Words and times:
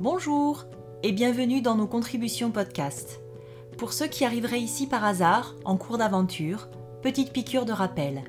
Bonjour 0.00 0.64
et 1.02 1.10
bienvenue 1.10 1.60
dans 1.60 1.74
nos 1.74 1.88
contributions 1.88 2.52
podcast. 2.52 3.18
Pour 3.78 3.92
ceux 3.92 4.06
qui 4.06 4.24
arriveraient 4.24 4.60
ici 4.60 4.86
par 4.86 5.04
hasard, 5.04 5.56
en 5.64 5.76
cours 5.76 5.98
d'aventure, 5.98 6.68
petite 7.02 7.32
piqûre 7.32 7.64
de 7.64 7.72
rappel. 7.72 8.22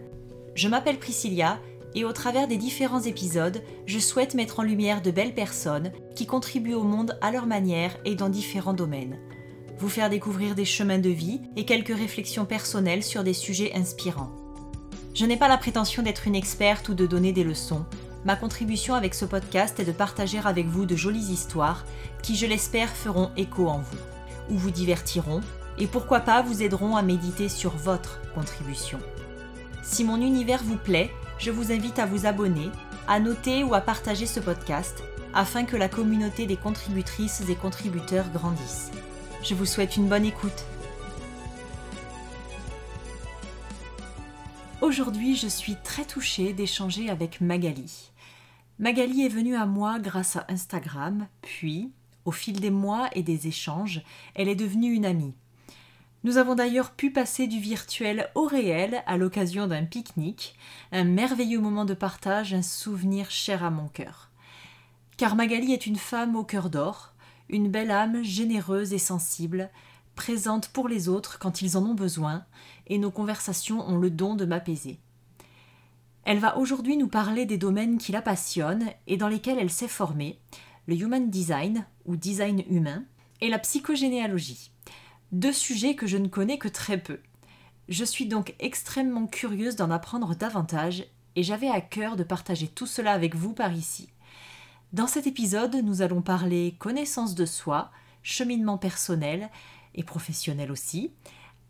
Je 0.56 0.68
m'appelle 0.68 0.98
Priscilla 0.98 1.60
et 1.94 2.06
au 2.06 2.12
travers 2.12 2.48
des 2.48 2.58
différents 2.58 3.04
épisodes, 3.04 3.62
je 3.86 4.00
souhaite 4.00 4.34
mettre 4.34 4.60
en 4.60 4.64
lumière 4.64 5.04
de 5.04 5.12
belles 5.12 5.36
personnes 5.36 5.92
qui 6.16 6.26
contribuent 6.26 6.74
au 6.74 6.82
monde 6.82 7.20
à 7.22 7.30
leur 7.30 7.46
manière 7.46 7.96
et 8.04 8.16
dans 8.16 8.30
différents 8.30 8.74
domaines. 8.74 9.20
Vous 9.78 9.90
faire 9.90 10.10
découvrir 10.10 10.56
des 10.56 10.66
chemins 10.66 10.98
de 10.98 11.10
vie 11.10 11.40
et 11.56 11.66
quelques 11.66 11.96
réflexions 11.96 12.46
personnelles 12.46 13.04
sur 13.04 13.24
des 13.24 13.34
sujets 13.34 13.76
inspirants. 13.76 14.32
Je 15.14 15.28
n'ai 15.28 15.38
pas 15.38 15.48
la 15.48 15.58
prétention 15.58 16.02
d'être 16.02 16.26
une 16.26 16.36
experte 16.36 16.90
ou 16.90 16.96
de 16.96 17.06
donner 17.06 17.32
des 17.32 17.44
leçons. 17.44 17.86
Ma 18.26 18.36
contribution 18.36 18.96
avec 18.96 19.14
ce 19.14 19.24
podcast 19.24 19.80
est 19.80 19.86
de 19.86 19.94
partager 19.94 20.40
avec 20.44 20.68
vous 20.68 20.86
de 20.86 20.96
jolies 20.96 21.32
histoires 21.32 21.86
qui, 22.22 22.36
je 22.36 22.46
l'espère, 22.46 22.90
feront 22.90 23.32
écho 23.38 23.68
en 23.70 23.80
vous, 23.80 23.98
ou 24.50 24.58
vous 24.58 24.72
divertiront, 24.72 25.40
et 25.78 25.88
pourquoi 25.88 26.20
pas 26.20 26.42
vous 26.42 26.62
aideront 26.62 26.98
à 26.98 27.02
méditer 27.02 27.48
sur 27.48 27.72
votre 27.78 28.20
contribution. 28.34 29.00
Si 29.84 30.04
mon 30.04 30.18
univers 30.18 30.62
vous 30.64 30.76
plaît, 30.76 31.12
je 31.38 31.52
vous 31.52 31.72
invite 31.72 31.98
à 31.98 32.06
vous 32.06 32.26
abonner, 32.26 32.70
à 33.08 33.22
noter 33.22 33.64
ou 33.64 33.74
à 33.74 33.80
partager 33.80 34.26
ce 34.26 34.42
podcast 34.42 35.02
afin 35.34 35.64
que 35.64 35.78
la 35.78 35.88
communauté 35.88 36.46
des 36.46 36.58
contributrices 36.58 37.44
et 37.50 37.56
contributeurs 37.56 38.30
grandisse. 38.34 38.92
Je 39.44 39.56
vous 39.56 39.66
souhaite 39.66 39.96
une 39.96 40.10
bonne 40.10 40.26
écoute. 40.26 40.66
Aujourd'hui, 44.82 45.36
je 45.36 45.48
suis 45.48 45.76
très 45.84 46.04
touchée 46.04 46.52
d'échanger 46.52 47.10
avec 47.10 47.42
Magali. 47.42 48.10
Magali 48.80 49.26
est 49.26 49.30
venue 49.30 49.58
à 49.58 49.66
moi 49.66 50.00
grâce 50.00 50.38
à 50.38 50.46
Instagram, 50.48 51.28
puis, 51.42 51.92
au 52.24 52.32
fil 52.32 52.62
des 52.62 52.70
mois 52.70 53.10
et 53.12 53.24
des 53.24 53.48
échanges, 53.48 54.02
elle 54.36 54.48
est 54.48 54.56
devenue 54.56 54.94
une 54.94 55.06
amie. 55.06 55.34
Nous 56.24 56.38
avons 56.38 56.56
d'ailleurs 56.56 56.92
pu 56.92 57.12
passer 57.12 57.48
du 57.48 57.60
virtuel 57.60 58.30
au 58.36 58.46
réel 58.46 59.04
à 59.06 59.18
l'occasion 59.18 59.68
d'un 59.68 59.84
pique-nique, 59.84 60.56
un 60.94 61.04
merveilleux 61.04 61.60
moment 61.60 61.84
de 61.84 61.94
partage, 61.94 62.54
un 62.54 62.62
souvenir 62.62 63.30
cher 63.32 63.66
à 63.66 63.70
mon 63.70 63.90
cœur. 63.90 64.30
Car 65.18 65.36
Magali 65.36 65.74
est 65.74 65.86
une 65.86 65.98
femme 65.98 66.38
au 66.38 66.46
cœur 66.46 66.70
d'or, 66.70 67.14
une 67.50 67.70
belle 67.70 67.92
âme 67.92 68.24
généreuse 68.24 68.94
et 68.94 68.98
sensible, 68.98 69.70
présente 70.16 70.70
pour 70.70 70.88
les 70.88 71.10
autres 71.10 71.38
quand 71.38 71.62
ils 71.62 71.76
en 71.76 71.84
ont 71.84 71.96
besoin, 71.96 72.46
et 72.88 72.98
nos 72.98 73.12
conversations 73.12 73.86
ont 73.90 73.98
le 73.98 74.10
don 74.10 74.36
de 74.36 74.46
m'apaiser. 74.46 75.02
Elle 76.30 76.38
va 76.38 76.60
aujourd'hui 76.60 76.96
nous 76.96 77.08
parler 77.08 77.48
des 77.48 77.58
domaines 77.58 77.98
qui 77.98 78.12
la 78.12 78.22
passionnent 78.22 78.92
et 79.08 79.18
dans 79.18 79.30
lesquels 79.30 79.58
elle 79.58 79.72
s'est 79.72 79.88
formée, 79.88 80.40
le 80.86 80.94
human 80.94 81.32
design 81.32 81.88
ou 82.06 82.18
design 82.18 82.64
humain, 82.70 83.04
et 83.42 83.50
la 83.50 83.58
psychogénéalogie 83.58 84.70
deux 85.32 85.52
sujets 85.52 85.96
que 85.96 86.06
je 86.06 86.18
ne 86.18 86.28
connais 86.28 86.60
que 86.60 86.68
très 86.68 87.00
peu. 87.00 87.20
Je 87.88 88.06
suis 88.06 88.28
donc 88.28 88.54
extrêmement 88.60 89.26
curieuse 89.26 89.76
d'en 89.76 89.90
apprendre 89.90 90.36
davantage 90.36 91.04
et 91.36 91.42
j'avais 91.42 91.68
à 91.70 91.82
cœur 91.82 92.16
de 92.16 92.24
partager 92.24 92.68
tout 92.68 92.86
cela 92.86 93.14
avec 93.14 93.34
vous 93.34 93.54
par 93.54 93.74
ici. 93.74 94.10
Dans 94.94 95.08
cet 95.08 95.26
épisode, 95.26 95.78
nous 95.78 96.04
allons 96.04 96.22
parler 96.22 96.76
connaissance 96.78 97.34
de 97.34 97.48
soi, 97.48 97.90
cheminement 98.22 98.78
personnel 98.78 99.50
et 99.96 100.04
professionnel 100.04 100.72
aussi, 100.72 101.12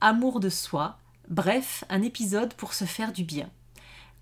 amour 0.01 0.41
de 0.41 0.49
soi, 0.49 0.99
bref, 1.29 1.85
un 1.87 2.01
épisode 2.01 2.53
pour 2.55 2.73
se 2.73 2.83
faire 2.83 3.13
du 3.13 3.23
bien. 3.23 3.49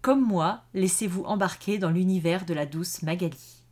Comme 0.01 0.21
moi, 0.21 0.63
laissez-vous 0.73 1.23
embarquer 1.23 1.77
dans 1.79 1.89
l'univers 1.89 2.45
de 2.45 2.53
la 2.53 2.65
douce 2.65 3.01
Magali. 3.01 3.63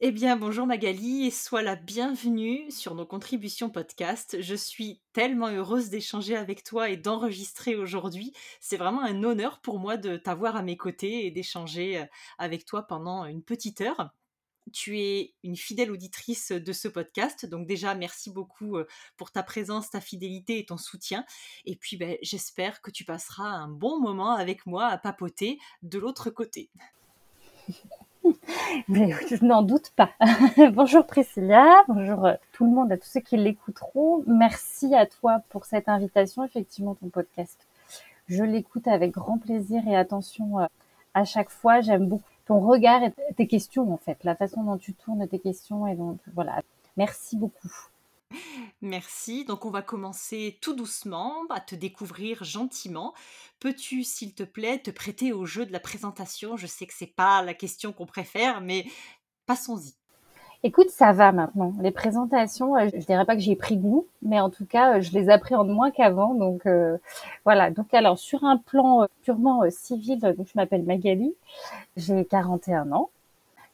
Eh 0.00 0.10
bien, 0.10 0.36
bonjour 0.36 0.66
Magali 0.66 1.26
et 1.26 1.30
sois 1.30 1.62
la 1.62 1.76
bienvenue 1.76 2.70
sur 2.70 2.94
nos 2.94 3.06
contributions 3.06 3.70
podcast. 3.70 4.36
Je 4.40 4.54
suis 4.54 5.00
tellement 5.14 5.48
heureuse 5.48 5.88
d'échanger 5.88 6.36
avec 6.36 6.64
toi 6.64 6.90
et 6.90 6.98
d'enregistrer 6.98 7.76
aujourd'hui. 7.76 8.34
C'est 8.60 8.76
vraiment 8.76 9.02
un 9.02 9.22
honneur 9.22 9.60
pour 9.60 9.78
moi 9.78 9.96
de 9.96 10.16
t'avoir 10.16 10.56
à 10.56 10.62
mes 10.62 10.76
côtés 10.76 11.24
et 11.24 11.30
d'échanger 11.30 12.00
euh, 12.00 12.06
avec 12.36 12.66
toi 12.66 12.82
pendant 12.82 13.24
une 13.24 13.42
petite 13.42 13.80
heure. 13.80 14.12
Tu 14.72 14.98
es 14.98 15.34
une 15.42 15.56
fidèle 15.56 15.90
auditrice 15.90 16.52
de 16.52 16.72
ce 16.72 16.88
podcast, 16.88 17.46
donc 17.46 17.66
déjà 17.66 17.94
merci 17.94 18.30
beaucoup 18.30 18.76
euh, 18.76 18.86
pour 19.16 19.30
ta 19.30 19.42
présence, 19.42 19.90
ta 19.90 20.00
fidélité 20.00 20.58
et 20.58 20.66
ton 20.66 20.78
soutien. 20.78 21.24
Et 21.66 21.76
puis 21.76 21.96
ben, 21.96 22.16
j'espère 22.22 22.80
que 22.80 22.90
tu 22.90 23.04
passeras 23.04 23.44
un 23.44 23.68
bon 23.68 24.00
moment 24.00 24.32
avec 24.32 24.66
moi 24.66 24.86
à 24.86 24.98
papoter 24.98 25.58
de 25.82 25.98
l'autre 25.98 26.30
côté. 26.30 26.70
Je 28.88 29.44
n'en 29.44 29.62
doute 29.62 29.90
pas. 29.96 30.10
bonjour 30.72 31.06
Priscilla, 31.06 31.84
bonjour 31.88 32.24
euh, 32.24 32.34
tout 32.52 32.64
le 32.64 32.70
monde, 32.70 32.90
à 32.90 32.96
tous 32.96 33.08
ceux 33.08 33.20
qui 33.20 33.36
l'écouteront. 33.36 34.24
Merci 34.26 34.94
à 34.94 35.06
toi 35.06 35.40
pour 35.50 35.66
cette 35.66 35.88
invitation, 35.88 36.44
effectivement, 36.44 36.94
ton 36.94 37.08
podcast. 37.08 37.66
Je 38.28 38.42
l'écoute 38.42 38.88
avec 38.88 39.12
grand 39.12 39.38
plaisir 39.38 39.86
et 39.86 39.96
attention 39.96 40.60
euh, 40.60 40.66
à 41.12 41.24
chaque 41.24 41.50
fois. 41.50 41.82
J'aime 41.82 42.08
beaucoup 42.08 42.24
ton 42.46 42.60
regard 42.60 43.02
et 43.02 43.12
tes 43.34 43.46
questions, 43.46 43.92
en 43.92 43.96
fait, 43.96 44.22
la 44.24 44.36
façon 44.36 44.62
dont 44.64 44.78
tu 44.78 44.94
tournes 44.94 45.26
tes 45.28 45.38
questions. 45.38 45.86
Et 45.86 45.94
donc, 45.94 46.18
voilà, 46.34 46.62
merci 46.96 47.36
beaucoup. 47.36 47.70
Merci. 48.82 49.44
Donc 49.44 49.64
on 49.64 49.70
va 49.70 49.82
commencer 49.82 50.58
tout 50.60 50.74
doucement 50.74 51.44
à 51.50 51.60
te 51.60 51.74
découvrir 51.74 52.44
gentiment. 52.44 53.14
Peux-tu, 53.60 54.02
s'il 54.04 54.34
te 54.34 54.42
plaît, 54.42 54.78
te 54.80 54.90
prêter 54.90 55.32
au 55.32 55.46
jeu 55.46 55.66
de 55.66 55.72
la 55.72 55.80
présentation? 55.80 56.56
Je 56.56 56.66
sais 56.66 56.86
que 56.86 56.94
c'est 56.94 57.06
pas 57.06 57.42
la 57.42 57.54
question 57.54 57.92
qu'on 57.92 58.06
préfère, 58.06 58.60
mais 58.60 58.86
passons-y. 59.46 59.94
Écoute, 60.64 60.90
ça 60.90 61.12
va 61.12 61.30
maintenant. 61.30 61.72
Les 61.80 61.92
présentations, 61.92 62.74
euh, 62.76 62.88
je 62.92 63.06
dirais 63.06 63.24
pas 63.24 63.36
que 63.36 63.42
j'ai 63.42 63.54
pris 63.54 63.76
goût, 63.76 64.06
mais 64.22 64.40
en 64.40 64.50
tout 64.50 64.66
cas, 64.66 64.96
euh, 64.96 65.00
je 65.00 65.12
les 65.12 65.28
appréhende 65.28 65.68
moins 65.68 65.92
qu'avant. 65.92 66.34
Donc 66.34 66.66
euh, 66.66 66.96
voilà. 67.44 67.70
Donc 67.70 67.94
alors 67.94 68.18
sur 68.18 68.42
un 68.44 68.56
plan 68.56 69.06
purement 69.22 69.62
civil, 69.70 70.18
je 70.20 70.52
m'appelle 70.56 70.82
Magali, 70.82 71.34
j'ai 71.96 72.24
41 72.24 72.90
ans, 72.90 73.10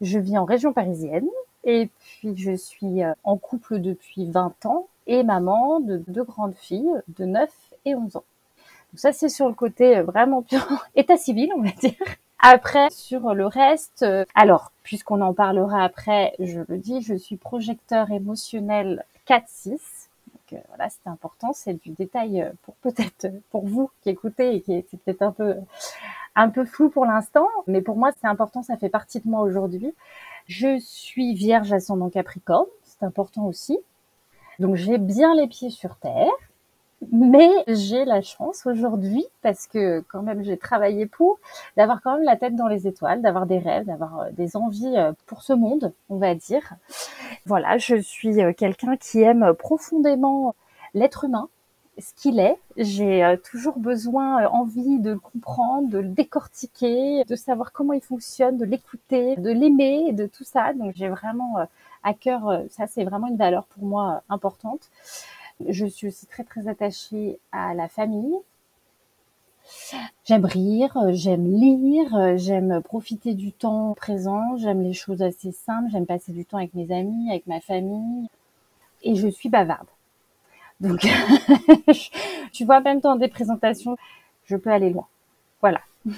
je 0.03 0.19
vis 0.19 0.37
en 0.37 0.45
région 0.45 0.73
parisienne. 0.73 1.29
Et 1.65 1.91
puis, 1.99 2.37
je 2.37 2.53
suis 2.56 3.03
euh, 3.03 3.12
en 3.25 3.37
couple 3.37 3.81
depuis 3.81 4.31
20 4.31 4.67
ans 4.67 4.89
et 5.06 5.23
maman 5.23 5.81
de 5.81 6.03
deux 6.09 6.25
grandes 6.25 6.55
filles 6.55 6.91
de 7.19 7.25
9 7.25 7.50
et 7.84 7.95
11 7.95 8.17
ans. 8.17 8.25
Donc 8.93 8.99
ça, 8.99 9.12
c'est 9.12 9.29
sur 9.29 9.49
le 9.49 9.55
côté 9.55 9.99
euh, 9.99 10.03
vraiment 10.03 10.45
état 10.97 11.17
civil, 11.17 11.50
on 11.56 11.62
va 11.62 11.71
dire. 11.73 11.93
Après, 12.43 12.89
sur 12.91 13.34
le 13.34 13.47
reste, 13.47 14.03
euh, 14.03 14.25
alors, 14.34 14.73
puisqu'on 14.83 15.21
en 15.21 15.34
parlera 15.34 15.84
après, 15.84 16.34
je 16.39 16.61
le 16.69 16.78
dis, 16.78 17.03
je 17.03 17.15
suis 17.15 17.37
projecteur 17.37 18.11
émotionnel 18.11 19.05
4-6. 19.28 20.09
Donc 20.50 20.62
voilà, 20.69 20.89
c'est 20.89 21.09
important, 21.09 21.53
c'est 21.53 21.75
du 21.75 21.91
détail 21.91 22.50
pour 22.62 22.75
peut-être 22.77 23.27
pour 23.50 23.67
vous 23.67 23.91
qui 24.03 24.09
écoutez 24.09 24.55
et 24.55 24.61
qui 24.62 24.73
est 24.73 24.97
peut-être 25.05 25.23
un 25.23 25.33
peu 25.33 25.56
un 26.34 26.49
peu 26.49 26.65
flou 26.65 26.91
pour 26.91 27.06
l'instant, 27.06 27.49
mais 27.67 27.83
pour 27.83 27.97
moi 27.97 28.11
c'est 28.21 28.27
important, 28.27 28.62
ça 28.62 28.77
fait 28.77 28.89
partie 28.89 29.21
de 29.21 29.29
moi 29.29 29.41
aujourd'hui. 29.41 29.95
Je 30.47 30.79
suis 30.81 31.34
vierge 31.34 31.73
ascendant 31.73 32.09
Capricorne, 32.09 32.67
c'est 32.84 33.05
important 33.05 33.45
aussi. 33.45 33.79
Donc 34.59 34.77
j'ai 34.77 34.99
bien 34.99 35.34
les 35.34 35.47
pieds 35.47 35.71
sur 35.71 35.97
terre, 35.97 36.33
mais 37.12 37.50
j'ai 37.66 38.05
la 38.05 38.21
chance 38.21 38.66
aujourd'hui, 38.66 39.25
parce 39.43 39.66
que 39.66 40.00
quand 40.00 40.22
même 40.22 40.44
j'ai 40.44 40.59
travaillé 40.59 41.06
pour, 41.06 41.38
d'avoir 41.77 42.03
quand 42.03 42.15
même 42.15 42.25
la 42.25 42.37
tête 42.37 42.55
dans 42.56 42.69
les 42.69 42.87
étoiles, 42.87 43.22
d'avoir 43.22 43.47
des 43.47 43.59
rêves, 43.59 43.87
d'avoir 43.87 44.21
euh, 44.21 44.31
des 44.33 44.56
envies 44.56 44.97
euh, 44.97 45.12
pour 45.27 45.43
ce 45.43 45.53
monde, 45.53 45.93
on 46.11 46.16
va 46.16 46.34
dire. 46.34 46.75
Voilà, 47.47 47.78
je 47.78 47.97
suis 47.97 48.43
euh, 48.43 48.53
quelqu'un 48.53 48.97
qui 48.97 49.22
aime 49.22 49.55
profondément 49.55 50.55
l'être 50.93 51.25
humain, 51.25 51.49
ce 51.99 52.12
qu'il 52.15 52.38
est. 52.38 52.59
J'ai 52.77 53.37
toujours 53.50 53.78
besoin, 53.78 54.47
envie 54.49 54.99
de 54.99 55.12
le 55.12 55.19
comprendre, 55.19 55.88
de 55.88 55.99
le 55.99 56.09
décortiquer, 56.09 57.25
de 57.25 57.37
savoir 57.37 57.72
comment 57.72 57.93
il 57.93 58.03
fonctionne, 58.03 58.59
de 58.59 58.65
l'écouter, 58.65 59.37
de 59.37 59.50
l'aimer, 59.50 60.12
de 60.12 60.27
tout 60.27 60.44
ça. 60.44 60.72
Donc 60.75 60.93
j'ai 60.97 61.08
vraiment 61.08 61.56
à 62.02 62.14
cœur, 62.14 62.62
ça 62.70 62.87
c'est 62.87 63.05
vraiment 63.05 63.26
une 63.26 63.37
valeur 63.37 63.67
pour 63.67 63.85
moi 63.85 64.23
importante. 64.31 64.91
Je 65.69 65.87
suis 65.87 66.09
aussi 66.09 66.27
très 66.27 66.45
très 66.45 66.69
attachée 66.69 67.39
à 67.53 67.75
la 67.75 67.89
famille. 67.89 68.37
J'aime 70.25 70.45
rire, 70.45 70.97
j'aime 71.11 71.47
lire, 71.47 72.37
j'aime 72.37 72.81
profiter 72.83 73.35
du 73.35 73.53
temps 73.53 73.95
présent, 73.95 74.57
j'aime 74.57 74.83
les 74.83 74.93
choses 74.93 75.23
assez 75.23 75.53
simples, 75.53 75.91
j'aime 75.93 76.07
passer 76.07 76.33
du 76.33 76.45
temps 76.45 76.57
avec 76.57 76.75
mes 76.75 76.91
amis, 76.93 77.31
avec 77.31 77.47
ma 77.47 77.61
famille. 77.61 78.29
Et 79.03 79.15
je 79.15 79.29
suis 79.29 79.49
bavarde. 79.49 79.87
Donc, 80.81 81.07
tu 82.53 82.65
vois, 82.65 82.81
même 82.81 83.01
dans 83.01 83.17
des 83.17 83.29
présentations, 83.29 83.97
je 84.45 84.57
peux 84.57 84.71
aller 84.71 84.91
loin. 84.91 85.07
Voilà. 85.61 85.81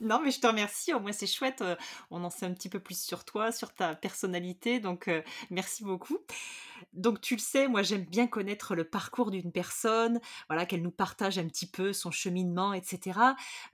Non, 0.00 0.20
mais 0.22 0.30
je 0.30 0.40
te 0.40 0.46
remercie. 0.46 0.94
Au 0.94 1.00
moins, 1.00 1.12
c'est 1.12 1.26
chouette. 1.26 1.60
Euh, 1.60 1.76
on 2.10 2.24
en 2.24 2.30
sait 2.30 2.46
un 2.46 2.54
petit 2.54 2.70
peu 2.70 2.80
plus 2.80 2.98
sur 3.02 3.24
toi, 3.24 3.52
sur 3.52 3.74
ta 3.74 3.94
personnalité. 3.94 4.80
Donc, 4.80 5.08
euh, 5.08 5.22
merci 5.50 5.84
beaucoup. 5.84 6.18
Donc, 6.94 7.20
tu 7.20 7.34
le 7.34 7.40
sais, 7.40 7.68
moi, 7.68 7.82
j'aime 7.82 8.06
bien 8.06 8.26
connaître 8.26 8.74
le 8.74 8.84
parcours 8.84 9.30
d'une 9.30 9.52
personne, 9.52 10.18
voilà, 10.48 10.64
qu'elle 10.64 10.80
nous 10.80 10.90
partage 10.90 11.38
un 11.38 11.46
petit 11.46 11.66
peu 11.66 11.92
son 11.92 12.10
cheminement, 12.10 12.72
etc. 12.72 13.20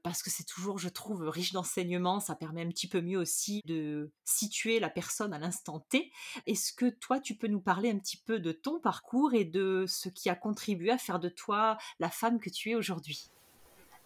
Parce 0.02 0.22
que 0.24 0.30
c'est 0.30 0.44
toujours, 0.44 0.78
je 0.78 0.88
trouve, 0.88 1.28
riche 1.28 1.52
d'enseignements. 1.52 2.18
Ça 2.18 2.34
permet 2.34 2.62
un 2.62 2.68
petit 2.68 2.88
peu 2.88 3.00
mieux 3.00 3.18
aussi 3.18 3.62
de 3.64 4.10
situer 4.24 4.80
la 4.80 4.90
personne 4.90 5.32
à 5.32 5.38
l'instant 5.38 5.78
T. 5.88 6.10
Est-ce 6.48 6.72
que 6.72 6.86
toi, 6.90 7.20
tu 7.20 7.36
peux 7.36 7.46
nous 7.46 7.60
parler 7.60 7.90
un 7.90 7.98
petit 7.98 8.16
peu 8.16 8.40
de 8.40 8.50
ton 8.50 8.80
parcours 8.80 9.32
et 9.34 9.44
de 9.44 9.84
ce 9.86 10.08
qui 10.08 10.28
a 10.28 10.34
contribué 10.34 10.90
à 10.90 10.98
faire 10.98 11.20
de 11.20 11.28
toi 11.28 11.78
la 12.00 12.10
femme 12.10 12.40
que 12.40 12.50
tu 12.50 12.70
es 12.70 12.74
aujourd'hui? 12.74 13.30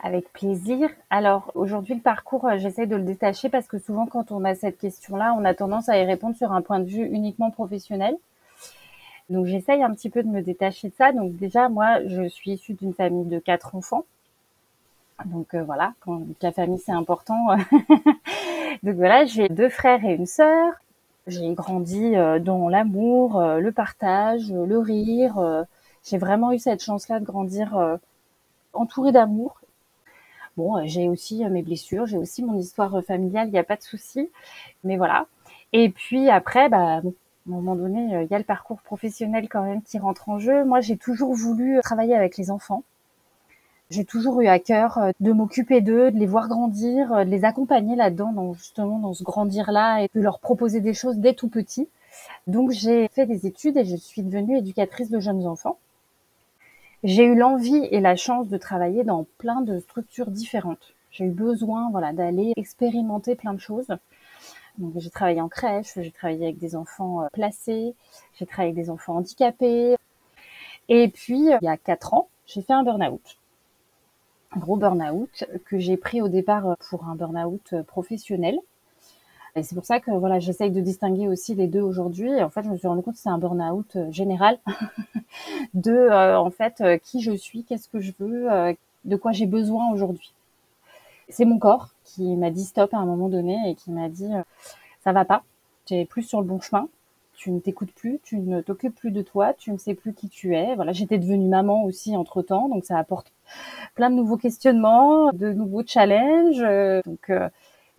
Avec 0.02 0.32
plaisir. 0.32 0.88
Alors 1.10 1.52
aujourd'hui 1.54 1.94
le 1.94 2.00
parcours, 2.00 2.46
euh, 2.46 2.58
j'essaie 2.58 2.86
de 2.86 2.96
le 2.96 3.02
détacher 3.02 3.48
parce 3.48 3.66
que 3.66 3.78
souvent 3.78 4.06
quand 4.06 4.32
on 4.32 4.44
a 4.44 4.54
cette 4.54 4.78
question-là, 4.78 5.34
on 5.38 5.44
a 5.44 5.54
tendance 5.54 5.88
à 5.88 5.98
y 5.98 6.04
répondre 6.04 6.36
sur 6.36 6.52
un 6.52 6.62
point 6.62 6.80
de 6.80 6.86
vue 6.86 7.04
uniquement 7.04 7.50
professionnel. 7.50 8.16
Donc 9.28 9.46
j'essaye 9.46 9.82
un 9.82 9.94
petit 9.94 10.10
peu 10.10 10.22
de 10.22 10.28
me 10.28 10.42
détacher 10.42 10.88
de 10.88 10.94
ça. 10.94 11.12
Donc 11.12 11.36
déjà 11.36 11.68
moi, 11.68 12.04
je 12.06 12.28
suis 12.28 12.52
issue 12.52 12.74
d'une 12.74 12.94
famille 12.94 13.26
de 13.26 13.38
quatre 13.38 13.74
enfants. 13.74 14.04
Donc 15.26 15.54
euh, 15.54 15.62
voilà, 15.62 15.92
quand 16.00 16.22
la 16.40 16.52
famille 16.52 16.78
c'est 16.78 16.92
important. 16.92 17.48
Donc 18.82 18.94
voilà, 18.96 19.26
j'ai 19.26 19.48
deux 19.48 19.68
frères 19.68 20.04
et 20.04 20.14
une 20.14 20.26
sœur. 20.26 20.72
J'ai 21.26 21.52
grandi 21.52 22.16
euh, 22.16 22.38
dans 22.38 22.68
l'amour, 22.70 23.40
le 23.42 23.72
partage, 23.72 24.50
le 24.50 24.78
rire. 24.78 25.66
J'ai 26.04 26.16
vraiment 26.16 26.52
eu 26.52 26.58
cette 26.58 26.82
chance-là 26.82 27.20
de 27.20 27.24
grandir 27.26 27.98
entourée 28.72 29.12
d'amour 29.12 29.60
Bon, 30.56 30.76
euh, 30.76 30.82
j'ai 30.84 31.08
aussi 31.08 31.44
euh, 31.44 31.48
mes 31.48 31.62
blessures, 31.62 32.06
j'ai 32.06 32.18
aussi 32.18 32.42
mon 32.42 32.58
histoire 32.58 32.94
euh, 32.96 33.02
familiale, 33.02 33.48
il 33.48 33.52
n'y 33.52 33.58
a 33.58 33.64
pas 33.64 33.76
de 33.76 33.82
souci. 33.82 34.30
Mais 34.84 34.96
voilà. 34.96 35.26
Et 35.72 35.90
puis 35.90 36.28
après, 36.30 36.68
bah, 36.68 36.96
à 36.96 36.98
un 36.98 37.02
moment 37.46 37.76
donné, 37.76 38.24
il 38.24 38.30
y 38.30 38.34
a 38.34 38.38
le 38.38 38.44
parcours 38.44 38.80
professionnel 38.82 39.48
quand 39.48 39.62
même 39.62 39.82
qui 39.82 39.98
rentre 39.98 40.28
en 40.28 40.38
jeu. 40.38 40.64
Moi, 40.64 40.80
j'ai 40.80 40.96
toujours 40.96 41.34
voulu 41.34 41.80
travailler 41.82 42.14
avec 42.14 42.36
les 42.36 42.50
enfants. 42.50 42.82
J'ai 43.90 44.04
toujours 44.04 44.40
eu 44.40 44.46
à 44.46 44.58
cœur 44.60 45.00
de 45.18 45.32
m'occuper 45.32 45.80
d'eux, 45.80 46.12
de 46.12 46.18
les 46.18 46.26
voir 46.26 46.48
grandir, 46.48 47.10
de 47.24 47.30
les 47.30 47.44
accompagner 47.44 47.96
là-dedans, 47.96 48.32
dans, 48.32 48.54
justement 48.54 48.98
dans 49.00 49.14
ce 49.14 49.24
grandir-là, 49.24 50.02
et 50.02 50.10
de 50.14 50.20
leur 50.20 50.38
proposer 50.38 50.80
des 50.80 50.94
choses 50.94 51.18
dès 51.18 51.34
tout 51.34 51.48
petit. 51.48 51.88
Donc 52.46 52.70
j'ai 52.70 53.08
fait 53.08 53.26
des 53.26 53.46
études 53.46 53.76
et 53.76 53.84
je 53.84 53.96
suis 53.96 54.22
devenue 54.22 54.58
éducatrice 54.58 55.10
de 55.10 55.18
jeunes 55.20 55.46
enfants. 55.46 55.78
J'ai 57.02 57.24
eu 57.24 57.34
l'envie 57.34 57.88
et 57.90 58.00
la 58.00 58.14
chance 58.14 58.48
de 58.48 58.58
travailler 58.58 59.04
dans 59.04 59.24
plein 59.38 59.62
de 59.62 59.78
structures 59.78 60.30
différentes. 60.30 60.94
J'ai 61.10 61.24
eu 61.24 61.30
besoin, 61.30 61.90
voilà, 61.90 62.12
d'aller 62.12 62.52
expérimenter 62.56 63.36
plein 63.36 63.54
de 63.54 63.60
choses. 63.60 63.86
Donc, 64.76 64.92
j'ai 64.96 65.08
travaillé 65.08 65.40
en 65.40 65.48
crèche, 65.48 65.94
j'ai 65.96 66.10
travaillé 66.10 66.44
avec 66.44 66.58
des 66.58 66.76
enfants 66.76 67.22
euh, 67.22 67.28
placés, 67.32 67.94
j'ai 68.34 68.44
travaillé 68.44 68.72
avec 68.72 68.84
des 68.84 68.90
enfants 68.90 69.16
handicapés. 69.16 69.96
Et 70.90 71.08
puis, 71.08 71.38
il 71.38 71.58
y 71.62 71.68
a 71.68 71.78
quatre 71.78 72.12
ans, 72.12 72.28
j'ai 72.46 72.60
fait 72.60 72.74
un 72.74 72.82
burn-out. 72.82 73.38
Un 74.52 74.60
gros 74.60 74.76
burn-out 74.76 75.44
que 75.64 75.78
j'ai 75.78 75.96
pris 75.96 76.20
au 76.20 76.28
départ 76.28 76.68
euh, 76.68 76.74
pour 76.90 77.04
un 77.04 77.14
burn-out 77.14 77.72
euh, 77.72 77.82
professionnel. 77.82 78.58
Et 79.56 79.62
c'est 79.62 79.74
pour 79.74 79.84
ça 79.84 80.00
que 80.00 80.10
voilà, 80.12 80.38
j'essaye 80.38 80.70
de 80.70 80.80
distinguer 80.80 81.28
aussi 81.28 81.54
les 81.54 81.66
deux 81.66 81.80
aujourd'hui. 81.80 82.42
En 82.42 82.50
fait, 82.50 82.62
je 82.62 82.68
me 82.68 82.76
suis 82.76 82.86
rendu 82.86 83.02
compte 83.02 83.14
que 83.14 83.20
c'est 83.20 83.28
un 83.28 83.38
burn-out 83.38 83.96
euh, 83.96 84.10
général 84.12 84.58
de 85.74 85.92
euh, 85.92 86.38
en 86.38 86.50
fait 86.50 86.80
euh, 86.80 86.98
qui 86.98 87.20
je 87.20 87.32
suis, 87.32 87.64
qu'est-ce 87.64 87.88
que 87.88 88.00
je 88.00 88.12
veux, 88.18 88.48
de 89.04 89.16
quoi 89.16 89.32
j'ai 89.32 89.46
besoin 89.46 89.90
aujourd'hui. 89.92 90.32
C'est 91.28 91.44
mon 91.44 91.58
corps 91.58 91.90
qui 92.04 92.36
m'a 92.36 92.50
dit 92.50 92.64
stop 92.64 92.94
à 92.94 92.98
un 92.98 93.06
moment 93.06 93.28
donné 93.28 93.56
et 93.68 93.74
qui 93.74 93.90
m'a 93.90 94.08
dit 94.08 94.30
ça 95.04 95.12
va 95.12 95.24
pas, 95.24 95.42
tu 95.86 95.94
es 95.94 96.04
plus 96.04 96.22
sur 96.22 96.40
le 96.40 96.46
bon 96.46 96.60
chemin, 96.60 96.88
tu 97.36 97.50
ne 97.52 97.60
t'écoutes 97.60 97.92
plus, 97.92 98.18
tu 98.22 98.38
ne 98.38 98.60
t'occupes 98.60 98.94
plus 98.94 99.12
de 99.12 99.22
toi, 99.22 99.54
tu 99.54 99.72
ne 99.72 99.78
sais 99.78 99.94
plus 99.94 100.12
qui 100.12 100.28
tu 100.28 100.54
es. 100.56 100.74
Voilà, 100.74 100.92
j'étais 100.92 101.18
devenue 101.18 101.48
maman 101.48 101.84
aussi 101.84 102.16
entre 102.16 102.42
temps, 102.42 102.68
donc 102.68 102.84
ça 102.84 102.98
apporte 102.98 103.32
plein 103.94 104.10
de 104.10 104.16
nouveaux 104.16 104.36
questionnements, 104.36 105.32
de 105.32 105.52
nouveaux 105.52 105.84
challenges. 105.86 106.62
Donc 107.04 107.30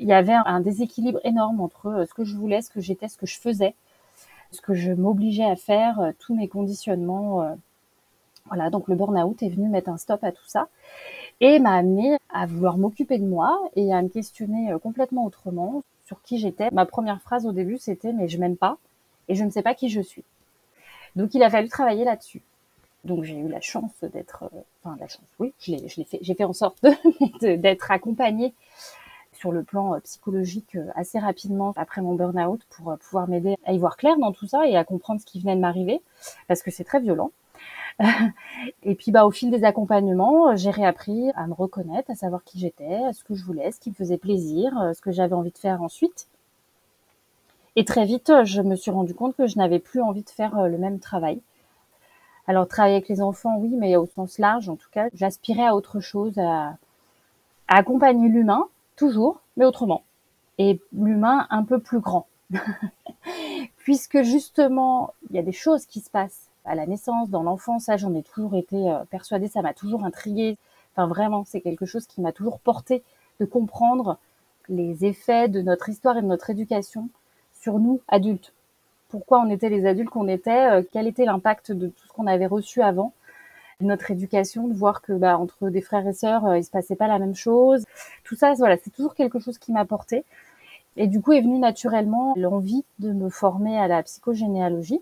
il 0.01 0.07
y 0.07 0.13
avait 0.13 0.33
un 0.33 0.59
déséquilibre 0.61 1.19
énorme 1.23 1.61
entre 1.61 1.85
euh, 1.85 2.05
ce 2.05 2.13
que 2.13 2.25
je 2.25 2.35
voulais, 2.35 2.61
ce 2.61 2.71
que 2.71 2.81
j'étais, 2.81 3.07
ce 3.07 3.17
que 3.17 3.27
je 3.27 3.39
faisais, 3.39 3.75
ce 4.51 4.59
que 4.59 4.73
je 4.73 4.91
m'obligeais 4.91 5.45
à 5.45 5.55
faire, 5.55 5.99
euh, 5.99 6.11
tous 6.19 6.35
mes 6.35 6.47
conditionnements. 6.47 7.43
Euh. 7.43 7.53
Voilà, 8.47 8.71
donc 8.71 8.87
le 8.87 8.95
burn-out 8.95 9.41
est 9.43 9.49
venu 9.49 9.69
mettre 9.69 9.89
un 9.89 9.97
stop 9.97 10.23
à 10.23 10.31
tout 10.31 10.47
ça 10.47 10.67
et 11.39 11.59
m'a 11.59 11.75
amené 11.75 12.17
à 12.33 12.47
vouloir 12.47 12.77
m'occuper 12.77 13.19
de 13.19 13.25
moi 13.25 13.61
et 13.75 13.93
à 13.93 14.01
me 14.01 14.09
questionner 14.09 14.73
complètement 14.81 15.25
autrement 15.25 15.83
sur 16.07 16.21
qui 16.23 16.39
j'étais. 16.39 16.69
Ma 16.71 16.87
première 16.87 17.21
phrase 17.21 17.45
au 17.45 17.51
début, 17.51 17.77
c'était 17.77 18.11
mais 18.11 18.27
je 18.27 18.39
m'aime 18.39 18.57
pas 18.57 18.77
et 19.27 19.35
je 19.35 19.43
ne 19.43 19.51
sais 19.51 19.61
pas 19.61 19.75
qui 19.75 19.89
je 19.89 20.01
suis. 20.01 20.23
Donc 21.15 21.35
il 21.35 21.43
a 21.43 21.51
fallu 21.51 21.69
travailler 21.69 22.03
là-dessus. 22.03 22.41
Donc 23.05 23.23
j'ai 23.23 23.37
eu 23.37 23.47
la 23.47 23.61
chance 23.61 23.91
d'être, 24.01 24.49
enfin 24.83 24.97
la 24.99 25.07
chance, 25.07 25.21
oui, 25.37 25.53
je 25.59 25.71
l'ai, 25.71 25.87
fait, 26.03 26.19
j'ai 26.21 26.33
fait 26.33 26.43
en 26.43 26.53
sorte 26.53 26.83
d'être 27.41 27.91
accompagnée 27.91 28.55
sur 29.41 29.51
le 29.51 29.63
plan 29.63 29.95
euh, 29.95 29.99
psychologique 30.01 30.75
euh, 30.75 30.91
assez 30.95 31.17
rapidement 31.17 31.73
après 31.75 32.01
mon 32.01 32.13
burn-out 32.13 32.61
pour 32.69 32.91
euh, 32.91 32.95
pouvoir 32.97 33.27
m'aider 33.27 33.57
à 33.65 33.73
y 33.73 33.79
voir 33.79 33.97
clair 33.97 34.15
dans 34.19 34.31
tout 34.31 34.45
ça 34.45 34.67
et 34.67 34.77
à 34.77 34.83
comprendre 34.83 35.19
ce 35.19 35.25
qui 35.25 35.39
venait 35.39 35.55
de 35.55 35.61
m'arriver 35.61 36.01
parce 36.47 36.61
que 36.61 36.69
c'est 36.69 36.83
très 36.83 36.99
violent. 36.99 37.31
et 38.83 38.95
puis 38.95 39.11
bah 39.11 39.25
au 39.25 39.31
fil 39.31 39.49
des 39.49 39.63
accompagnements, 39.63 40.55
j'ai 40.55 40.69
réappris 40.69 41.31
à 41.35 41.47
me 41.47 41.53
reconnaître, 41.53 42.11
à 42.11 42.15
savoir 42.15 42.43
qui 42.43 42.59
j'étais, 42.59 42.99
ce 43.13 43.23
que 43.23 43.33
je 43.33 43.43
voulais, 43.43 43.71
ce 43.71 43.79
qui 43.79 43.89
me 43.89 43.95
faisait 43.95 44.17
plaisir, 44.17 44.71
ce 44.95 45.01
que 45.01 45.11
j'avais 45.11 45.33
envie 45.33 45.51
de 45.51 45.57
faire 45.57 45.81
ensuite. 45.81 46.27
Et 47.75 47.83
très 47.83 48.05
vite, 48.05 48.31
je 48.43 48.61
me 48.61 48.75
suis 48.75 48.91
rendu 48.91 49.13
compte 49.13 49.35
que 49.35 49.45
je 49.47 49.57
n'avais 49.57 49.79
plus 49.79 50.01
envie 50.01 50.23
de 50.23 50.29
faire 50.29 50.67
le 50.67 50.77
même 50.77 50.99
travail. 50.99 51.41
Alors 52.47 52.67
travailler 52.67 52.95
avec 52.95 53.09
les 53.09 53.21
enfants, 53.21 53.57
oui, 53.59 53.69
mais 53.77 53.95
au 53.97 54.05
sens 54.05 54.39
large, 54.39 54.69
en 54.69 54.77
tout 54.77 54.89
cas, 54.91 55.07
j'aspirais 55.13 55.65
à 55.65 55.75
autre 55.75 55.99
chose, 55.99 56.37
à 56.39 56.77
accompagner 57.67 58.29
l'humain, 58.29 58.67
toujours, 59.01 59.41
mais 59.57 59.65
autrement. 59.65 60.03
Et 60.59 60.79
l'humain 60.93 61.47
un 61.49 61.63
peu 61.63 61.79
plus 61.79 61.99
grand. 61.99 62.27
Puisque 63.77 64.21
justement, 64.21 65.15
il 65.29 65.35
y 65.35 65.39
a 65.39 65.41
des 65.41 65.51
choses 65.51 65.87
qui 65.87 66.01
se 66.01 66.11
passent 66.11 66.51
à 66.65 66.75
la 66.75 66.85
naissance, 66.85 67.31
dans 67.31 67.41
l'enfance, 67.41 67.85
ça 67.85 67.97
j'en 67.97 68.13
ai 68.13 68.21
toujours 68.21 68.53
été 68.53 68.91
euh, 68.91 69.03
persuadée, 69.09 69.47
ça 69.47 69.63
m'a 69.63 69.73
toujours 69.73 70.03
intriguée. 70.03 70.59
Enfin 70.93 71.07
vraiment, 71.07 71.43
c'est 71.47 71.61
quelque 71.61 71.87
chose 71.87 72.05
qui 72.05 72.21
m'a 72.21 72.31
toujours 72.31 72.59
porté 72.59 73.01
de 73.39 73.45
comprendre 73.45 74.19
les 74.69 75.03
effets 75.03 75.49
de 75.49 75.63
notre 75.63 75.89
histoire 75.89 76.19
et 76.19 76.21
de 76.21 76.27
notre 76.27 76.51
éducation 76.51 77.09
sur 77.59 77.79
nous, 77.79 78.01
adultes. 78.07 78.53
Pourquoi 79.09 79.41
on 79.41 79.49
était 79.49 79.69
les 79.69 79.87
adultes 79.87 80.11
qu'on 80.11 80.27
était, 80.27 80.69
euh, 80.69 80.83
quel 80.91 81.07
était 81.07 81.25
l'impact 81.25 81.71
de 81.71 81.87
tout 81.87 82.07
ce 82.07 82.13
qu'on 82.13 82.27
avait 82.27 82.45
reçu 82.45 82.83
avant 82.83 83.13
notre 83.85 84.11
éducation, 84.11 84.67
de 84.67 84.73
voir 84.73 85.01
que 85.01 85.13
bah, 85.13 85.37
entre 85.37 85.69
des 85.69 85.81
frères 85.81 86.07
et 86.07 86.13
sœurs, 86.13 86.45
euh, 86.45 86.57
il 86.57 86.63
se 86.63 86.71
passait 86.71 86.95
pas 86.95 87.07
la 87.07 87.19
même 87.19 87.35
chose. 87.35 87.85
Tout 88.23 88.35
ça, 88.35 88.53
voilà, 88.53 88.77
c'est 88.77 88.89
toujours 88.91 89.15
quelque 89.15 89.39
chose 89.39 89.57
qui 89.57 89.71
m'a 89.71 89.85
porté. 89.85 90.23
Et 90.97 91.07
du 91.07 91.21
coup 91.21 91.31
est 91.31 91.41
venue 91.41 91.59
naturellement 91.59 92.33
l'envie 92.35 92.83
de 92.99 93.11
me 93.13 93.29
former 93.29 93.77
à 93.77 93.87
la 93.87 94.03
psychogénéalogie, 94.03 95.01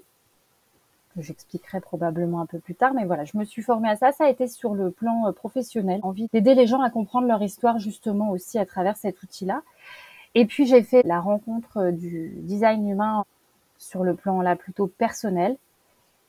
que 1.16 1.22
j'expliquerai 1.22 1.80
probablement 1.80 2.42
un 2.42 2.46
peu 2.46 2.60
plus 2.60 2.76
tard. 2.76 2.94
Mais 2.94 3.06
voilà, 3.06 3.26
je 3.26 3.38
me 3.38 3.44
suis 3.44 3.62
formée 3.64 3.90
à 3.90 3.96
ça. 3.96 4.12
Ça 4.12 4.26
a 4.26 4.30
été 4.30 4.48
sur 4.48 4.76
le 4.76 4.92
plan 4.92 5.28
euh, 5.28 5.32
professionnel, 5.32 6.00
envie 6.04 6.28
d'aider 6.32 6.54
les 6.56 6.68
gens 6.68 6.82
à 6.82 6.90
comprendre 6.90 7.28
leur 7.28 7.42
histoire 7.42 7.80
justement 7.80 8.30
aussi 8.32 8.60
à 8.60 8.66
travers 8.66 8.98
cet 8.98 9.22
outil-là. 9.24 9.62
Et 10.36 10.46
puis 10.46 10.68
j'ai 10.68 10.84
fait 10.84 11.02
la 11.04 11.20
rencontre 11.20 11.78
euh, 11.78 11.92
du 11.92 12.34
design 12.42 12.88
humain 12.88 13.26
sur 13.80 14.04
le 14.04 14.14
plan 14.14 14.42
là 14.42 14.56
plutôt 14.56 14.88
personnel, 14.88 15.58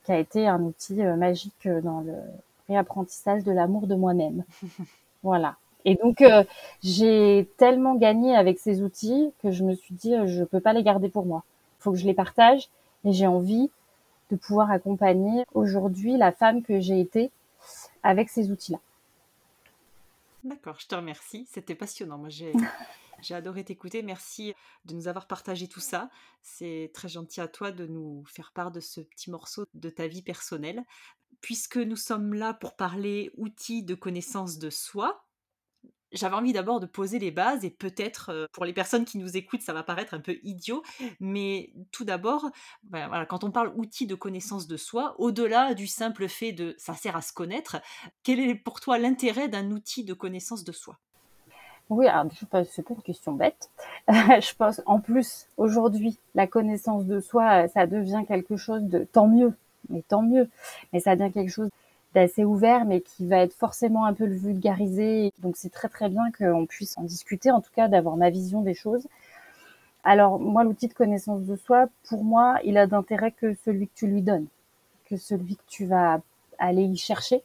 qui 0.04 0.12
a 0.12 0.18
été 0.18 0.46
un 0.46 0.60
outil 0.62 1.02
euh, 1.02 1.16
magique 1.16 1.66
euh, 1.66 1.80
dans 1.80 2.00
le 2.00 2.14
réapprentissage 2.68 3.44
de 3.44 3.52
l'amour 3.52 3.86
de 3.86 3.94
moi-même. 3.94 4.44
voilà. 5.22 5.56
Et 5.84 5.94
donc 5.94 6.20
euh, 6.20 6.44
j'ai 6.82 7.48
tellement 7.56 7.94
gagné 7.94 8.36
avec 8.36 8.58
ces 8.58 8.82
outils 8.82 9.32
que 9.42 9.50
je 9.50 9.64
me 9.64 9.74
suis 9.74 9.94
dit 9.94 10.14
je 10.26 10.44
peux 10.44 10.60
pas 10.60 10.72
les 10.72 10.82
garder 10.82 11.08
pour 11.08 11.24
moi. 11.24 11.42
Il 11.78 11.82
faut 11.82 11.92
que 11.92 11.98
je 11.98 12.06
les 12.06 12.14
partage 12.14 12.68
et 13.04 13.12
j'ai 13.12 13.26
envie 13.26 13.70
de 14.30 14.36
pouvoir 14.36 14.70
accompagner 14.70 15.44
aujourd'hui 15.54 16.16
la 16.16 16.32
femme 16.32 16.62
que 16.62 16.80
j'ai 16.80 17.00
été 17.00 17.30
avec 18.02 18.28
ces 18.28 18.50
outils-là. 18.50 18.78
D'accord, 20.44 20.76
je 20.78 20.86
te 20.86 20.94
remercie. 20.94 21.46
C'était 21.50 21.74
passionnant. 21.74 22.16
Moi, 22.16 22.28
j'ai 22.28 22.52
J'ai 23.22 23.34
adoré 23.34 23.64
t'écouter. 23.64 24.02
Merci 24.02 24.54
de 24.84 24.94
nous 24.94 25.08
avoir 25.08 25.26
partagé 25.26 25.68
tout 25.68 25.80
ça. 25.80 26.10
C'est 26.42 26.90
très 26.94 27.08
gentil 27.08 27.40
à 27.40 27.48
toi 27.48 27.72
de 27.72 27.86
nous 27.86 28.24
faire 28.26 28.52
part 28.52 28.70
de 28.70 28.80
ce 28.80 29.00
petit 29.00 29.30
morceau 29.30 29.64
de 29.74 29.90
ta 29.90 30.06
vie 30.06 30.22
personnelle. 30.22 30.84
Puisque 31.40 31.78
nous 31.78 31.96
sommes 31.96 32.34
là 32.34 32.54
pour 32.54 32.76
parler 32.76 33.30
outils 33.36 33.82
de 33.82 33.94
connaissance 33.94 34.58
de 34.58 34.70
soi, 34.70 35.24
j'avais 36.12 36.34
envie 36.34 36.52
d'abord 36.52 36.80
de 36.80 36.86
poser 36.86 37.18
les 37.18 37.30
bases 37.30 37.64
et 37.64 37.70
peut-être 37.70 38.30
euh, 38.30 38.46
pour 38.52 38.64
les 38.64 38.72
personnes 38.72 39.04
qui 39.04 39.18
nous 39.18 39.36
écoutent 39.36 39.62
ça 39.62 39.72
va 39.72 39.82
paraître 39.82 40.14
un 40.14 40.20
peu 40.20 40.38
idiot 40.42 40.82
mais 41.20 41.72
tout 41.92 42.04
d'abord 42.04 42.50
ben 42.82 43.24
quand 43.26 43.44
on 43.44 43.50
parle 43.50 43.72
outils 43.76 44.06
de 44.06 44.14
connaissance 44.14 44.66
de 44.66 44.76
soi 44.76 45.14
au-delà 45.18 45.74
du 45.74 45.86
simple 45.86 46.28
fait 46.28 46.52
de 46.52 46.74
ça 46.78 46.94
sert 46.94 47.16
à 47.16 47.22
se 47.22 47.32
connaître 47.32 47.80
quel 48.22 48.40
est 48.40 48.54
pour 48.54 48.80
toi 48.80 48.98
l'intérêt 48.98 49.48
d'un 49.48 49.70
outil 49.70 50.04
de 50.04 50.14
connaissance 50.14 50.64
de 50.64 50.72
soi? 50.72 50.98
Oui, 51.90 52.06
alors 52.06 52.30
je 52.32 52.38
c'est 52.70 52.82
pas 52.84 52.94
une 52.94 53.02
question 53.02 53.32
bête. 53.32 53.68
je 54.08 54.54
pense 54.54 54.80
en 54.86 55.00
plus 55.00 55.48
aujourd'hui 55.56 56.18
la 56.36 56.46
connaissance 56.46 57.04
de 57.04 57.18
soi, 57.20 57.66
ça 57.66 57.86
devient 57.86 58.22
quelque 58.28 58.56
chose 58.56 58.84
de 58.84 59.00
tant 59.04 59.26
mieux, 59.26 59.54
mais 59.88 60.02
tant 60.06 60.22
mieux. 60.22 60.48
Mais 60.92 61.00
ça 61.00 61.16
devient 61.16 61.32
quelque 61.32 61.50
chose 61.50 61.68
d'assez 62.14 62.44
ouvert, 62.44 62.84
mais 62.84 63.00
qui 63.00 63.26
va 63.26 63.38
être 63.38 63.54
forcément 63.54 64.04
un 64.04 64.14
peu 64.14 64.26
vulgarisé. 64.26 65.32
Donc 65.40 65.56
c'est 65.56 65.70
très 65.72 65.88
très 65.88 66.08
bien 66.08 66.30
qu'on 66.30 66.64
puisse 66.66 66.96
en 66.96 67.02
discuter, 67.02 67.50
en 67.50 67.60
tout 67.60 67.72
cas 67.74 67.88
d'avoir 67.88 68.16
ma 68.16 68.30
vision 68.30 68.62
des 68.62 68.74
choses. 68.74 69.08
Alors 70.04 70.38
moi, 70.38 70.62
l'outil 70.64 70.86
de 70.88 70.94
connaissance 70.94 71.42
de 71.42 71.56
soi, 71.56 71.88
pour 72.08 72.24
moi, 72.24 72.58
il 72.64 72.78
a 72.78 72.86
d'intérêt 72.86 73.32
que 73.32 73.54
celui 73.64 73.88
que 73.88 73.94
tu 73.96 74.06
lui 74.06 74.22
donnes, 74.22 74.46
que 75.06 75.16
celui 75.16 75.56
que 75.56 75.62
tu 75.68 75.86
vas 75.86 76.20
aller 76.58 76.84
y 76.84 76.96
chercher. 76.96 77.42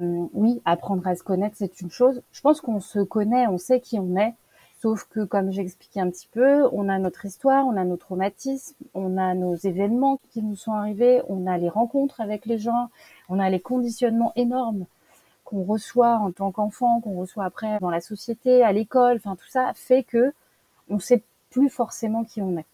Hum, 0.00 0.28
oui, 0.34 0.60
apprendre 0.64 1.06
à 1.06 1.14
se 1.14 1.22
connaître, 1.22 1.56
c'est 1.58 1.80
une 1.80 1.90
chose. 1.90 2.22
Je 2.32 2.40
pense 2.42 2.60
qu'on 2.60 2.80
se 2.80 2.98
connaît, 3.00 3.46
on 3.46 3.58
sait 3.58 3.80
qui 3.80 3.98
on 3.98 4.16
est. 4.16 4.34
Sauf 4.82 5.04
que, 5.08 5.24
comme 5.24 5.50
j'expliquais 5.52 6.00
un 6.00 6.10
petit 6.10 6.28
peu, 6.30 6.68
on 6.72 6.88
a 6.88 6.98
notre 6.98 7.24
histoire, 7.24 7.66
on 7.66 7.76
a 7.76 7.84
nos 7.84 7.96
traumatismes, 7.96 8.76
on 8.94 9.16
a 9.16 9.34
nos 9.34 9.54
événements 9.54 10.20
qui 10.30 10.42
nous 10.42 10.54
sont 10.56 10.72
arrivés, 10.72 11.22
on 11.28 11.46
a 11.46 11.56
les 11.56 11.70
rencontres 11.70 12.20
avec 12.20 12.44
les 12.44 12.58
gens, 12.58 12.90
on 13.30 13.38
a 13.38 13.48
les 13.48 13.60
conditionnements 13.60 14.32
énormes 14.36 14.84
qu'on 15.44 15.62
reçoit 15.64 16.16
en 16.16 16.30
tant 16.30 16.52
qu'enfant, 16.52 17.00
qu'on 17.00 17.18
reçoit 17.18 17.44
après 17.44 17.78
dans 17.80 17.90
la 17.90 18.00
société, 18.02 18.62
à 18.62 18.72
l'école, 18.72 19.16
enfin 19.16 19.36
tout 19.36 19.48
ça 19.48 19.72
fait 19.74 20.02
que 20.02 20.34
on 20.90 20.98
sait 20.98 21.22
plus 21.50 21.70
forcément 21.70 22.24
qui 22.24 22.42
on 22.42 22.58
est. 22.58 22.66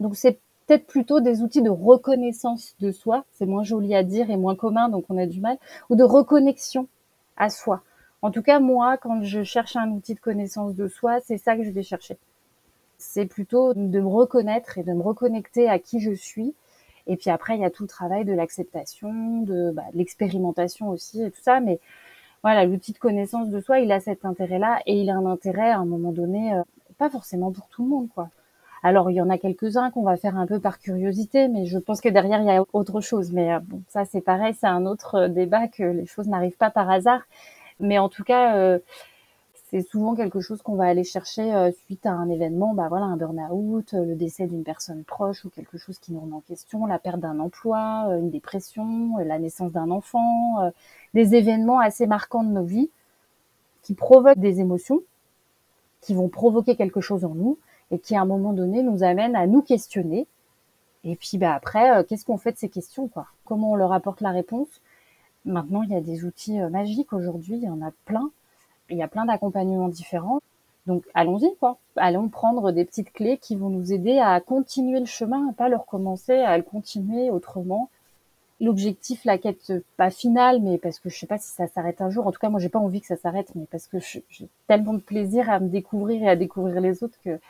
Donc 0.00 0.16
c'est 0.16 0.38
peut-être 0.66 0.86
plutôt 0.86 1.20
des 1.20 1.42
outils 1.42 1.62
de 1.62 1.70
reconnaissance 1.70 2.74
de 2.80 2.90
soi, 2.90 3.24
c'est 3.32 3.46
moins 3.46 3.64
joli 3.64 3.94
à 3.94 4.02
dire 4.02 4.30
et 4.30 4.36
moins 4.36 4.56
commun, 4.56 4.88
donc 4.88 5.04
on 5.08 5.18
a 5.18 5.26
du 5.26 5.40
mal, 5.40 5.58
ou 5.90 5.96
de 5.96 6.04
reconnexion 6.04 6.88
à 7.36 7.50
soi. 7.50 7.82
En 8.22 8.30
tout 8.30 8.42
cas, 8.42 8.58
moi, 8.58 8.96
quand 8.96 9.22
je 9.22 9.42
cherche 9.42 9.76
un 9.76 9.90
outil 9.90 10.14
de 10.14 10.20
connaissance 10.20 10.74
de 10.74 10.88
soi, 10.88 11.20
c'est 11.20 11.36
ça 11.36 11.56
que 11.56 11.62
je 11.62 11.70
vais 11.70 11.82
chercher. 11.82 12.16
C'est 12.96 13.26
plutôt 13.26 13.74
de 13.74 14.00
me 14.00 14.06
reconnaître 14.06 14.78
et 14.78 14.82
de 14.82 14.92
me 14.92 15.02
reconnecter 15.02 15.68
à 15.68 15.78
qui 15.78 16.00
je 16.00 16.12
suis. 16.12 16.54
Et 17.06 17.16
puis 17.16 17.28
après, 17.28 17.56
il 17.56 17.60
y 17.60 17.64
a 17.66 17.70
tout 17.70 17.82
le 17.82 17.88
travail 17.88 18.24
de 18.24 18.32
l'acceptation, 18.32 19.42
de, 19.42 19.72
bah, 19.72 19.84
l'expérimentation 19.92 20.88
aussi 20.88 21.22
et 21.22 21.30
tout 21.30 21.42
ça. 21.42 21.60
Mais 21.60 21.80
voilà, 22.42 22.64
l'outil 22.64 22.92
de 22.92 22.98
connaissance 22.98 23.50
de 23.50 23.60
soi, 23.60 23.80
il 23.80 23.92
a 23.92 24.00
cet 24.00 24.24
intérêt-là 24.24 24.80
et 24.86 25.02
il 25.02 25.10
a 25.10 25.16
un 25.16 25.26
intérêt 25.26 25.70
à 25.70 25.78
un 25.78 25.84
moment 25.84 26.12
donné, 26.12 26.54
euh, 26.54 26.62
pas 26.96 27.10
forcément 27.10 27.52
pour 27.52 27.68
tout 27.68 27.82
le 27.82 27.90
monde, 27.90 28.08
quoi. 28.14 28.30
Alors 28.84 29.10
il 29.10 29.14
y 29.14 29.22
en 29.22 29.30
a 29.30 29.38
quelques-uns 29.38 29.90
qu'on 29.90 30.02
va 30.02 30.18
faire 30.18 30.36
un 30.36 30.46
peu 30.46 30.60
par 30.60 30.78
curiosité, 30.78 31.48
mais 31.48 31.64
je 31.64 31.78
pense 31.78 32.02
que 32.02 32.10
derrière 32.10 32.42
il 32.42 32.46
y 32.46 32.50
a 32.50 32.62
autre 32.74 33.00
chose. 33.00 33.32
Mais 33.32 33.54
euh, 33.54 33.58
bon, 33.60 33.82
ça 33.88 34.04
c'est 34.04 34.20
pareil, 34.20 34.54
c'est 34.60 34.66
un 34.66 34.84
autre 34.84 35.14
euh, 35.14 35.28
débat 35.28 35.68
que 35.68 35.82
les 35.82 36.04
choses 36.04 36.28
n'arrivent 36.28 36.58
pas 36.58 36.68
par 36.68 36.90
hasard. 36.90 37.22
Mais 37.80 37.98
en 37.98 38.10
tout 38.10 38.24
cas, 38.24 38.56
euh, 38.58 38.78
c'est 39.70 39.80
souvent 39.80 40.14
quelque 40.14 40.40
chose 40.40 40.60
qu'on 40.60 40.74
va 40.74 40.84
aller 40.84 41.02
chercher 41.02 41.72
suite 41.86 42.04
à 42.04 42.12
un 42.12 42.28
événement, 42.28 42.74
bah 42.74 42.88
voilà, 42.90 43.06
un 43.06 43.16
burn-out, 43.16 43.94
le 43.94 44.14
décès 44.14 44.46
d'une 44.46 44.62
personne 44.62 45.02
proche 45.02 45.46
ou 45.46 45.50
quelque 45.50 45.78
chose 45.78 45.98
qui 45.98 46.12
nous 46.12 46.20
remet 46.20 46.34
en 46.34 46.40
question, 46.40 46.84
la 46.86 46.98
perte 46.98 47.20
d'un 47.20 47.40
emploi, 47.40 48.06
une 48.10 48.30
dépression, 48.30 49.16
la 49.16 49.38
naissance 49.38 49.72
d'un 49.72 49.90
enfant, 49.90 50.70
des 51.14 51.34
événements 51.34 51.80
assez 51.80 52.06
marquants 52.06 52.44
de 52.44 52.50
nos 52.50 52.62
vies 52.62 52.90
qui 53.82 53.94
provoquent 53.94 54.38
des 54.38 54.60
émotions, 54.60 55.00
qui 56.02 56.14
vont 56.14 56.28
provoquer 56.28 56.76
quelque 56.76 57.00
chose 57.00 57.24
en 57.24 57.34
nous 57.34 57.58
et 57.90 57.98
qui 57.98 58.16
à 58.16 58.22
un 58.22 58.24
moment 58.24 58.52
donné 58.52 58.82
nous 58.82 59.02
amène 59.02 59.36
à 59.36 59.46
nous 59.46 59.62
questionner. 59.62 60.26
Et 61.04 61.16
puis 61.16 61.38
bah 61.38 61.54
après, 61.54 61.98
euh, 61.98 62.02
qu'est-ce 62.02 62.24
qu'on 62.24 62.38
fait 62.38 62.52
de 62.52 62.58
ces 62.58 62.68
questions 62.68 63.08
quoi? 63.08 63.26
Comment 63.44 63.72
on 63.72 63.74
leur 63.76 63.92
apporte 63.92 64.20
la 64.20 64.30
réponse? 64.30 64.68
Maintenant, 65.44 65.82
il 65.82 65.90
y 65.90 65.96
a 65.96 66.00
des 66.00 66.24
outils 66.24 66.60
euh, 66.60 66.70
magiques 66.70 67.12
aujourd'hui, 67.12 67.56
il 67.56 67.64
y 67.64 67.68
en 67.68 67.82
a 67.82 67.92
plein. 68.06 68.30
Il 68.90 68.96
y 68.96 69.02
a 69.02 69.08
plein 69.08 69.26
d'accompagnements 69.26 69.88
différents. 69.88 70.40
Donc 70.86 71.04
allons-y 71.14 71.54
quoi. 71.56 71.78
Allons 71.96 72.28
prendre 72.28 72.72
des 72.72 72.84
petites 72.84 73.12
clés 73.12 73.38
qui 73.38 73.56
vont 73.56 73.70
nous 73.70 73.92
aider 73.92 74.18
à 74.18 74.40
continuer 74.40 75.00
le 75.00 75.06
chemin, 75.06 75.48
à 75.50 75.52
pas 75.52 75.68
le 75.68 75.76
recommencer, 75.76 76.34
à 76.34 76.56
le 76.56 76.62
continuer 76.62 77.30
autrement 77.30 77.90
l'objectif, 78.60 79.24
la 79.24 79.38
quête, 79.38 79.72
pas 79.96 80.10
finale, 80.10 80.60
mais 80.62 80.78
parce 80.78 80.98
que 80.98 81.08
je 81.08 81.18
sais 81.18 81.26
pas 81.26 81.38
si 81.38 81.50
ça 81.50 81.66
s'arrête 81.66 82.00
un 82.00 82.10
jour. 82.10 82.26
En 82.26 82.32
tout 82.32 82.38
cas, 82.38 82.48
moi, 82.48 82.60
j'ai 82.60 82.68
pas 82.68 82.78
envie 82.78 83.00
que 83.00 83.06
ça 83.06 83.16
s'arrête, 83.16 83.54
mais 83.54 83.66
parce 83.70 83.86
que 83.86 83.98
j'ai 84.00 84.48
tellement 84.68 84.94
de 84.94 85.00
plaisir 85.00 85.50
à 85.50 85.60
me 85.60 85.68
découvrir 85.68 86.22
et 86.22 86.28
à 86.28 86.36
découvrir 86.36 86.80
les 86.80 87.02
autres 87.02 87.18
que, 87.24 87.40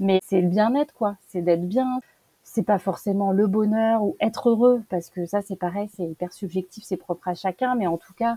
mais 0.00 0.20
c'est 0.24 0.40
le 0.40 0.48
bien-être, 0.48 0.94
quoi. 0.94 1.16
C'est 1.28 1.42
d'être 1.42 1.66
bien. 1.66 2.00
C'est 2.44 2.64
pas 2.64 2.78
forcément 2.78 3.32
le 3.32 3.46
bonheur 3.46 4.02
ou 4.04 4.16
être 4.20 4.50
heureux, 4.50 4.82
parce 4.90 5.10
que 5.10 5.26
ça, 5.26 5.42
c'est 5.42 5.56
pareil, 5.56 5.88
c'est 5.96 6.04
hyper 6.04 6.32
subjectif, 6.32 6.84
c'est 6.84 6.96
propre 6.96 7.28
à 7.28 7.34
chacun, 7.34 7.74
mais 7.76 7.86
en 7.86 7.96
tout 7.98 8.12
cas, 8.14 8.36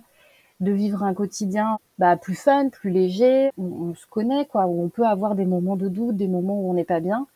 de 0.62 0.72
vivre 0.72 1.04
un 1.04 1.14
quotidien 1.14 1.80
bah, 2.00 2.16
plus 2.16 2.36
fun, 2.36 2.70
plus 2.70 2.92
léger, 2.92 3.52
on, 3.58 3.94
se 3.96 4.08
connaît, 4.08 4.46
quoi, 4.46 4.68
où 4.68 4.84
on 4.84 4.90
peut 4.90 5.06
avoir 5.06 5.36
des 5.36 5.46
moments 5.46 5.76
de 5.76 5.90
doute, 5.90 6.16
des 6.16 6.28
moments 6.28 6.60
où 6.62 6.70
on 6.70 6.74
n'est 6.74 6.86
pas 6.86 7.00
bien, 7.00 7.28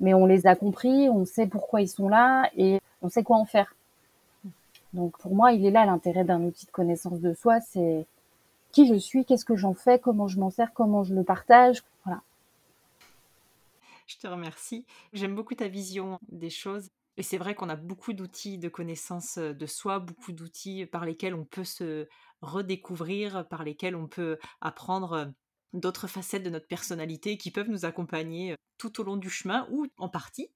mais 0.00 0.14
on 0.14 0.26
les 0.26 0.46
a 0.46 0.54
compris, 0.56 1.08
on 1.08 1.24
sait 1.24 1.46
pourquoi 1.46 1.80
ils 1.80 1.88
sont 1.88 2.08
là 2.08 2.50
et 2.56 2.80
on 3.02 3.08
sait 3.08 3.22
quoi 3.22 3.38
en 3.38 3.44
faire. 3.44 3.74
Donc 4.92 5.18
pour 5.18 5.34
moi, 5.34 5.52
il 5.52 5.64
est 5.66 5.70
là 5.70 5.84
l'intérêt 5.84 6.24
d'un 6.24 6.42
outil 6.42 6.66
de 6.66 6.70
connaissance 6.70 7.20
de 7.20 7.34
soi, 7.34 7.60
c'est 7.60 8.06
qui 8.72 8.86
je 8.86 8.94
suis, 8.94 9.24
qu'est-ce 9.24 9.44
que 9.44 9.56
j'en 9.56 9.74
fais, 9.74 9.98
comment 9.98 10.28
je 10.28 10.38
m'en 10.38 10.50
sers, 10.50 10.72
comment 10.72 11.04
je 11.04 11.14
le 11.14 11.24
partage. 11.24 11.82
Voilà. 12.04 12.22
Je 14.06 14.16
te 14.16 14.26
remercie. 14.26 14.84
J'aime 15.12 15.34
beaucoup 15.34 15.54
ta 15.54 15.68
vision 15.68 16.18
des 16.28 16.50
choses. 16.50 16.90
Et 17.18 17.22
c'est 17.22 17.36
vrai 17.36 17.54
qu'on 17.54 17.68
a 17.68 17.76
beaucoup 17.76 18.12
d'outils 18.12 18.58
de 18.58 18.68
connaissance 18.68 19.38
de 19.38 19.66
soi, 19.66 19.98
beaucoup 19.98 20.32
d'outils 20.32 20.86
par 20.86 21.04
lesquels 21.04 21.34
on 21.34 21.44
peut 21.44 21.64
se 21.64 22.06
redécouvrir, 22.42 23.46
par 23.48 23.64
lesquels 23.64 23.96
on 23.96 24.06
peut 24.06 24.38
apprendre 24.60 25.32
d'autres 25.72 26.06
facettes 26.06 26.42
de 26.42 26.50
notre 26.50 26.66
personnalité 26.66 27.36
qui 27.36 27.50
peuvent 27.50 27.68
nous 27.68 27.84
accompagner 27.84 28.54
tout 28.78 29.00
au 29.00 29.04
long 29.04 29.16
du 29.16 29.28
chemin 29.28 29.66
ou 29.70 29.86
en 29.98 30.08
partie. 30.08 30.48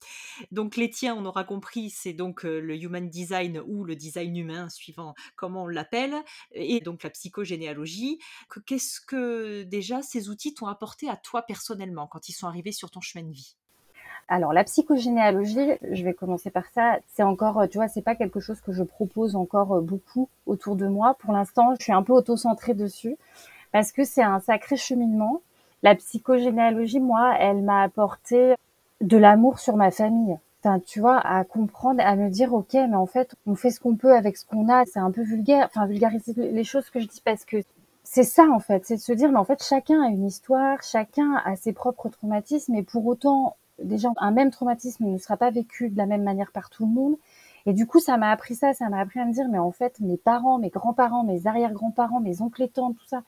Donc 0.53 0.77
les 0.77 0.89
tiens, 0.89 1.15
on 1.17 1.25
aura 1.25 1.45
compris, 1.45 1.91
c'est 1.91 2.13
donc 2.13 2.45
le 2.45 2.77
human 2.77 3.09
design 3.09 3.61
ou 3.67 3.85
le 3.85 3.97
design 3.97 4.37
humain, 4.37 4.69
suivant 4.69 5.15
comment 5.37 5.65
on 5.65 5.67
l'appelle, 5.67 6.15
et 6.53 6.81
donc 6.81 7.03
la 7.03 7.11
psychogénéalogie. 7.11 8.19
Qu'est-ce 8.65 9.01
que 9.01 9.65
déjà 9.65 10.03
ces 10.03 10.29
outils 10.29 10.55
t'ont 10.55 10.69
apporté 10.69 11.09
à 11.09 11.17
toi 11.17 11.43
personnellement 11.43 12.07
quand 12.07 12.29
ils 12.29 12.33
sont 12.33 12.47
arrivés 12.47 12.73
sur 12.73 12.91
ton 12.91 13.01
chemin 13.01 13.25
de 13.25 13.33
vie? 13.33 13.57
Alors 14.29 14.53
la 14.53 14.63
psychogénéalogie, 14.63 15.73
je 15.91 16.05
vais 16.05 16.15
commencer 16.15 16.51
par 16.51 16.67
ça. 16.73 17.01
C'est 17.09 17.25
encore, 17.25 17.69
tu 17.69 17.79
vois, 17.79 17.89
c'est 17.89 18.03
pas 18.03 18.15
quelque 18.15 18.39
chose 18.39 18.61
que 18.61 18.73
je 18.73 18.85
propose 18.85 19.35
encore 19.35 19.83
beaucoup 19.83 20.29
autour 20.47 20.77
de 20.77 20.87
moi. 20.87 21.17
Pour 21.19 21.33
l'instant, 21.33 21.75
je 21.77 21.83
suis 21.83 21.93
un 21.93 22.05
peu 22.05 22.13
auto-centrée 22.13 22.75
dessus 22.75 23.17
parce 23.73 23.93
que 23.93 24.05
c'est 24.05 24.23
un 24.23 24.41
sacré 24.41 24.77
cheminement. 24.77 25.41
La 25.83 25.95
psychogénéalogie, 25.95 27.01
moi, 27.01 27.35
elle 27.39 27.63
m'a 27.63 27.83
apporté 27.83 28.55
de 29.01 29.17
l'amour 29.17 29.59
sur 29.59 29.77
ma 29.77 29.91
famille. 29.91 30.39
Enfin, 30.61 30.79
tu 30.79 31.01
vois, 31.01 31.19
à 31.19 31.43
comprendre, 31.45 32.01
à 32.05 32.15
me 32.15 32.31
dire, 32.31 32.55
ok, 32.55 32.75
mais 32.75 32.95
en 32.95 33.07
fait, 33.07 33.35
on 33.47 33.57
fait 33.57 33.71
ce 33.71 33.81
qu'on 33.81 33.97
peut 33.97 34.15
avec 34.15 34.37
ce 34.37 34.47
qu'on 34.47 34.69
a. 34.69 34.85
C'est 34.87 35.01
un 35.01 35.11
peu 35.11 35.23
vulgaire, 35.23 35.67
enfin 35.67 35.87
vulgariser 35.87 36.35
les 36.37 36.65
choses 36.65 36.89
que 36.91 37.01
je 37.01 37.09
dis 37.09 37.21
parce 37.25 37.45
que 37.45 37.57
c'est 38.05 38.25
ça 38.25 38.47
en 38.51 38.59
fait, 38.59 38.85
c'est 38.85 38.97
de 38.97 39.01
se 39.01 39.13
dire, 39.13 39.31
mais 39.31 39.39
en 39.39 39.45
fait, 39.45 39.63
chacun 39.63 40.03
a 40.03 40.09
une 40.09 40.27
histoire, 40.27 40.83
chacun 40.83 41.37
a 41.45 41.57
ses 41.57 41.73
propres 41.73 42.09
traumatismes, 42.09 42.75
et 42.75 42.83
pour 42.83 43.07
autant, 43.07 43.57
déjà, 43.83 44.09
un 44.19 44.31
même 44.33 44.51
traumatisme 44.51 45.07
ne 45.07 45.19
sera 45.19 45.37
pas 45.37 45.51
vécu 45.51 45.89
de 45.89 45.97
la 45.97 46.07
même 46.07 46.23
manière 46.23 46.53
par 46.53 46.69
tout 46.69 46.85
le 46.85 46.93
monde. 46.93 47.17
Et 47.65 47.73
du 47.73 47.87
coup, 47.87 48.01
ça 48.01 48.17
m'a 48.17 48.31
appris 48.31 48.55
ça, 48.55 48.75
ça 48.75 48.89
m'a 48.89 49.01
appris 49.01 49.21
à 49.21 49.25
me 49.25 49.33
dire, 49.33 49.49
mais 49.49 49.59
en 49.59 49.71
fait, 49.71 50.01
mes 50.01 50.17
parents, 50.17 50.59
mes 50.59 50.69
grands-parents, 50.69 51.25
mes 51.25 51.47
arrière-grands-parents, 51.47 52.21
mes 52.21 52.43
oncles 52.43 52.63
et 52.65 52.69
tantes, 52.69 52.97
tout 52.97 53.07
ça, 53.07 53.23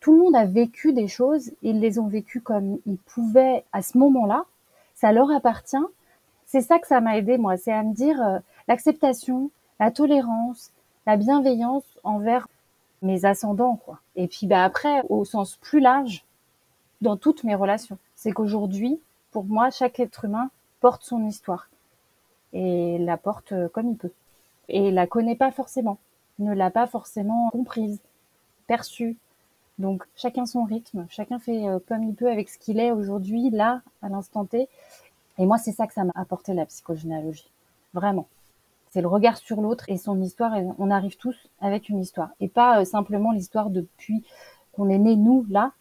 tout 0.00 0.12
le 0.12 0.18
monde 0.18 0.36
a 0.36 0.44
vécu 0.44 0.92
des 0.92 1.08
choses, 1.08 1.50
ils 1.62 1.80
les 1.80 1.98
ont 1.98 2.06
vécues 2.06 2.40
comme 2.40 2.78
ils 2.86 2.98
pouvaient 2.98 3.64
à 3.72 3.82
ce 3.82 3.98
moment-là, 3.98 4.44
ça 4.94 5.12
leur 5.12 5.30
appartient. 5.30 5.76
C'est 6.46 6.60
ça 6.60 6.78
que 6.78 6.86
ça 6.86 7.00
m'a 7.00 7.18
aidé, 7.18 7.36
moi, 7.36 7.56
c'est 7.56 7.72
à 7.72 7.82
me 7.82 7.94
dire 7.94 8.20
euh, 8.22 8.38
l'acceptation, 8.68 9.50
la 9.80 9.90
tolérance, 9.90 10.72
la 11.06 11.16
bienveillance 11.16 11.84
envers 12.04 12.48
mes 13.02 13.24
ascendants, 13.24 13.76
quoi. 13.76 14.00
Et 14.16 14.28
puis 14.28 14.46
bah, 14.46 14.64
après, 14.64 15.02
au 15.08 15.24
sens 15.24 15.56
plus 15.56 15.80
large, 15.80 16.24
dans 17.00 17.16
toutes 17.16 17.44
mes 17.44 17.54
relations, 17.54 17.98
c'est 18.16 18.32
qu'aujourd'hui, 18.32 19.00
pour 19.30 19.44
moi, 19.44 19.70
chaque 19.70 20.00
être 20.00 20.24
humain 20.24 20.50
porte 20.80 21.02
son 21.02 21.26
histoire 21.26 21.68
et 22.52 22.98
la 22.98 23.16
porte 23.16 23.52
euh, 23.52 23.68
comme 23.68 23.90
il 23.90 23.96
peut. 23.96 24.12
Et 24.68 24.90
la 24.90 25.06
connaît 25.06 25.36
pas 25.36 25.50
forcément, 25.50 25.98
ne 26.38 26.52
l'a 26.52 26.70
pas 26.70 26.86
forcément 26.86 27.50
comprise, 27.50 28.00
perçue, 28.66 29.16
donc 29.78 30.04
chacun 30.16 30.44
son 30.44 30.64
rythme, 30.64 31.06
chacun 31.08 31.38
fait 31.38 31.68
euh, 31.68 31.78
comme 31.86 32.02
il 32.02 32.14
peut 32.14 32.30
avec 32.30 32.48
ce 32.48 32.58
qu'il 32.58 32.80
est 32.80 32.90
aujourd'hui, 32.90 33.50
là, 33.50 33.82
à 34.02 34.08
l'instant 34.08 34.44
T. 34.44 34.68
Et 35.38 35.46
moi, 35.46 35.56
c'est 35.58 35.72
ça 35.72 35.86
que 35.86 35.94
ça 35.94 36.02
m'a 36.02 36.12
apporté 36.16 36.52
la 36.52 36.66
psychogénéalogie. 36.66 37.48
Vraiment. 37.94 38.26
C'est 38.90 39.02
le 39.02 39.08
regard 39.08 39.36
sur 39.36 39.60
l'autre 39.60 39.84
et 39.88 39.96
son 39.96 40.20
histoire. 40.20 40.52
On 40.78 40.90
arrive 40.90 41.16
tous 41.16 41.36
avec 41.60 41.88
une 41.88 42.00
histoire. 42.00 42.30
Et 42.40 42.48
pas 42.48 42.80
euh, 42.80 42.84
simplement 42.84 43.30
l'histoire 43.30 43.70
depuis 43.70 44.24
qu'on 44.72 44.88
est 44.88 44.98
né, 44.98 45.14
nous, 45.14 45.46
là. 45.48 45.72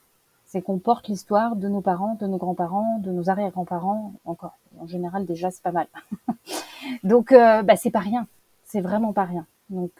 C'est 0.46 0.62
qu'on 0.62 0.78
porte 0.78 1.08
l'histoire 1.08 1.56
de 1.56 1.68
nos 1.68 1.82
parents, 1.82 2.16
de 2.20 2.28
nos 2.28 2.38
grands-parents, 2.38 3.00
de 3.00 3.12
nos 3.12 3.30
arrière-grands-parents, 3.30 4.14
encore. 4.26 4.58
En 4.80 4.88
général, 4.88 5.26
déjà, 5.26 5.50
c'est 5.52 5.64
pas 5.64 5.72
mal. 5.72 5.88
Donc, 7.04 7.32
euh, 7.32 7.64
bah, 7.64 7.76
c'est 7.76 7.92
pas 7.92 8.00
rien. 8.00 8.28
C'est 8.64 8.82
vraiment 8.82 9.12
pas 9.12 9.26
rien. 9.26 9.46
Donc, 9.70 9.92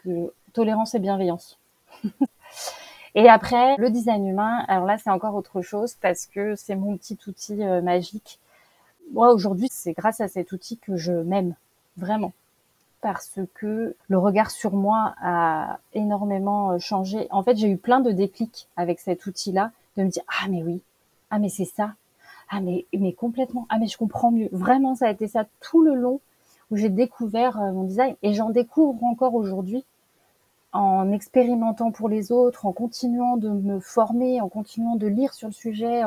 tolérance 0.52 0.94
et 0.94 1.00
bienveillance. 1.00 1.58
Et 3.14 3.28
après, 3.28 3.76
le 3.78 3.90
design 3.90 4.26
humain, 4.26 4.64
alors 4.68 4.86
là, 4.86 4.98
c'est 4.98 5.10
encore 5.10 5.34
autre 5.34 5.62
chose 5.62 5.96
parce 6.00 6.26
que 6.26 6.54
c'est 6.56 6.76
mon 6.76 6.96
petit 6.96 7.18
outil 7.26 7.62
euh, 7.62 7.80
magique. 7.80 8.38
Moi, 9.12 9.32
aujourd'hui, 9.32 9.68
c'est 9.70 9.92
grâce 9.92 10.20
à 10.20 10.28
cet 10.28 10.52
outil 10.52 10.76
que 10.76 10.96
je 10.96 11.12
m'aime, 11.12 11.54
vraiment. 11.96 12.32
Parce 13.00 13.38
que 13.54 13.94
le 14.08 14.18
regard 14.18 14.50
sur 14.50 14.74
moi 14.74 15.14
a 15.22 15.78
énormément 15.94 16.72
euh, 16.72 16.78
changé. 16.78 17.28
En 17.30 17.42
fait, 17.42 17.56
j'ai 17.56 17.70
eu 17.70 17.76
plein 17.76 18.00
de 18.00 18.10
déclics 18.10 18.68
avec 18.76 19.00
cet 19.00 19.24
outil-là, 19.26 19.70
de 19.96 20.04
me 20.04 20.10
dire, 20.10 20.24
ah 20.28 20.48
mais 20.48 20.62
oui, 20.62 20.82
ah 21.30 21.38
mais 21.38 21.48
c'est 21.48 21.64
ça, 21.64 21.94
ah 22.50 22.60
mais, 22.60 22.86
mais 22.92 23.12
complètement, 23.12 23.66
ah 23.70 23.78
mais 23.78 23.86
je 23.86 23.96
comprends 23.96 24.30
mieux. 24.30 24.48
Vraiment, 24.52 24.94
ça 24.94 25.06
a 25.06 25.10
été 25.10 25.28
ça 25.28 25.46
tout 25.60 25.82
le 25.82 25.94
long 25.94 26.20
où 26.70 26.76
j'ai 26.76 26.90
découvert 26.90 27.60
euh, 27.60 27.72
mon 27.72 27.84
design 27.84 28.14
et 28.22 28.34
j'en 28.34 28.50
découvre 28.50 29.02
encore 29.04 29.34
aujourd'hui 29.34 29.84
en 30.72 31.12
expérimentant 31.12 31.90
pour 31.90 32.08
les 32.08 32.32
autres, 32.32 32.66
en 32.66 32.72
continuant 32.72 33.36
de 33.36 33.48
me 33.48 33.80
former, 33.80 34.40
en 34.40 34.48
continuant 34.48 34.96
de 34.96 35.06
lire 35.06 35.32
sur 35.32 35.48
le 35.48 35.54
sujet, 35.54 36.02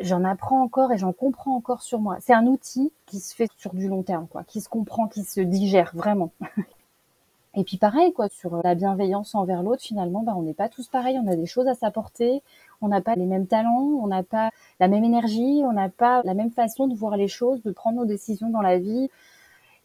j'en 0.00 0.24
apprends 0.24 0.62
encore 0.62 0.92
et 0.92 0.98
j'en 0.98 1.12
comprends 1.12 1.54
encore 1.54 1.82
sur 1.82 2.00
moi. 2.00 2.16
C'est 2.20 2.32
un 2.32 2.46
outil 2.46 2.92
qui 3.06 3.20
se 3.20 3.34
fait 3.34 3.48
sur 3.56 3.74
du 3.74 3.88
long 3.88 4.02
terme, 4.02 4.26
quoi, 4.28 4.44
qui 4.44 4.60
se 4.60 4.68
comprend, 4.68 5.08
qui 5.08 5.24
se 5.24 5.40
digère 5.40 5.92
vraiment. 5.94 6.32
et 7.54 7.64
puis 7.64 7.76
pareil, 7.76 8.12
quoi, 8.12 8.28
sur 8.28 8.62
la 8.62 8.74
bienveillance 8.74 9.34
envers 9.34 9.62
l'autre, 9.62 9.82
finalement, 9.82 10.22
bah, 10.22 10.34
on 10.36 10.42
n'est 10.42 10.54
pas 10.54 10.68
tous 10.68 10.88
pareils, 10.88 11.18
on 11.22 11.28
a 11.28 11.36
des 11.36 11.46
choses 11.46 11.68
à 11.68 11.74
s'apporter, 11.74 12.42
on 12.80 12.88
n'a 12.88 13.00
pas 13.00 13.14
les 13.14 13.26
mêmes 13.26 13.46
talents, 13.46 13.98
on 14.02 14.06
n'a 14.06 14.22
pas 14.22 14.50
la 14.80 14.88
même 14.88 15.04
énergie, 15.04 15.62
on 15.64 15.72
n'a 15.72 15.88
pas 15.88 16.22
la 16.24 16.34
même 16.34 16.50
façon 16.50 16.86
de 16.86 16.94
voir 16.94 17.16
les 17.16 17.28
choses, 17.28 17.62
de 17.62 17.72
prendre 17.72 17.98
nos 17.98 18.06
décisions 18.06 18.48
dans 18.50 18.62
la 18.62 18.78
vie. 18.78 19.10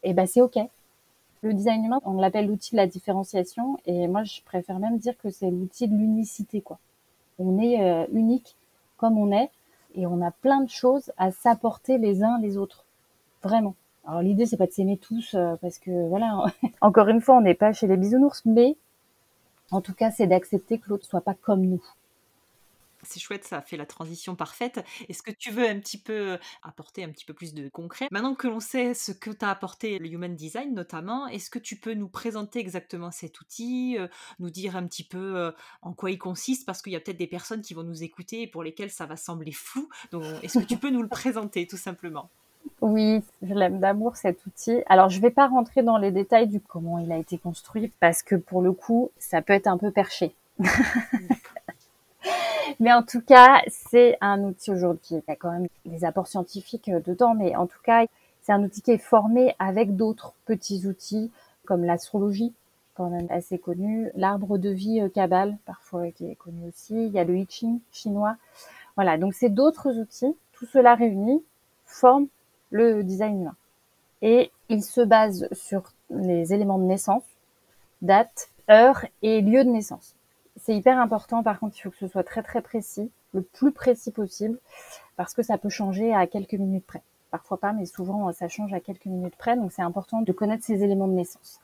Et 0.04 0.14
ben 0.14 0.28
c'est 0.28 0.42
ok. 0.42 0.60
Le 1.46 1.54
design 1.54 1.86
humain, 1.86 2.02
on 2.06 2.14
l'appelle 2.14 2.48
l'outil 2.48 2.72
de 2.72 2.78
la 2.78 2.88
différenciation, 2.88 3.78
et 3.86 4.08
moi 4.08 4.24
je 4.24 4.42
préfère 4.42 4.80
même 4.80 4.98
dire 4.98 5.16
que 5.16 5.30
c'est 5.30 5.52
l'outil 5.52 5.88
de 5.88 5.96
l'unicité, 5.96 6.60
quoi. 6.60 6.80
On 7.38 7.60
est 7.60 7.84
euh, 7.84 8.08
unique 8.14 8.56
comme 8.98 9.20
on 9.20 9.32
est, 9.32 9.52
et 9.94 10.08
on 10.08 10.24
a 10.24 10.32
plein 10.32 10.62
de 10.62 10.70
choses 10.72 11.12
à 11.18 11.30
s'apporter 11.30 12.00
les 12.00 12.24
uns 12.24 12.40
les 12.40 12.58
autres, 12.58 12.84
vraiment. 13.44 13.76
Alors 14.08 14.24
l'idée 14.24 14.48
c'est 14.48 14.58
pas 14.58 14.66
de 14.66 14.72
s'aimer 14.72 14.98
tous, 14.98 15.36
euh, 15.36 15.56
parce 15.62 15.78
que 15.78 16.08
voilà, 16.08 16.46
encore 16.82 17.10
une 17.10 17.22
fois, 17.22 17.38
on 17.38 17.42
n'est 17.42 17.54
pas 17.54 17.74
chez 17.74 17.86
les 17.86 17.98
bisounours, 17.98 18.42
mais 18.46 18.76
en 19.70 19.82
tout 19.82 19.94
cas, 19.94 20.10
c'est 20.10 20.26
d'accepter 20.26 20.80
que 20.80 20.90
l'autre 20.90 21.06
soit 21.06 21.22
pas 21.22 21.36
comme 21.36 21.62
nous 21.62 21.84
c'est 23.08 23.20
chouette, 23.20 23.44
ça 23.46 23.62
fait 23.62 23.78
la 23.78 23.86
transition 23.86 24.36
parfaite. 24.36 24.84
Est-ce 25.10 25.22
que 25.22 25.32
tu 25.32 25.52
veux 25.52 25.68
un 25.68 25.80
petit 25.80 25.98
peu 25.98 26.38
apporter 26.64 27.04
un 27.04 27.10
petit 27.10 27.26
peu 27.26 27.34
plus 27.34 27.54
de 27.54 27.70
concret? 27.70 28.08
Maintenant 28.12 28.36
que 28.36 28.48
l'on 28.48 28.60
sait 28.60 28.94
ce 28.94 29.12
que 29.12 29.30
t'a 29.30 29.50
apporté 29.50 30.00
le 30.00 30.08
Human 30.08 30.36
Design 30.36 30.74
notamment, 30.74 31.28
est-ce 31.28 31.50
que 31.50 31.60
tu 31.60 31.76
peux 31.76 31.94
nous 31.94 32.10
présenter 32.10 32.60
exactement 32.60 33.12
cet 33.12 33.40
outil, 33.40 33.98
nous 34.40 34.50
dire 34.50 34.76
un 34.76 34.86
petit 34.86 35.04
peu 35.04 35.54
en 35.82 35.94
quoi 35.94 36.12
il 36.12 36.18
consiste? 36.18 36.66
Parce 36.66 36.82
qu'il 36.82 36.94
y 36.94 36.96
a 36.96 37.00
peut-être 37.00 37.18
des 37.18 37.28
personnes 37.28 37.62
qui 37.62 37.74
vont 37.74 37.84
nous 37.84 38.04
écouter 38.04 38.42
et 38.42 38.48
pour 38.48 38.64
lesquelles 38.64 38.92
ça 38.92 39.06
va 39.06 39.16
sembler 39.18 39.52
flou. 39.52 39.90
Donc, 40.12 40.24
est-ce 40.44 40.60
que 40.60 40.66
tu 40.66 40.78
peux 40.78 40.90
nous 40.90 41.02
le 41.02 41.08
présenter 41.08 41.68
tout 41.68 41.78
simplement? 41.78 42.30
Oui, 42.82 43.22
je 43.42 43.54
l'aime 43.54 43.80
d'amour 43.80 44.16
cet 44.16 44.46
outil. 44.46 44.82
Alors, 44.88 45.10
je 45.10 45.18
ne 45.18 45.22
vais 45.22 45.30
pas 45.30 45.48
rentrer 45.48 45.84
dans 45.84 45.98
les 45.98 46.12
détails 46.12 46.48
du 46.48 46.60
comment 46.60 46.98
il 47.00 47.12
a 47.12 47.18
été 47.18 47.38
construit 47.38 47.92
parce 48.00 48.24
que 48.24 48.36
pour 48.36 48.62
le 48.62 48.74
coup, 48.74 49.12
ça 49.20 49.42
peut 49.42 49.54
être 49.54 49.68
un 49.68 49.78
peu 49.78 49.92
perché. 49.92 50.34
Mais 52.80 52.94
en 52.94 53.04
tout 53.04 53.22
cas, 53.22 53.62
c'est 53.68 54.18
un 54.22 54.44
outil 54.44 54.72
aujourd'hui. 54.72 55.16
Il 55.16 55.24
y 55.28 55.32
a 55.32 55.36
quand 55.36 55.52
même 55.52 55.68
des 55.86 56.06
apports 56.06 56.28
scientifiques 56.28 56.90
euh, 56.90 57.00
dedans, 57.00 57.34
mais 57.36 57.56
en 57.56 57.68
tout 57.68 57.80
cas, 57.84 58.06
c'est 58.42 58.52
un 58.52 58.64
outil 58.64 58.82
qui 58.82 58.92
est 58.92 58.98
formé 58.98 59.56
avec 59.60 59.96
d'autres 59.96 60.34
petits 60.46 60.86
outils 60.88 61.32
comme 61.66 61.84
l'astrologie, 61.84 62.54
quand 62.94 63.10
même 63.10 63.28
assez 63.30 63.58
connu, 63.58 64.12
l'arbre 64.16 64.58
de 64.58 64.70
vie 64.70 65.02
Kabbalah, 65.14 65.52
euh, 65.52 65.56
parfois 65.66 66.12
qui 66.12 66.26
est 66.26 66.36
connu 66.36 66.68
aussi. 66.68 66.94
Il 66.94 67.12
y 67.12 67.20
a 67.20 67.24
le 67.24 67.38
I 67.38 67.48
chinois. 67.92 68.38
Voilà, 68.96 69.18
donc 69.18 69.34
c'est 69.34 69.50
d'autres 69.50 69.98
outils. 69.98 70.36
Tout 70.54 70.66
cela 70.66 70.96
réuni 70.96 71.44
forme 71.86 72.28
le 72.70 73.04
design 73.04 73.42
humain. 73.42 73.56
Et 74.22 74.52
il 74.70 74.84
se 74.84 75.02
base 75.02 75.48
sur 75.52 75.94
les 76.10 76.54
éléments 76.54 76.80
de 76.80 76.86
naissance, 76.86 77.24
date, 78.02 78.50
heure 78.70 79.06
et 79.22 79.42
lieu 79.42 79.64
de 79.64 79.70
naissance. 79.70 80.16
C'est 80.66 80.76
hyper 80.76 81.00
important, 81.00 81.44
par 81.44 81.60
contre, 81.60 81.78
il 81.78 81.82
faut 81.82 81.92
que 81.92 81.98
ce 81.98 82.08
soit 82.08 82.24
très 82.24 82.42
très 82.42 82.60
précis, 82.60 83.12
le 83.36 83.44
plus 83.44 83.72
précis 83.72 84.10
possible, 84.10 84.58
parce 85.16 85.36
que 85.36 85.44
ça 85.44 85.60
peut 85.60 85.70
changer 85.70 86.12
à 86.12 86.26
quelques 86.26 86.56
minutes 86.56 86.88
près. 86.88 87.04
Parfois 87.30 87.58
pas, 87.58 87.72
mais 87.72 87.86
souvent 87.86 88.32
ça 88.34 88.48
change 88.48 88.74
à 88.74 88.80
quelques 88.80 89.06
minutes 89.06 89.36
près, 89.38 89.56
donc 89.58 89.72
c'est 89.72 89.84
important 89.84 90.22
de 90.24 90.32
connaître 90.32 90.64
ces 90.64 90.82
éléments 90.82 91.08
de 91.08 91.14
naissance. 91.14 91.60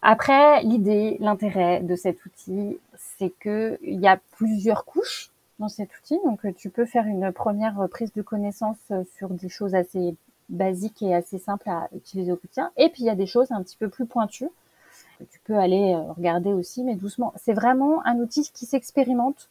Après, 0.00 0.62
l'idée, 0.62 1.18
l'intérêt 1.20 1.80
de 1.80 1.96
cet 1.96 2.24
outil, 2.24 2.78
c'est 2.96 3.28
que 3.40 3.78
il 3.82 4.00
y 4.00 4.08
a 4.08 4.18
plusieurs 4.32 4.86
couches 4.86 5.30
dans 5.58 5.68
cet 5.68 5.90
outil, 5.98 6.18
donc 6.24 6.40
tu 6.56 6.70
peux 6.70 6.86
faire 6.86 7.04
une 7.04 7.32
première 7.32 7.86
prise 7.90 8.14
de 8.14 8.22
connaissance 8.22 8.78
sur 9.18 9.28
des 9.28 9.50
choses 9.50 9.74
assez 9.74 10.16
basiques 10.48 11.02
et 11.02 11.14
assez 11.14 11.38
simples 11.38 11.68
à 11.68 11.90
utiliser 11.94 12.32
au 12.32 12.36
quotidien, 12.36 12.70
et 12.78 12.88
puis 12.88 13.02
il 13.02 13.06
y 13.06 13.10
a 13.10 13.16
des 13.16 13.26
choses 13.26 13.52
un 13.52 13.62
petit 13.62 13.76
peu 13.76 13.90
plus 13.90 14.06
pointues 14.06 14.48
tu 15.24 15.40
peux 15.40 15.56
aller 15.56 15.94
euh, 15.94 16.12
regarder 16.12 16.52
aussi, 16.52 16.84
mais 16.84 16.94
doucement. 16.94 17.32
C'est 17.36 17.52
vraiment 17.52 18.04
un 18.06 18.18
outil 18.18 18.50
qui 18.52 18.66
s'expérimente 18.66 19.48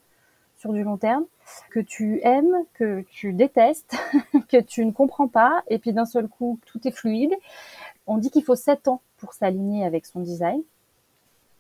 sur 0.57 0.71
du 0.73 0.83
long 0.83 0.97
terme, 0.97 1.25
que 1.69 1.79
tu 1.79 2.21
aimes, 2.23 2.55
que 2.73 3.01
tu 3.11 3.33
détestes, 3.33 3.97
que 4.49 4.61
tu 4.61 4.85
ne 4.85 4.91
comprends 4.91 5.27
pas, 5.27 5.63
et 5.67 5.79
puis 5.79 5.93
d'un 5.93 6.05
seul 6.05 6.27
coup, 6.27 6.59
tout 6.65 6.87
est 6.87 6.91
fluide. 6.91 7.35
On 8.07 8.17
dit 8.17 8.31
qu'il 8.31 8.43
faut 8.43 8.55
7 8.55 8.87
ans 8.87 9.01
pour 9.17 9.33
s'aligner 9.33 9.85
avec 9.85 10.05
son 10.05 10.21
design. 10.21 10.61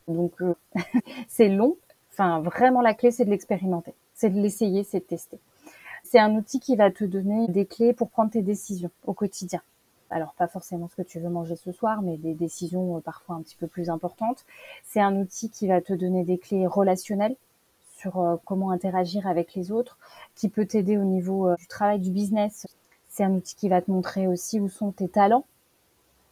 Donc, 0.07 0.41
euh, 0.41 0.55
c'est 1.27 1.49
long. 1.49 1.75
Enfin, 2.11 2.39
vraiment, 2.39 2.81
la 2.81 2.93
clé, 2.93 3.11
c'est 3.11 3.25
de 3.25 3.29
l'expérimenter. 3.29 3.93
C'est 4.13 4.29
de 4.29 4.39
l'essayer, 4.39 4.83
c'est 4.83 4.99
de 4.99 5.05
tester. 5.05 5.39
C'est 6.03 6.19
un 6.19 6.35
outil 6.35 6.59
qui 6.59 6.75
va 6.75 6.91
te 6.91 7.03
donner 7.03 7.47
des 7.47 7.65
clés 7.65 7.93
pour 7.93 8.09
prendre 8.09 8.31
tes 8.31 8.41
décisions 8.41 8.91
au 9.05 9.13
quotidien 9.13 9.61
alors 10.15 10.33
pas 10.33 10.47
forcément 10.47 10.87
ce 10.87 10.95
que 10.95 11.01
tu 11.01 11.19
veux 11.19 11.27
manger 11.27 11.57
ce 11.57 11.73
soir, 11.73 12.01
mais 12.01 12.15
des 12.15 12.33
décisions 12.33 12.95
euh, 12.95 12.99
parfois 13.01 13.35
un 13.35 13.41
petit 13.41 13.57
peu 13.57 13.67
plus 13.67 13.89
importantes. 13.89 14.45
C'est 14.85 15.01
un 15.01 15.13
outil 15.17 15.49
qui 15.49 15.67
va 15.67 15.81
te 15.81 15.91
donner 15.91 16.23
des 16.23 16.37
clés 16.37 16.65
relationnelles 16.65 17.35
sur 17.97 18.21
euh, 18.21 18.37
comment 18.45 18.71
interagir 18.71 19.27
avec 19.27 19.55
les 19.55 19.73
autres, 19.73 19.97
qui 20.33 20.47
peut 20.47 20.65
t'aider 20.65 20.97
au 20.97 21.03
niveau 21.03 21.49
euh, 21.49 21.55
du 21.57 21.67
travail, 21.67 21.99
du 21.99 22.11
business. 22.11 22.65
C'est 23.09 23.25
un 23.25 23.33
outil 23.33 23.57
qui 23.57 23.67
va 23.67 23.81
te 23.81 23.91
montrer 23.91 24.25
aussi 24.25 24.61
où 24.61 24.69
sont 24.69 24.93
tes 24.93 25.09
talents, 25.09 25.43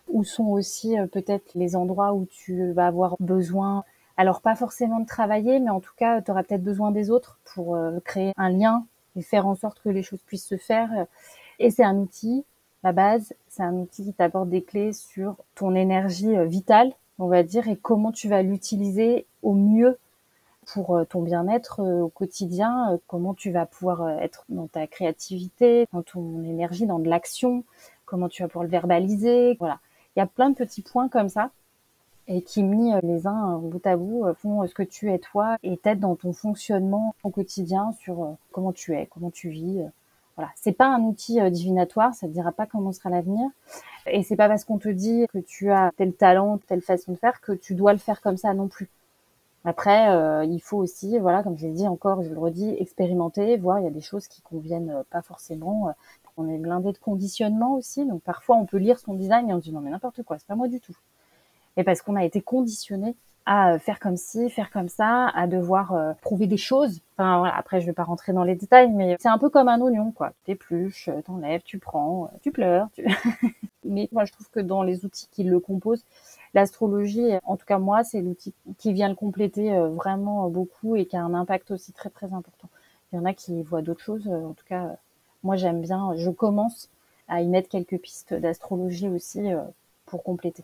où 0.07 0.23
sont 0.23 0.47
aussi 0.47 0.95
peut-être 1.11 1.53
les 1.53 1.75
endroits 1.75 2.13
où 2.13 2.25
tu 2.25 2.71
vas 2.71 2.87
avoir 2.87 3.17
besoin, 3.19 3.83
alors 4.15 4.39
pas 4.39 4.55
forcément 4.55 5.01
de 5.01 5.07
travailler, 5.07 5.59
mais 5.59 5.71
en 5.71 5.81
tout 5.81 5.93
cas, 5.97 6.21
tu 6.21 6.31
auras 6.31 6.43
peut-être 6.43 6.63
besoin 6.63 6.91
des 6.91 7.09
autres 7.09 7.37
pour 7.53 7.77
créer 8.05 8.31
un 8.37 8.49
lien 8.49 8.85
et 9.17 9.21
faire 9.21 9.45
en 9.47 9.55
sorte 9.55 9.81
que 9.81 9.89
les 9.89 10.03
choses 10.03 10.21
puissent 10.25 10.47
se 10.47 10.57
faire. 10.57 10.89
Et 11.59 11.69
c'est 11.69 11.83
un 11.83 11.97
outil 11.97 12.45
la 12.83 12.91
base, 12.91 13.33
c'est 13.53 13.61
un 13.61 13.75
outil 13.75 14.03
qui 14.03 14.13
t'apporte 14.13 14.49
des 14.49 14.63
clés 14.63 14.93
sur 14.93 15.35
ton 15.53 15.75
énergie 15.75 16.35
euh, 16.35 16.45
vitale, 16.45 16.91
on 17.19 17.27
va 17.27 17.43
dire, 17.43 17.67
et 17.67 17.75
comment 17.75 18.11
tu 18.11 18.27
vas 18.27 18.41
l'utiliser 18.41 19.27
au 19.43 19.53
mieux 19.53 19.99
pour 20.65 20.97
euh, 20.97 21.05
ton 21.05 21.21
bien-être 21.21 21.81
euh, 21.81 22.01
au 22.01 22.09
quotidien, 22.09 22.99
comment 23.05 23.35
tu 23.35 23.51
vas 23.51 23.67
pouvoir 23.67 24.09
être 24.21 24.43
dans 24.49 24.65
ta 24.65 24.87
créativité, 24.87 25.87
dans 25.93 26.01
ton 26.01 26.41
énergie, 26.43 26.87
dans 26.87 26.97
de 26.97 27.07
l'action, 27.07 27.63
comment 28.05 28.27
tu 28.27 28.41
vas 28.41 28.47
pouvoir 28.47 28.63
le 28.63 28.71
verbaliser. 28.71 29.55
Voilà. 29.59 29.79
Il 30.15 30.19
y 30.19 30.23
a 30.23 30.27
plein 30.27 30.49
de 30.49 30.55
petits 30.55 30.81
points 30.81 31.07
comme 31.07 31.29
ça 31.29 31.51
et 32.27 32.41
qui 32.41 32.63
mis 32.63 32.91
les 33.03 33.27
uns 33.27 33.57
bout 33.57 33.85
à 33.85 33.97
bout 33.97 34.25
font 34.35 34.65
ce 34.65 34.73
que 34.73 34.83
tu 34.83 35.11
es 35.11 35.19
toi 35.19 35.57
et 35.61 35.77
t'aident 35.77 35.99
dans 35.99 36.15
ton 36.15 36.33
fonctionnement 36.33 37.15
au 37.23 37.29
quotidien 37.29 37.91
sur 37.99 38.35
comment 38.51 38.71
tu 38.71 38.95
es, 38.95 39.07
comment 39.07 39.29
tu 39.29 39.49
vis, 39.49 39.81
voilà, 40.35 40.51
c'est 40.55 40.71
pas 40.71 40.87
un 40.87 41.01
outil 41.01 41.39
euh, 41.39 41.49
divinatoire, 41.49 42.13
ça 42.15 42.27
te 42.27 42.31
dira 42.31 42.51
pas 42.51 42.65
comment 42.65 42.91
sera 42.91 43.09
l'avenir. 43.09 43.49
Et 44.07 44.23
c'est 44.23 44.35
pas 44.35 44.47
parce 44.47 44.65
qu'on 44.65 44.79
te 44.79 44.89
dit 44.89 45.25
que 45.31 45.37
tu 45.37 45.71
as 45.71 45.91
tel 45.95 46.13
talent, 46.13 46.59
telle 46.67 46.81
façon 46.81 47.13
de 47.13 47.17
faire 47.17 47.39
que 47.41 47.51
tu 47.51 47.75
dois 47.75 47.93
le 47.93 47.99
faire 47.99 48.21
comme 48.21 48.37
ça 48.37 48.53
non 48.53 48.67
plus. 48.67 48.89
Après, 49.65 50.09
euh, 50.09 50.43
il 50.43 50.59
faut 50.59 50.77
aussi, 50.77 51.17
voilà, 51.19 51.41
comme 51.43 51.57
je 51.57 51.67
l'ai 51.67 51.73
dit 51.73 51.87
encore, 51.87 52.21
je 52.23 52.29
le 52.29 52.37
redis, 52.37 52.75
expérimenter, 52.79 53.55
voir. 53.57 53.79
Il 53.79 53.83
y 53.83 53.87
a 53.87 53.91
des 53.91 54.01
choses 54.01 54.27
qui 54.27 54.41
conviennent 54.41 54.89
euh, 54.89 55.03
pas 55.09 55.21
forcément. 55.21 55.93
On 56.35 56.49
est 56.49 56.57
blindé 56.57 56.91
de 56.91 56.97
conditionnement 56.97 57.75
aussi, 57.75 58.05
donc 58.05 58.23
parfois 58.23 58.55
on 58.55 58.65
peut 58.65 58.77
lire 58.77 58.97
son 58.97 59.13
design 59.13 59.49
et 59.49 59.53
on 59.53 59.59
se 59.59 59.65
dit 59.65 59.71
non 59.71 59.81
mais 59.81 59.91
n'importe 59.91 60.23
quoi, 60.23 60.39
c'est 60.39 60.47
pas 60.47 60.55
moi 60.55 60.67
du 60.67 60.79
tout. 60.79 60.97
Et 61.77 61.83
parce 61.83 62.01
qu'on 62.01 62.15
a 62.15 62.23
été 62.25 62.41
conditionné 62.41 63.15
à 63.45 63.77
faire 63.79 63.99
comme 63.99 64.15
ci, 64.15 64.49
faire 64.49 64.71
comme 64.71 64.87
ça, 64.87 65.27
à 65.29 65.47
devoir 65.47 65.93
euh, 65.93 66.13
prouver 66.21 66.47
des 66.47 66.57
choses. 66.57 67.01
Enfin 67.17 67.39
voilà, 67.39 67.55
après 67.55 67.81
je 67.81 67.85
vais 67.85 67.93
pas 67.93 68.03
rentrer 68.03 68.31
dans 68.33 68.43
les 68.43 68.55
détails, 68.55 68.91
mais 68.91 69.17
c'est 69.19 69.29
un 69.29 69.37
peu 69.37 69.49
comme 69.49 69.67
un 69.67 69.81
oignon 69.81 70.11
quoi. 70.11 70.31
Tu 70.45 70.51
épluches, 70.51 71.09
euh, 71.09 71.21
t'enlèves, 71.21 71.61
tu 71.63 71.77
prends, 71.77 72.25
euh, 72.25 72.37
tu 72.41 72.51
pleures. 72.51 72.87
Tu... 72.93 73.05
mais 73.83 74.07
moi 74.11 74.23
je 74.25 74.31
trouve 74.31 74.49
que 74.49 74.59
dans 74.61 74.83
les 74.83 75.05
outils 75.05 75.27
qui 75.31 75.43
le 75.43 75.59
composent, 75.59 76.05
l'astrologie, 76.53 77.31
en 77.43 77.57
tout 77.57 77.65
cas 77.65 77.79
moi, 77.79 78.03
c'est 78.03 78.21
l'outil 78.21 78.53
qui 78.77 78.93
vient 78.93 79.09
le 79.09 79.15
compléter 79.15 79.77
vraiment 79.89 80.49
beaucoup 80.49 80.95
et 80.95 81.05
qui 81.05 81.17
a 81.17 81.23
un 81.23 81.33
impact 81.33 81.71
aussi 81.71 81.91
très 81.91 82.09
très 82.09 82.33
important. 82.33 82.69
Il 83.11 83.17
y 83.17 83.19
en 83.19 83.25
a 83.25 83.33
qui 83.33 83.61
voient 83.63 83.81
d'autres 83.81 84.03
choses. 84.03 84.27
En 84.27 84.53
tout 84.53 84.65
cas, 84.65 84.95
moi 85.43 85.57
j'aime 85.57 85.81
bien. 85.81 86.13
Je 86.15 86.29
commence 86.29 86.89
à 87.27 87.41
y 87.41 87.47
mettre 87.47 87.69
quelques 87.69 87.97
pistes 87.97 88.33
d'astrologie 88.33 89.09
aussi 89.09 89.41
pour 90.05 90.23
compléter. 90.23 90.63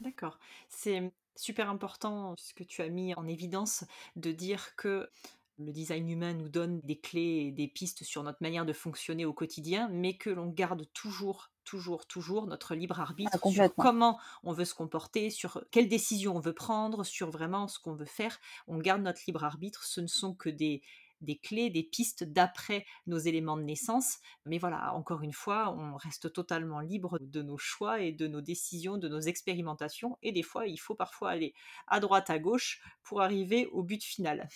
D'accord. 0.00 0.38
C'est 0.68 1.10
Super 1.40 1.70
important 1.70 2.34
ce 2.36 2.52
que 2.52 2.64
tu 2.64 2.82
as 2.82 2.90
mis 2.90 3.14
en 3.14 3.26
évidence 3.26 3.84
de 4.14 4.30
dire 4.30 4.76
que 4.76 5.08
le 5.56 5.72
design 5.72 6.06
humain 6.10 6.34
nous 6.34 6.50
donne 6.50 6.80
des 6.80 7.00
clés 7.00 7.46
et 7.46 7.50
des 7.50 7.66
pistes 7.66 8.04
sur 8.04 8.22
notre 8.22 8.42
manière 8.42 8.66
de 8.66 8.74
fonctionner 8.74 9.24
au 9.24 9.32
quotidien, 9.32 9.88
mais 9.90 10.18
que 10.18 10.28
l'on 10.28 10.48
garde 10.48 10.86
toujours, 10.92 11.50
toujours, 11.64 12.06
toujours 12.06 12.46
notre 12.46 12.74
libre 12.74 13.00
arbitre 13.00 13.38
ah, 13.42 13.50
sur 13.50 13.74
comment 13.74 14.20
on 14.42 14.52
veut 14.52 14.66
se 14.66 14.74
comporter, 14.74 15.30
sur 15.30 15.64
quelles 15.70 15.88
décisions 15.88 16.36
on 16.36 16.40
veut 16.40 16.52
prendre, 16.52 17.04
sur 17.04 17.30
vraiment 17.30 17.68
ce 17.68 17.78
qu'on 17.78 17.94
veut 17.94 18.04
faire. 18.04 18.38
On 18.66 18.76
garde 18.76 19.00
notre 19.00 19.22
libre 19.26 19.42
arbitre. 19.42 19.84
Ce 19.84 20.02
ne 20.02 20.08
sont 20.08 20.34
que 20.34 20.50
des, 20.50 20.82
des 21.20 21.36
clés, 21.36 21.70
des 21.70 21.82
pistes 21.82 22.24
d'après 22.24 22.84
nos 23.06 23.18
éléments 23.18 23.56
de 23.56 23.62
naissance. 23.62 24.18
Mais 24.46 24.58
voilà, 24.58 24.94
encore 24.94 25.22
une 25.22 25.32
fois, 25.32 25.74
on 25.76 25.96
reste 25.96 26.32
totalement 26.32 26.80
libre 26.80 27.18
de 27.20 27.42
nos 27.42 27.58
choix 27.58 28.00
et 28.00 28.12
de 28.12 28.26
nos 28.26 28.40
décisions, 28.40 28.96
de 28.98 29.08
nos 29.08 29.20
expérimentations. 29.20 30.18
Et 30.22 30.32
des 30.32 30.42
fois, 30.42 30.66
il 30.66 30.78
faut 30.78 30.94
parfois 30.94 31.30
aller 31.30 31.54
à 31.86 32.00
droite, 32.00 32.30
à 32.30 32.38
gauche 32.38 32.80
pour 33.02 33.20
arriver 33.22 33.66
au 33.72 33.82
but 33.82 34.02
final. 34.02 34.48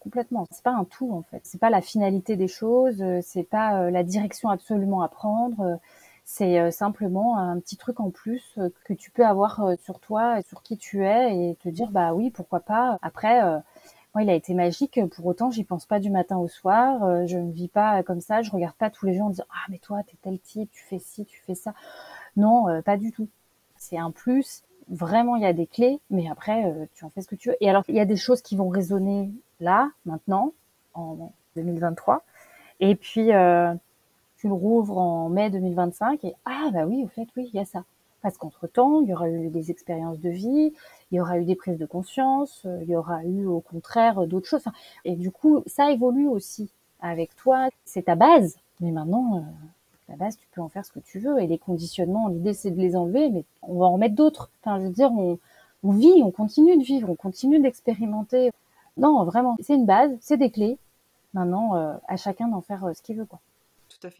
Complètement. 0.00 0.46
C'est 0.50 0.64
pas 0.64 0.72
un 0.72 0.84
tout 0.86 1.12
en 1.12 1.22
fait. 1.22 1.42
C'est 1.44 1.60
pas 1.60 1.68
la 1.68 1.82
finalité 1.82 2.34
des 2.34 2.48
choses. 2.48 3.02
Euh, 3.02 3.20
c'est 3.22 3.44
pas 3.44 3.82
euh, 3.82 3.90
la 3.90 4.02
direction 4.02 4.48
absolument 4.48 5.02
à 5.02 5.08
prendre. 5.08 5.60
Euh, 5.60 5.76
c'est 6.24 6.70
simplement 6.70 7.38
un 7.38 7.58
petit 7.58 7.76
truc 7.76 7.98
en 7.98 8.10
plus 8.10 8.56
que 8.84 8.92
tu 8.92 9.10
peux 9.10 9.26
avoir 9.26 9.74
sur 9.82 9.98
toi 9.98 10.38
et 10.38 10.42
sur 10.44 10.62
qui 10.62 10.78
tu 10.78 11.04
es 11.04 11.50
et 11.50 11.56
te 11.56 11.68
dire 11.68 11.90
bah 11.90 12.14
oui 12.14 12.30
pourquoi 12.30 12.60
pas. 12.60 12.98
Après, 13.02 13.42
moi 14.14 14.22
il 14.22 14.30
a 14.30 14.34
été 14.34 14.54
magique. 14.54 15.00
Pour 15.14 15.26
autant 15.26 15.50
j'y 15.50 15.64
pense 15.64 15.86
pas 15.86 16.00
du 16.00 16.10
matin 16.10 16.38
au 16.38 16.48
soir. 16.48 17.26
Je 17.26 17.38
ne 17.38 17.52
vis 17.52 17.68
pas 17.68 18.02
comme 18.02 18.20
ça. 18.20 18.42
Je 18.42 18.50
regarde 18.50 18.76
pas 18.76 18.90
tous 18.90 19.06
les 19.06 19.14
gens 19.14 19.26
en 19.26 19.30
disant 19.30 19.46
ah 19.50 19.66
mais 19.68 19.78
toi 19.78 20.02
t'es 20.06 20.16
tel 20.22 20.38
type, 20.38 20.70
tu 20.70 20.84
fais 20.84 20.98
ci, 20.98 21.24
tu 21.24 21.40
fais 21.40 21.54
ça. 21.54 21.74
Non, 22.36 22.82
pas 22.82 22.96
du 22.96 23.12
tout. 23.12 23.28
C'est 23.76 23.98
un 23.98 24.10
plus 24.10 24.64
vraiment 24.88 25.36
il 25.36 25.42
y 25.42 25.46
a 25.46 25.52
des 25.52 25.66
clés, 25.66 26.00
mais 26.10 26.28
après 26.28 26.88
tu 26.94 27.04
en 27.04 27.10
fais 27.10 27.22
ce 27.22 27.28
que 27.28 27.36
tu 27.36 27.50
veux. 27.50 27.56
Et 27.60 27.70
alors 27.70 27.84
il 27.88 27.94
y 27.94 28.00
a 28.00 28.04
des 28.04 28.16
choses 28.16 28.42
qui 28.42 28.56
vont 28.56 28.68
résonner 28.68 29.30
là, 29.60 29.90
maintenant, 30.04 30.52
en 30.94 31.32
2023. 31.56 32.24
Et 32.80 32.94
puis, 32.96 33.32
euh, 33.32 33.74
tu 34.38 34.48
le 34.48 34.54
rouvres 34.54 34.98
en 34.98 35.28
mai 35.28 35.50
2025 35.50 36.24
et 36.24 36.34
ah 36.46 36.70
bah 36.72 36.86
oui, 36.86 37.02
au 37.04 37.08
fait, 37.08 37.28
oui, 37.36 37.50
il 37.52 37.56
y 37.56 37.60
a 37.60 37.64
ça. 37.64 37.84
Parce 38.22 38.36
qu'entre-temps, 38.36 39.00
il 39.00 39.08
y 39.08 39.14
aura 39.14 39.30
eu 39.30 39.48
des 39.48 39.70
expériences 39.70 40.20
de 40.20 40.30
vie, 40.30 40.72
il 41.10 41.16
y 41.16 41.20
aura 41.20 41.38
eu 41.38 41.44
des 41.44 41.56
prises 41.56 41.78
de 41.78 41.86
conscience, 41.86 42.62
euh, 42.66 42.80
il 42.82 42.90
y 42.90 42.96
aura 42.96 43.24
eu 43.24 43.46
au 43.46 43.60
contraire 43.60 44.26
d'autres 44.26 44.48
choses. 44.48 44.64
Et 45.04 45.16
du 45.16 45.30
coup, 45.30 45.62
ça 45.66 45.90
évolue 45.90 46.28
aussi 46.28 46.70
avec 47.00 47.34
toi. 47.36 47.68
C'est 47.84 48.02
ta 48.02 48.14
base. 48.14 48.56
Mais 48.80 48.90
maintenant, 48.90 49.38
euh, 49.38 49.40
la 50.08 50.16
base, 50.16 50.36
tu 50.36 50.46
peux 50.52 50.60
en 50.60 50.68
faire 50.68 50.84
ce 50.84 50.92
que 50.92 50.98
tu 50.98 51.18
veux. 51.18 51.40
Et 51.40 51.46
les 51.46 51.58
conditionnements, 51.58 52.28
l'idée, 52.28 52.54
c'est 52.54 52.70
de 52.70 52.80
les 52.80 52.96
enlever, 52.96 53.30
mais 53.30 53.44
on 53.62 53.78
va 53.78 53.86
en 53.86 53.98
mettre 53.98 54.14
d'autres. 54.14 54.50
Enfin, 54.60 54.78
je 54.80 54.84
veux 54.84 54.92
dire, 54.92 55.12
on, 55.12 55.38
on 55.82 55.92
vit, 55.92 56.22
on 56.22 56.30
continue 56.30 56.76
de 56.76 56.82
vivre, 56.82 57.08
on 57.08 57.14
continue 57.14 57.60
d'expérimenter. 57.60 58.50
Non, 58.96 59.24
vraiment, 59.24 59.56
c'est 59.60 59.74
une 59.74 59.86
base, 59.86 60.10
c'est 60.20 60.36
des 60.36 60.50
clés. 60.50 60.78
Maintenant, 61.32 61.76
euh, 61.76 61.94
à 62.08 62.16
chacun 62.16 62.48
d'en 62.48 62.60
faire 62.60 62.84
euh, 62.84 62.92
ce 62.92 63.02
qu'il 63.02 63.16
veut, 63.16 63.24
quoi. 63.24 63.38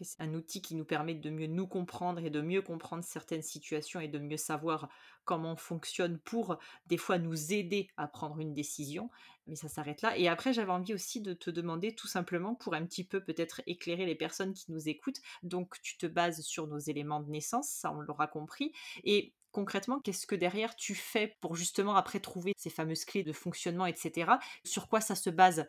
C'est 0.03 0.21
un 0.21 0.33
outil 0.33 0.61
qui 0.61 0.75
nous 0.75 0.85
permet 0.85 1.15
de 1.15 1.29
mieux 1.29 1.47
nous 1.47 1.67
comprendre 1.67 2.23
et 2.23 2.29
de 2.29 2.41
mieux 2.41 2.61
comprendre 2.61 3.03
certaines 3.03 3.41
situations 3.41 3.99
et 3.99 4.07
de 4.07 4.19
mieux 4.19 4.37
savoir 4.37 4.89
comment 5.25 5.53
on 5.53 5.57
fonctionne 5.57 6.17
pour 6.19 6.57
des 6.87 6.97
fois 6.97 7.17
nous 7.17 7.53
aider 7.53 7.87
à 7.97 8.07
prendre 8.07 8.39
une 8.39 8.53
décision. 8.53 9.09
Mais 9.47 9.55
ça 9.55 9.67
s'arrête 9.67 10.01
là. 10.01 10.17
Et 10.17 10.27
après, 10.27 10.53
j'avais 10.53 10.71
envie 10.71 10.93
aussi 10.93 11.21
de 11.21 11.33
te 11.33 11.49
demander 11.49 11.95
tout 11.95 12.07
simplement 12.07 12.55
pour 12.55 12.73
un 12.73 12.85
petit 12.85 13.03
peu 13.03 13.23
peut-être 13.23 13.61
éclairer 13.67 14.05
les 14.05 14.15
personnes 14.15 14.53
qui 14.53 14.71
nous 14.71 14.87
écoutent. 14.87 15.21
Donc, 15.43 15.81
tu 15.81 15.97
te 15.97 16.05
bases 16.05 16.41
sur 16.41 16.67
nos 16.67 16.79
éléments 16.79 17.21
de 17.21 17.29
naissance, 17.29 17.69
ça 17.69 17.91
on 17.91 18.01
l'aura 18.01 18.27
compris. 18.27 18.71
Et 19.03 19.33
concrètement, 19.51 19.99
qu'est-ce 19.99 20.27
que 20.27 20.35
derrière 20.35 20.75
tu 20.75 20.95
fais 20.95 21.37
pour 21.41 21.55
justement 21.55 21.95
après 21.95 22.19
trouver 22.19 22.53
ces 22.57 22.69
fameuses 22.69 23.05
clés 23.05 23.23
de 23.23 23.33
fonctionnement, 23.33 23.85
etc. 23.85 24.31
Sur 24.63 24.87
quoi 24.87 25.01
ça 25.01 25.15
se 25.15 25.29
base? 25.29 25.65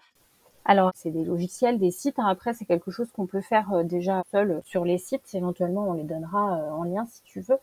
Alors, 0.65 0.93
c'est 0.95 1.11
des 1.11 1.25
logiciels, 1.25 1.79
des 1.79 1.91
sites. 1.91 2.19
Hein. 2.19 2.27
Après, 2.27 2.55
c'est 2.55 2.65
quelque 2.65 2.91
chose 2.91 3.11
qu'on 3.11 3.27
peut 3.27 3.41
faire 3.41 3.73
euh, 3.73 3.83
déjà 3.83 4.23
seul 4.31 4.63
sur 4.65 4.85
les 4.85 4.99
sites. 4.99 5.35
Éventuellement, 5.35 5.89
on 5.89 5.95
les 5.95 6.05
donnera 6.05 6.59
euh, 6.59 6.71
en 6.71 6.85
lien 6.85 7.05
si 7.07 7.23
tu 7.25 7.41
veux. 7.41 7.59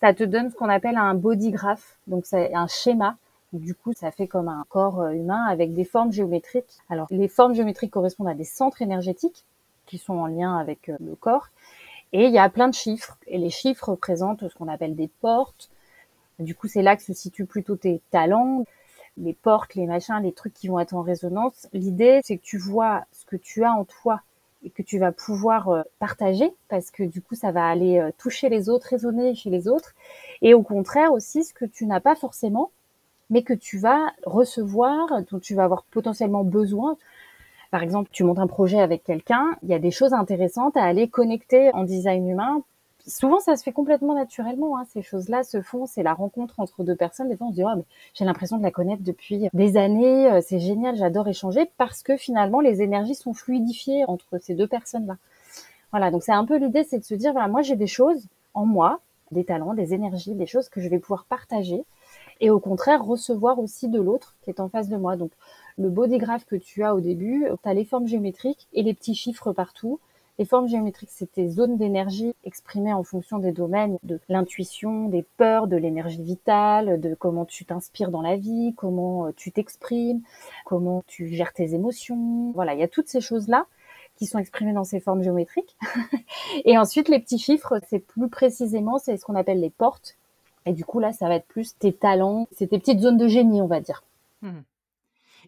Ça 0.00 0.12
te 0.12 0.22
donne 0.22 0.50
ce 0.50 0.54
qu'on 0.54 0.68
appelle 0.68 0.96
un 0.96 1.14
body 1.14 1.50
graph. 1.50 1.98
Donc, 2.06 2.26
c'est 2.26 2.54
un 2.54 2.66
schéma. 2.66 3.16
Du 3.54 3.74
coup, 3.74 3.92
ça 3.94 4.10
fait 4.10 4.26
comme 4.26 4.48
un 4.48 4.64
corps 4.68 5.00
euh, 5.00 5.12
humain 5.12 5.44
avec 5.46 5.72
des 5.72 5.84
formes 5.84 6.12
géométriques. 6.12 6.78
Alors, 6.90 7.06
les 7.10 7.28
formes 7.28 7.54
géométriques 7.54 7.92
correspondent 7.92 8.28
à 8.28 8.34
des 8.34 8.44
centres 8.44 8.82
énergétiques 8.82 9.44
qui 9.86 9.96
sont 9.98 10.14
en 10.14 10.26
lien 10.26 10.58
avec 10.58 10.88
le 10.88 11.14
corps. 11.14 11.48
Et 12.12 12.26
il 12.26 12.32
y 12.32 12.38
a 12.38 12.48
plein 12.50 12.68
de 12.68 12.74
chiffres. 12.74 13.18
Et 13.26 13.38
les 13.38 13.50
chiffres 13.50 13.88
représentent 13.90 14.46
ce 14.46 14.54
qu'on 14.54 14.68
appelle 14.68 14.94
des 14.94 15.08
portes. 15.08 15.70
Du 16.38 16.54
coup, 16.54 16.68
c'est 16.68 16.82
là 16.82 16.96
que 16.96 17.02
se 17.02 17.14
situent 17.14 17.46
plutôt 17.46 17.76
tes 17.76 18.00
talents, 18.10 18.64
les 19.16 19.34
portes, 19.34 19.74
les 19.74 19.86
machins, 19.86 20.20
les 20.22 20.32
trucs 20.32 20.54
qui 20.54 20.68
vont 20.68 20.78
être 20.78 20.94
en 20.94 21.02
résonance. 21.02 21.68
L'idée, 21.72 22.20
c'est 22.24 22.38
que 22.38 22.42
tu 22.42 22.58
vois 22.58 23.04
ce 23.12 23.24
que 23.26 23.36
tu 23.36 23.64
as 23.64 23.72
en 23.72 23.84
toi 23.84 24.20
et 24.64 24.70
que 24.70 24.82
tu 24.82 24.98
vas 24.98 25.12
pouvoir 25.12 25.68
euh, 25.68 25.82
partager 25.98 26.54
parce 26.68 26.90
que 26.90 27.02
du 27.02 27.20
coup, 27.20 27.34
ça 27.34 27.52
va 27.52 27.66
aller 27.66 27.98
euh, 27.98 28.10
toucher 28.16 28.48
les 28.48 28.68
autres, 28.68 28.88
résonner 28.88 29.34
chez 29.34 29.50
les 29.50 29.68
autres. 29.68 29.94
Et 30.40 30.54
au 30.54 30.62
contraire 30.62 31.12
aussi, 31.12 31.44
ce 31.44 31.52
que 31.52 31.64
tu 31.64 31.86
n'as 31.86 32.00
pas 32.00 32.14
forcément, 32.14 32.70
mais 33.30 33.42
que 33.42 33.54
tu 33.54 33.78
vas 33.78 34.12
recevoir, 34.24 35.22
dont 35.30 35.40
tu 35.40 35.54
vas 35.54 35.64
avoir 35.64 35.84
potentiellement 35.84 36.44
besoin. 36.44 36.96
Par 37.70 37.82
exemple, 37.82 38.10
tu 38.12 38.24
montes 38.24 38.38
un 38.38 38.46
projet 38.46 38.80
avec 38.80 39.02
quelqu'un, 39.02 39.56
il 39.62 39.70
y 39.70 39.74
a 39.74 39.78
des 39.78 39.90
choses 39.90 40.12
intéressantes 40.12 40.76
à 40.76 40.84
aller 40.84 41.08
connecter 41.08 41.70
en 41.74 41.84
design 41.84 42.28
humain. 42.28 42.62
Souvent, 43.06 43.40
ça 43.40 43.56
se 43.56 43.62
fait 43.62 43.72
complètement 43.72 44.14
naturellement. 44.14 44.78
Hein. 44.78 44.84
Ces 44.92 45.02
choses-là 45.02 45.42
se 45.42 45.60
font, 45.60 45.86
c'est 45.86 46.02
la 46.02 46.14
rencontre 46.14 46.60
entre 46.60 46.84
deux 46.84 46.94
personnes. 46.94 47.28
Des 47.28 47.36
fois, 47.36 47.48
on 47.48 47.50
se 47.50 47.56
dit, 47.56 47.64
oh, 47.64 47.82
j'ai 48.14 48.24
l'impression 48.24 48.58
de 48.58 48.62
la 48.62 48.70
connaître 48.70 49.02
depuis 49.02 49.48
des 49.52 49.76
années. 49.76 50.30
Euh, 50.30 50.40
c'est 50.40 50.60
génial, 50.60 50.96
j'adore 50.96 51.28
échanger 51.28 51.70
parce 51.78 52.02
que 52.02 52.16
finalement, 52.16 52.60
les 52.60 52.82
énergies 52.82 53.14
sont 53.14 53.34
fluidifiées 53.34 54.04
entre 54.06 54.38
ces 54.38 54.54
deux 54.54 54.68
personnes-là. 54.68 55.16
Voilà, 55.90 56.10
donc 56.10 56.22
c'est 56.22 56.32
un 56.32 56.46
peu 56.46 56.56
l'idée, 56.56 56.84
c'est 56.84 56.98
de 56.98 57.04
se 57.04 57.14
dire, 57.14 57.32
voilà, 57.32 57.48
moi 57.48 57.60
j'ai 57.60 57.76
des 57.76 57.86
choses 57.86 58.26
en 58.54 58.64
moi, 58.64 59.00
des 59.30 59.44
talents, 59.44 59.74
des 59.74 59.92
énergies, 59.92 60.34
des 60.34 60.46
choses 60.46 60.70
que 60.70 60.80
je 60.80 60.88
vais 60.88 60.98
pouvoir 60.98 61.24
partager 61.24 61.84
et 62.40 62.50
au 62.50 62.60
contraire 62.60 63.04
recevoir 63.04 63.58
aussi 63.58 63.88
de 63.88 64.00
l'autre 64.00 64.34
qui 64.42 64.50
est 64.50 64.60
en 64.60 64.68
face 64.68 64.88
de 64.88 64.96
moi. 64.96 65.16
Donc 65.16 65.32
le 65.78 65.90
bodygraph 65.90 66.44
que 66.44 66.56
tu 66.56 66.82
as 66.82 66.94
au 66.94 67.00
début, 67.00 67.46
tu 67.62 67.68
as 67.68 67.74
les 67.74 67.84
formes 67.84 68.06
géométriques 68.06 68.68
et 68.72 68.82
les 68.82 68.94
petits 68.94 69.14
chiffres 69.14 69.52
partout. 69.52 70.00
Les 70.38 70.46
formes 70.46 70.66
géométriques, 70.66 71.10
tes 71.32 71.48
zones 71.48 71.76
d'énergie 71.76 72.34
exprimées 72.44 72.92
en 72.92 73.02
fonction 73.02 73.38
des 73.38 73.52
domaines 73.52 73.98
de 74.02 74.18
l'intuition, 74.28 75.08
des 75.08 75.22
peurs, 75.36 75.66
de 75.66 75.76
l'énergie 75.76 76.22
vitale, 76.22 77.00
de 77.00 77.14
comment 77.14 77.44
tu 77.44 77.66
t'inspires 77.66 78.10
dans 78.10 78.22
la 78.22 78.36
vie, 78.36 78.72
comment 78.76 79.26
euh, 79.26 79.32
tu 79.36 79.52
t'exprimes, 79.52 80.22
comment 80.64 81.02
tu 81.06 81.28
gères 81.28 81.52
tes 81.52 81.74
émotions. 81.74 82.50
Voilà, 82.52 82.72
il 82.74 82.80
y 82.80 82.82
a 82.82 82.88
toutes 82.88 83.08
ces 83.08 83.20
choses-là 83.20 83.66
qui 84.16 84.26
sont 84.26 84.38
exprimées 84.38 84.72
dans 84.72 84.84
ces 84.84 85.00
formes 85.00 85.22
géométriques. 85.22 85.76
et 86.64 86.78
ensuite, 86.78 87.08
les 87.08 87.18
petits 87.18 87.38
chiffres, 87.38 87.78
c'est 87.88 87.98
plus 87.98 88.28
précisément, 88.28 88.98
c'est 88.98 89.16
ce 89.18 89.24
qu'on 89.24 89.36
appelle 89.36 89.60
les 89.60 89.70
portes. 89.70 90.16
Et 90.64 90.72
du 90.72 90.84
coup, 90.84 90.98
là, 90.98 91.12
ça 91.12 91.28
va 91.28 91.36
être 91.36 91.46
plus 91.46 91.76
tes 91.78 91.92
talents, 91.92 92.48
c'est 92.52 92.68
tes 92.68 92.78
petites 92.78 93.00
zones 93.00 93.18
de 93.18 93.28
génie, 93.28 93.60
on 93.60 93.66
va 93.66 93.80
dire. 93.80 94.02
Mmh. 94.42 94.60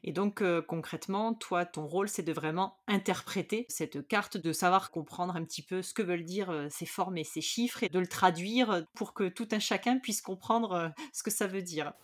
Et 0.07 0.13
donc 0.13 0.43
euh, 0.43 0.61
concrètement, 0.61 1.33
toi, 1.33 1.65
ton 1.65 1.87
rôle, 1.87 2.09
c'est 2.09 2.23
de 2.23 2.33
vraiment 2.33 2.77
interpréter 2.87 3.65
cette 3.71 4.07
carte, 4.07 4.37
de 4.37 4.53
savoir 4.53 4.91
comprendre 4.91 5.35
un 5.35 5.43
petit 5.43 5.63
peu 5.63 5.81
ce 5.81 5.95
que 5.95 6.03
veulent 6.03 6.27
dire 6.27 6.51
euh, 6.51 6.67
ces 6.69 6.85
formes 6.85 7.17
et 7.17 7.25
ces 7.25 7.41
chiffres, 7.41 7.83
et 7.83 7.89
de 7.89 7.99
le 7.99 8.07
traduire 8.07 8.85
pour 8.95 9.15
que 9.15 9.27
tout 9.27 9.49
un 9.51 9.59
chacun 9.59 9.97
puisse 9.97 10.21
comprendre 10.21 10.73
euh, 10.73 10.89
ce 11.15 11.23
que 11.23 11.31
ça 11.31 11.47
veut 11.47 11.63
dire. 11.63 11.95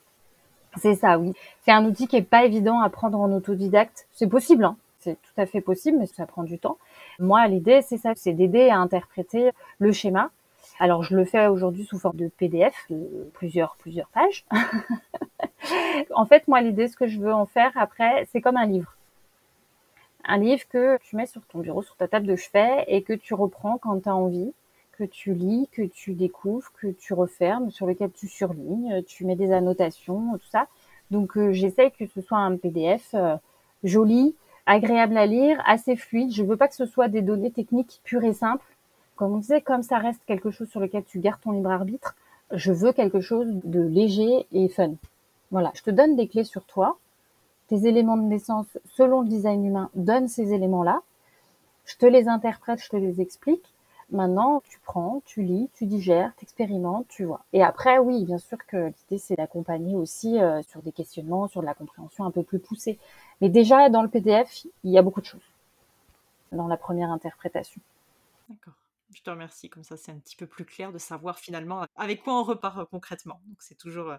C'est 0.78 0.94
ça, 0.94 1.18
oui. 1.18 1.34
C'est 1.62 1.72
un 1.72 1.84
outil 1.84 2.08
qui 2.08 2.16
est 2.16 2.22
pas 2.22 2.46
évident 2.46 2.80
à 2.80 2.88
prendre 2.88 3.20
en 3.20 3.30
autodidacte. 3.32 4.08
C'est 4.12 4.28
possible, 4.28 4.64
hein. 4.64 4.76
c'est 5.00 5.20
tout 5.20 5.40
à 5.40 5.44
fait 5.44 5.60
possible, 5.60 5.98
mais 5.98 6.06
ça 6.06 6.24
prend 6.24 6.44
du 6.44 6.58
temps. 6.58 6.78
Moi, 7.18 7.46
l'idée, 7.48 7.82
c'est 7.82 7.98
ça, 7.98 8.12
c'est 8.16 8.32
d'aider 8.32 8.70
à 8.70 8.78
interpréter 8.78 9.50
le 9.78 9.92
schéma. 9.92 10.30
Alors, 10.78 11.02
je 11.02 11.14
le 11.14 11.26
fais 11.26 11.48
aujourd'hui 11.48 11.84
sous 11.84 11.98
forme 11.98 12.16
de 12.16 12.28
PDF, 12.28 12.90
plusieurs, 13.34 13.76
plusieurs 13.76 14.08
pages. 14.08 14.46
en 16.14 16.26
fait, 16.26 16.48
moi, 16.48 16.60
l'idée, 16.60 16.88
ce 16.88 16.96
que 16.96 17.06
je 17.06 17.18
veux 17.18 17.32
en 17.32 17.46
faire 17.46 17.72
après, 17.76 18.26
c'est 18.32 18.40
comme 18.40 18.56
un 18.56 18.66
livre. 18.66 18.94
Un 20.24 20.38
livre 20.38 20.62
que 20.68 20.98
tu 21.02 21.16
mets 21.16 21.26
sur 21.26 21.42
ton 21.46 21.60
bureau, 21.60 21.82
sur 21.82 21.96
ta 21.96 22.08
table 22.08 22.26
de 22.26 22.36
chevet 22.36 22.84
et 22.88 23.02
que 23.02 23.12
tu 23.12 23.34
reprends 23.34 23.78
quand 23.78 24.00
tu 24.00 24.08
as 24.08 24.14
envie, 24.14 24.52
que 24.92 25.04
tu 25.04 25.32
lis, 25.32 25.68
que 25.72 25.82
tu 25.82 26.12
découvres, 26.12 26.70
que 26.80 26.88
tu 26.88 27.14
refermes, 27.14 27.70
sur 27.70 27.86
lequel 27.86 28.10
tu 28.12 28.28
surlignes, 28.28 29.02
tu 29.04 29.24
mets 29.24 29.36
des 29.36 29.52
annotations, 29.52 30.32
tout 30.34 30.50
ça. 30.50 30.66
Donc, 31.10 31.36
euh, 31.36 31.52
j'essaie 31.52 31.90
que 31.90 32.06
ce 32.06 32.20
soit 32.20 32.38
un 32.38 32.56
PDF 32.56 33.10
euh, 33.14 33.36
joli, 33.82 34.36
agréable 34.66 35.16
à 35.16 35.26
lire, 35.26 35.60
assez 35.66 35.96
fluide. 35.96 36.32
Je 36.32 36.42
veux 36.42 36.56
pas 36.56 36.68
que 36.68 36.74
ce 36.74 36.86
soit 36.86 37.08
des 37.08 37.22
données 37.22 37.50
techniques 37.50 38.00
pures 38.04 38.24
et 38.24 38.34
simples. 38.34 38.64
Comme 39.16 39.32
on 39.32 39.38
disait, 39.38 39.60
comme 39.60 39.82
ça 39.82 39.98
reste 39.98 40.20
quelque 40.26 40.50
chose 40.50 40.68
sur 40.68 40.80
lequel 40.80 41.04
tu 41.04 41.18
gardes 41.18 41.40
ton 41.40 41.52
libre 41.52 41.70
arbitre, 41.70 42.14
je 42.52 42.72
veux 42.72 42.92
quelque 42.92 43.20
chose 43.20 43.48
de 43.64 43.80
léger 43.80 44.46
et 44.52 44.68
fun. 44.68 44.92
Voilà, 45.50 45.72
je 45.74 45.82
te 45.82 45.90
donne 45.90 46.16
des 46.16 46.28
clés 46.28 46.44
sur 46.44 46.64
toi. 46.64 46.98
Tes 47.68 47.86
éléments 47.86 48.16
de 48.16 48.22
naissance, 48.22 48.66
selon 48.94 49.22
le 49.22 49.28
design 49.28 49.64
humain, 49.64 49.90
donnent 49.94 50.28
ces 50.28 50.52
éléments-là. 50.52 51.02
Je 51.84 51.96
te 51.96 52.06
les 52.06 52.28
interprète, 52.28 52.80
je 52.82 52.88
te 52.88 52.96
les 52.96 53.20
explique. 53.20 53.72
Maintenant, 54.10 54.60
tu 54.68 54.80
prends, 54.80 55.22
tu 55.24 55.42
lis, 55.42 55.70
tu 55.72 55.86
digères, 55.86 56.32
tu 56.36 56.44
expérimentes, 56.44 57.06
tu 57.08 57.24
vois. 57.24 57.44
Et 57.52 57.62
après, 57.62 57.98
oui, 57.98 58.24
bien 58.24 58.38
sûr 58.38 58.58
que 58.66 58.86
l'idée, 58.86 59.18
c'est 59.18 59.36
d'accompagner 59.36 59.94
aussi 59.94 60.40
euh, 60.40 60.62
sur 60.62 60.82
des 60.82 60.90
questionnements, 60.90 61.46
sur 61.46 61.60
de 61.60 61.66
la 61.66 61.74
compréhension 61.74 62.24
un 62.24 62.32
peu 62.32 62.42
plus 62.42 62.58
poussée. 62.58 62.98
Mais 63.40 63.48
déjà, 63.48 63.88
dans 63.88 64.02
le 64.02 64.08
PDF, 64.08 64.66
il 64.82 64.90
y 64.90 64.98
a 64.98 65.02
beaucoup 65.02 65.20
de 65.20 65.26
choses 65.26 65.48
dans 66.50 66.66
la 66.66 66.76
première 66.76 67.10
interprétation. 67.10 67.80
D'accord. 68.48 68.74
Je 69.14 69.22
te 69.22 69.30
remercie. 69.30 69.68
Comme 69.68 69.84
ça, 69.84 69.96
c'est 69.96 70.10
un 70.10 70.18
petit 70.18 70.36
peu 70.36 70.46
plus 70.46 70.64
clair 70.64 70.92
de 70.92 70.98
savoir 70.98 71.38
finalement 71.38 71.86
avec 71.96 72.22
quoi 72.22 72.40
on 72.40 72.42
repart 72.42 72.78
euh, 72.78 72.84
concrètement. 72.84 73.40
Donc, 73.46 73.58
c'est 73.60 73.78
toujours 73.78 74.10
euh, 74.10 74.16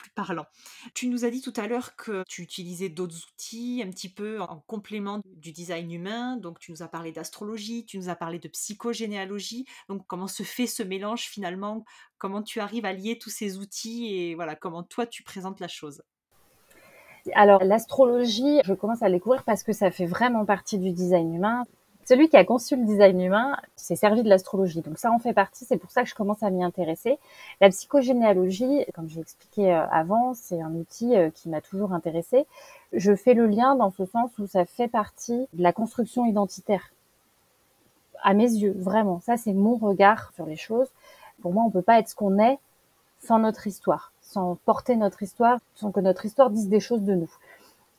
plus 0.00 0.10
parlant. 0.10 0.46
Tu 0.94 1.08
nous 1.08 1.24
as 1.24 1.30
dit 1.30 1.40
tout 1.40 1.52
à 1.56 1.66
l'heure 1.66 1.94
que 1.96 2.24
tu 2.28 2.42
utilisais 2.42 2.88
d'autres 2.88 3.16
outils 3.28 3.82
un 3.84 3.90
petit 3.90 4.08
peu 4.08 4.40
en 4.40 4.62
complément 4.66 5.20
du 5.24 5.52
design 5.52 5.92
humain. 5.92 6.36
Donc, 6.36 6.58
tu 6.58 6.72
nous 6.72 6.82
as 6.82 6.88
parlé 6.88 7.12
d'astrologie, 7.12 7.84
tu 7.84 7.98
nous 7.98 8.08
as 8.08 8.16
parlé 8.16 8.38
de 8.38 8.48
psychogénéalogie. 8.48 9.66
Donc, 9.88 10.06
comment 10.06 10.28
se 10.28 10.42
fait 10.42 10.66
ce 10.66 10.82
mélange 10.82 11.22
finalement? 11.22 11.84
Comment 12.18 12.42
tu 12.42 12.60
arrives 12.60 12.84
à 12.84 12.92
lier 12.92 13.18
tous 13.18 13.30
ces 13.30 13.58
outils 13.58 14.14
et 14.14 14.34
voilà, 14.34 14.56
comment 14.56 14.82
toi 14.82 15.06
tu 15.06 15.22
présentes 15.22 15.60
la 15.60 15.68
chose? 15.68 16.02
Alors 17.34 17.64
l'astrologie, 17.64 18.60
je 18.64 18.72
commence 18.72 19.02
à 19.02 19.10
découvrir 19.10 19.44
parce 19.44 19.62
que 19.62 19.72
ça 19.72 19.90
fait 19.90 20.06
vraiment 20.06 20.46
partie 20.46 20.78
du 20.78 20.92
design 20.92 21.34
humain. 21.34 21.64
Celui 22.10 22.28
qui 22.28 22.36
a 22.36 22.44
conçu 22.44 22.74
le 22.74 22.84
design 22.84 23.20
humain 23.20 23.56
s'est 23.76 23.94
servi 23.94 24.24
de 24.24 24.28
l'astrologie. 24.28 24.80
Donc 24.80 24.98
ça 24.98 25.12
en 25.12 25.20
fait 25.20 25.32
partie, 25.32 25.64
c'est 25.64 25.76
pour 25.76 25.92
ça 25.92 26.02
que 26.02 26.08
je 26.08 26.16
commence 26.16 26.42
à 26.42 26.50
m'y 26.50 26.64
intéresser. 26.64 27.20
La 27.60 27.68
psychogénéalogie, 27.68 28.84
comme 28.94 29.08
j'ai 29.08 29.20
expliqué 29.20 29.72
euh, 29.72 29.86
avant, 29.92 30.34
c'est 30.34 30.60
un 30.60 30.74
outil 30.74 31.14
euh, 31.14 31.30
qui 31.30 31.48
m'a 31.48 31.60
toujours 31.60 31.92
intéressé. 31.92 32.46
Je 32.92 33.14
fais 33.14 33.34
le 33.34 33.46
lien 33.46 33.76
dans 33.76 33.92
ce 33.92 34.06
sens 34.06 34.36
où 34.40 34.48
ça 34.48 34.64
fait 34.64 34.88
partie 34.88 35.46
de 35.52 35.62
la 35.62 35.72
construction 35.72 36.26
identitaire. 36.26 36.90
À 38.24 38.34
mes 38.34 38.50
yeux, 38.54 38.74
vraiment. 38.76 39.20
Ça, 39.20 39.36
c'est 39.36 39.52
mon 39.52 39.76
regard 39.76 40.32
sur 40.34 40.46
les 40.46 40.56
choses. 40.56 40.88
Pour 41.42 41.52
moi, 41.52 41.62
on 41.64 41.70
peut 41.70 41.80
pas 41.80 42.00
être 42.00 42.08
ce 42.08 42.16
qu'on 42.16 42.40
est 42.40 42.58
sans 43.20 43.38
notre 43.38 43.68
histoire, 43.68 44.12
sans 44.20 44.56
porter 44.64 44.96
notre 44.96 45.22
histoire, 45.22 45.60
sans 45.76 45.92
que 45.92 46.00
notre 46.00 46.26
histoire 46.26 46.50
dise 46.50 46.68
des 46.68 46.80
choses 46.80 47.02
de 47.02 47.14
nous. 47.14 47.30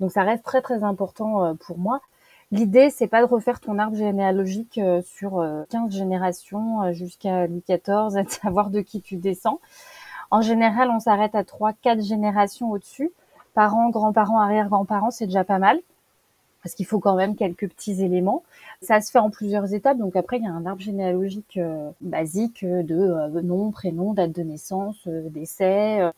Donc 0.02 0.12
ça 0.12 0.24
reste 0.24 0.44
très 0.44 0.62
très 0.62 0.84
important 0.84 1.46
euh, 1.46 1.54
pour 1.54 1.78
moi. 1.78 2.02
L'idée, 2.52 2.90
c'est 2.90 3.08
pas 3.08 3.22
de 3.22 3.28
refaire 3.28 3.62
ton 3.62 3.80
arbre 3.80 3.96
généalogique 3.96 4.78
euh, 4.78 5.02
sur 5.04 5.42
15 5.70 5.86
euh, 5.86 5.90
générations 5.90 6.84
euh, 6.84 6.92
jusqu'à 6.92 7.48
Louis 7.48 7.64
XIV 7.68 8.26
de 8.26 8.30
savoir 8.30 8.70
de 8.70 8.82
qui 8.82 9.02
tu 9.02 9.16
descends. 9.16 9.62
En 10.32 10.42
général, 10.42 10.90
on 10.90 11.00
s'arrête 11.00 11.34
à 11.34 11.46
3 11.46 11.72
4 11.74 12.02
générations 12.04 12.70
au-dessus. 12.72 13.12
Parents, 13.54 13.90
grands-parents, 13.90 14.40
arrière-grands-parents, 14.40 15.12
c'est 15.12 15.28
déjà 15.28 15.46
pas 15.46 15.60
mal 15.60 15.80
parce 16.64 16.76
qu'il 16.76 16.86
faut 16.86 17.00
quand 17.00 17.16
même 17.16 17.36
quelques 17.36 17.70
petits 17.70 18.04
éléments. 18.04 18.44
Ça 18.82 19.02
se 19.02 19.12
fait 19.12 19.20
en 19.20 19.32
plusieurs 19.32 19.74
étapes. 19.74 19.98
Donc 19.98 20.16
après, 20.16 20.38
il 20.38 20.44
y 20.44 20.48
a 20.48 20.52
un 20.52 20.66
arbre 20.68 20.82
généalogique 20.82 21.60
basique 22.02 22.64
de 22.64 23.42
nom, 23.42 23.72
prénom, 23.72 24.14
date 24.14 24.32
de 24.32 24.44
naissance, 24.44 25.08
décès. 25.08 26.12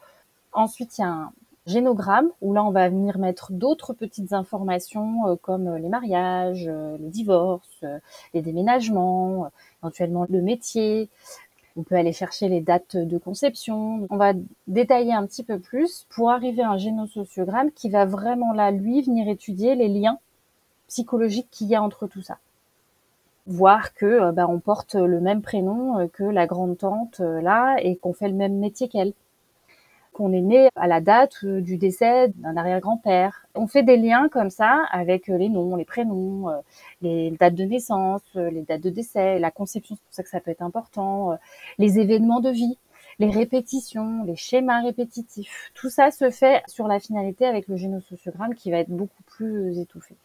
Ensuite, 0.51 0.97
il 0.97 1.01
y 1.01 1.03
a 1.05 1.07
un 1.07 1.31
génogramme, 1.65 2.29
où 2.41 2.53
là 2.53 2.63
on 2.63 2.71
va 2.71 2.89
venir 2.89 3.17
mettre 3.17 3.51
d'autres 3.51 3.93
petites 3.93 4.33
informations 4.33 5.27
euh, 5.27 5.35
comme 5.35 5.67
euh, 5.67 5.79
les 5.79 5.87
mariages, 5.87 6.65
euh, 6.67 6.97
les 6.99 7.09
divorces, 7.09 7.85
les 8.33 8.41
déménagements, 8.41 9.49
éventuellement 9.81 10.25
le 10.29 10.41
métier. 10.41 11.09
On 11.75 11.83
peut 11.83 11.95
aller 11.95 12.13
chercher 12.13 12.49
les 12.49 12.61
dates 12.61 12.97
de 12.97 13.17
conception. 13.17 14.05
On 14.11 14.17
va 14.17 14.33
détailler 14.67 15.13
un 15.13 15.25
petit 15.25 15.43
peu 15.43 15.57
plus 15.57 16.05
pour 16.09 16.29
arriver 16.29 16.61
à 16.61 16.69
un 16.69 16.77
génosociogramme 16.77 17.71
qui 17.71 17.89
va 17.89 18.05
vraiment 18.05 18.53
là, 18.53 18.69
lui, 18.69 19.01
venir 19.01 19.27
étudier 19.27 19.73
les 19.73 19.87
liens 19.87 20.19
psychologiques 20.87 21.47
qu'il 21.49 21.67
y 21.67 21.75
a 21.75 21.81
entre 21.81 22.05
tout 22.05 22.21
ça. 22.21 22.37
Voir 23.47 23.95
que 23.95 24.31
bah, 24.31 24.45
on 24.47 24.59
porte 24.59 24.93
le 24.93 25.19
même 25.19 25.41
prénom 25.41 26.07
que 26.09 26.23
la 26.23 26.45
grande 26.45 26.77
tante 26.77 27.19
là 27.19 27.77
et 27.81 27.95
qu'on 27.95 28.13
fait 28.13 28.29
le 28.29 28.35
même 28.35 28.59
métier 28.59 28.87
qu'elle 28.87 29.13
qu'on 30.13 30.31
est 30.31 30.41
né 30.41 30.69
à 30.75 30.87
la 30.87 31.01
date 31.01 31.39
euh, 31.43 31.61
du 31.61 31.77
décès 31.77 32.29
d'un 32.35 32.55
arrière-grand-père. 32.55 33.45
On 33.55 33.67
fait 33.67 33.83
des 33.83 33.97
liens 33.97 34.29
comme 34.29 34.49
ça 34.49 34.85
avec 34.91 35.29
euh, 35.29 35.37
les 35.37 35.49
noms, 35.49 35.75
les 35.75 35.85
prénoms, 35.85 36.49
euh, 36.49 36.59
les 37.01 37.31
dates 37.31 37.55
de 37.55 37.63
naissance, 37.63 38.21
les 38.35 38.61
dates 38.61 38.81
de 38.81 38.89
décès, 38.89 39.39
la 39.39 39.51
conception, 39.51 39.95
c'est 39.95 40.03
pour 40.03 40.13
ça 40.13 40.23
que 40.23 40.29
ça 40.29 40.39
peut 40.39 40.51
être 40.51 40.61
important, 40.61 41.37
les 41.77 41.99
événements 41.99 42.39
de 42.39 42.49
vie, 42.49 42.77
les 43.19 43.29
répétitions, 43.29 44.23
les 44.23 44.35
schémas 44.35 44.81
répétitifs. 44.81 45.71
Tout 45.73 45.89
ça 45.89 46.11
se 46.11 46.29
fait 46.29 46.63
sur 46.67 46.87
la 46.87 46.99
finalité 46.99 47.45
avec 47.45 47.67
le 47.67 47.75
génosociogramme 47.75 48.55
qui 48.55 48.71
va 48.71 48.77
être 48.77 48.89
beaucoup 48.89 49.23
plus 49.23 49.77
étouffé. 49.79 50.15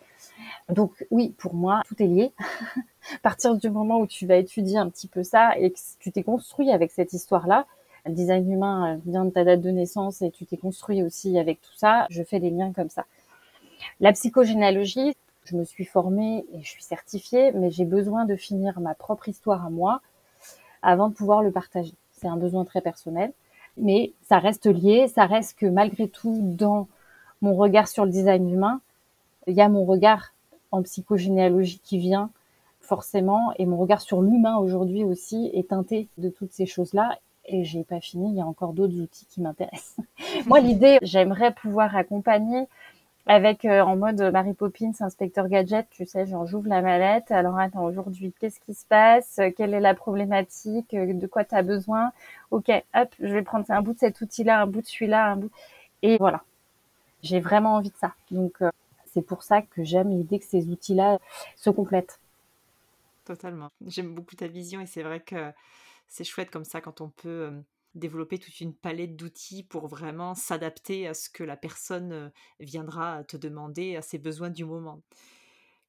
Donc 0.68 1.06
oui, 1.10 1.34
pour 1.38 1.54
moi, 1.54 1.82
tout 1.86 2.00
est 2.02 2.06
lié. 2.06 2.32
à 3.14 3.18
partir 3.22 3.56
du 3.56 3.70
moment 3.70 3.98
où 4.00 4.06
tu 4.06 4.26
vas 4.26 4.36
étudier 4.36 4.78
un 4.78 4.88
petit 4.88 5.08
peu 5.08 5.22
ça 5.22 5.56
et 5.58 5.70
que 5.70 5.78
tu 5.98 6.12
t'es 6.12 6.22
construit 6.22 6.70
avec 6.70 6.90
cette 6.90 7.12
histoire-là, 7.12 7.66
le 8.08 8.14
design 8.14 8.50
humain 8.50 8.94
euh, 8.94 8.98
vient 9.06 9.24
de 9.24 9.30
ta 9.30 9.44
date 9.44 9.60
de 9.60 9.70
naissance 9.70 10.22
et 10.22 10.30
tu 10.30 10.46
t'es 10.46 10.56
construit 10.56 11.02
aussi 11.02 11.38
avec 11.38 11.60
tout 11.60 11.74
ça, 11.76 12.06
je 12.10 12.22
fais 12.22 12.40
des 12.40 12.50
liens 12.50 12.72
comme 12.72 12.90
ça. 12.90 13.04
La 14.00 14.12
psychogénéalogie, 14.12 15.14
je 15.44 15.56
me 15.56 15.64
suis 15.64 15.84
formée 15.84 16.44
et 16.52 16.62
je 16.62 16.68
suis 16.68 16.82
certifiée, 16.82 17.52
mais 17.52 17.70
j'ai 17.70 17.84
besoin 17.84 18.24
de 18.24 18.36
finir 18.36 18.80
ma 18.80 18.94
propre 18.94 19.28
histoire 19.28 19.64
à 19.64 19.70
moi 19.70 20.00
avant 20.82 21.08
de 21.08 21.14
pouvoir 21.14 21.42
le 21.42 21.50
partager. 21.50 21.94
C'est 22.12 22.28
un 22.28 22.36
besoin 22.36 22.64
très 22.64 22.80
personnel, 22.80 23.32
mais 23.76 24.12
ça 24.22 24.38
reste 24.38 24.66
lié, 24.66 25.08
ça 25.08 25.26
reste 25.26 25.58
que 25.58 25.66
malgré 25.66 26.08
tout, 26.08 26.38
dans 26.42 26.88
mon 27.40 27.54
regard 27.54 27.88
sur 27.88 28.04
le 28.04 28.10
design 28.10 28.48
humain, 28.50 28.80
il 29.46 29.54
y 29.54 29.60
a 29.60 29.68
mon 29.68 29.84
regard 29.84 30.34
en 30.70 30.82
psychogénéalogie 30.82 31.80
qui 31.82 31.98
vient 31.98 32.30
forcément, 32.80 33.52
et 33.58 33.66
mon 33.66 33.76
regard 33.76 34.00
sur 34.00 34.22
l'humain 34.22 34.56
aujourd'hui 34.56 35.04
aussi 35.04 35.50
est 35.52 35.68
teinté 35.68 36.08
de 36.16 36.30
toutes 36.30 36.52
ces 36.52 36.66
choses-là 36.66 37.18
et 37.48 37.64
j'ai 37.64 37.84
pas 37.84 38.00
fini, 38.00 38.30
il 38.30 38.36
y 38.36 38.40
a 38.40 38.46
encore 38.46 38.72
d'autres 38.72 39.00
outils 39.00 39.26
qui 39.26 39.40
m'intéressent. 39.40 39.96
Moi, 40.46 40.60
l'idée, 40.60 40.98
j'aimerais 41.02 41.52
pouvoir 41.52 41.96
accompagner 41.96 42.66
avec 43.26 43.66
euh, 43.66 43.82
en 43.82 43.96
mode 43.96 44.20
Mary 44.32 44.54
Poppins, 44.54 44.92
inspecteur 45.00 45.48
gadget, 45.48 45.86
tu 45.90 46.06
sais, 46.06 46.26
genre 46.26 46.46
j'ouvre 46.46 46.68
la 46.68 46.80
mallette, 46.80 47.30
alors 47.30 47.58
attends, 47.58 47.84
aujourd'hui, 47.84 48.32
qu'est-ce 48.40 48.58
qui 48.60 48.72
se 48.72 48.86
passe? 48.86 49.38
Quelle 49.56 49.74
est 49.74 49.80
la 49.80 49.94
problématique? 49.94 50.94
De 50.94 51.26
quoi 51.26 51.44
tu 51.44 51.54
as 51.54 51.62
besoin? 51.62 52.12
Ok, 52.50 52.70
hop, 52.94 53.14
je 53.20 53.34
vais 53.34 53.42
prendre 53.42 53.66
un 53.68 53.82
bout 53.82 53.92
de 53.92 53.98
cet 53.98 54.20
outil-là, 54.22 54.62
un 54.62 54.66
bout 54.66 54.80
de 54.80 54.86
celui-là, 54.86 55.32
un 55.32 55.36
bout... 55.36 55.50
Et 56.02 56.16
voilà, 56.16 56.42
j'ai 57.22 57.40
vraiment 57.40 57.74
envie 57.74 57.90
de 57.90 57.96
ça. 57.96 58.14
Donc, 58.30 58.62
euh, 58.62 58.70
c'est 59.12 59.22
pour 59.22 59.42
ça 59.42 59.62
que 59.62 59.84
j'aime 59.84 60.10
l'idée 60.10 60.38
que 60.38 60.46
ces 60.46 60.68
outils-là 60.68 61.18
se 61.56 61.68
complètent. 61.70 62.20
Totalement. 63.24 63.68
J'aime 63.86 64.14
beaucoup 64.14 64.36
ta 64.36 64.46
vision 64.46 64.80
et 64.80 64.86
c'est 64.86 65.02
vrai 65.02 65.20
que 65.20 65.52
c'est 66.08 66.24
chouette 66.24 66.50
comme 66.50 66.64
ça 66.64 66.80
quand 66.80 67.00
on 67.00 67.10
peut 67.10 67.52
développer 67.94 68.38
toute 68.38 68.60
une 68.60 68.74
palette 68.74 69.16
d'outils 69.16 69.62
pour 69.62 69.88
vraiment 69.88 70.34
s'adapter 70.34 71.06
à 71.06 71.14
ce 71.14 71.30
que 71.30 71.44
la 71.44 71.56
personne 71.56 72.32
viendra 72.60 73.24
te 73.24 73.36
demander, 73.36 73.96
à 73.96 74.02
ses 74.02 74.18
besoins 74.18 74.50
du 74.50 74.64
moment. 74.64 75.02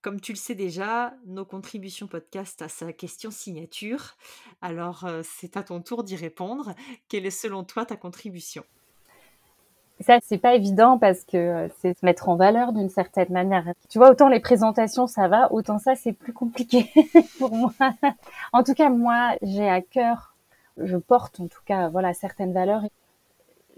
Comme 0.02 0.22
tu 0.22 0.32
le 0.32 0.38
sais 0.38 0.56
déjà, 0.56 1.14
nos 1.26 1.46
contributions 1.46 2.08
podcast 2.08 2.62
à 2.62 2.70
sa 2.70 2.94
question 2.94 3.32
signature. 3.32 4.16
Alors, 4.62 5.06
c'est 5.24 5.58
à 5.58 5.64
ton 5.64 5.82
tour 5.82 6.06
d'y 6.06 6.16
répondre. 6.16 6.74
Quelle 7.10 7.26
est 7.26 7.32
selon 7.32 7.66
toi 7.66 7.86
ta 7.86 7.98
contribution? 7.98 8.64
Ça, 10.04 10.20
c'est 10.24 10.38
pas 10.38 10.56
évident 10.56 10.98
parce 10.98 11.24
que 11.24 11.70
c'est 11.80 11.98
se 11.98 12.06
mettre 12.06 12.30
en 12.30 12.36
valeur 12.36 12.74
d'une 12.74 12.90
certaine 12.90 13.32
manière. 13.32 13.66
Tu 13.90 13.98
vois, 13.98 14.12
autant 14.12 14.30
les 14.30 14.40
présentations, 14.40 15.08
ça 15.08 15.28
va, 15.28 15.52
autant 15.52 15.78
ça, 15.78 15.96
c'est 15.96 16.14
plus 16.14 16.34
compliqué 16.34 16.90
pour 17.40 17.54
moi. 17.54 17.74
En 18.54 18.64
tout 18.64 18.74
cas, 18.74 18.90
moi, 18.90 19.36
j'ai 19.42 19.70
à 19.70 19.82
cœur, 19.82 20.36
je 20.78 20.98
porte 20.98 21.40
en 21.40 21.48
tout 21.48 21.62
cas, 21.66 21.90
voilà, 21.90 22.14
certaines 22.14 22.54
valeurs. 22.54 22.84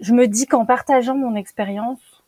Je 0.00 0.14
me 0.14 0.26
dis 0.26 0.46
qu'en 0.46 0.64
partageant 0.64 1.16
mon 1.16 1.34
expérience, 1.34 2.22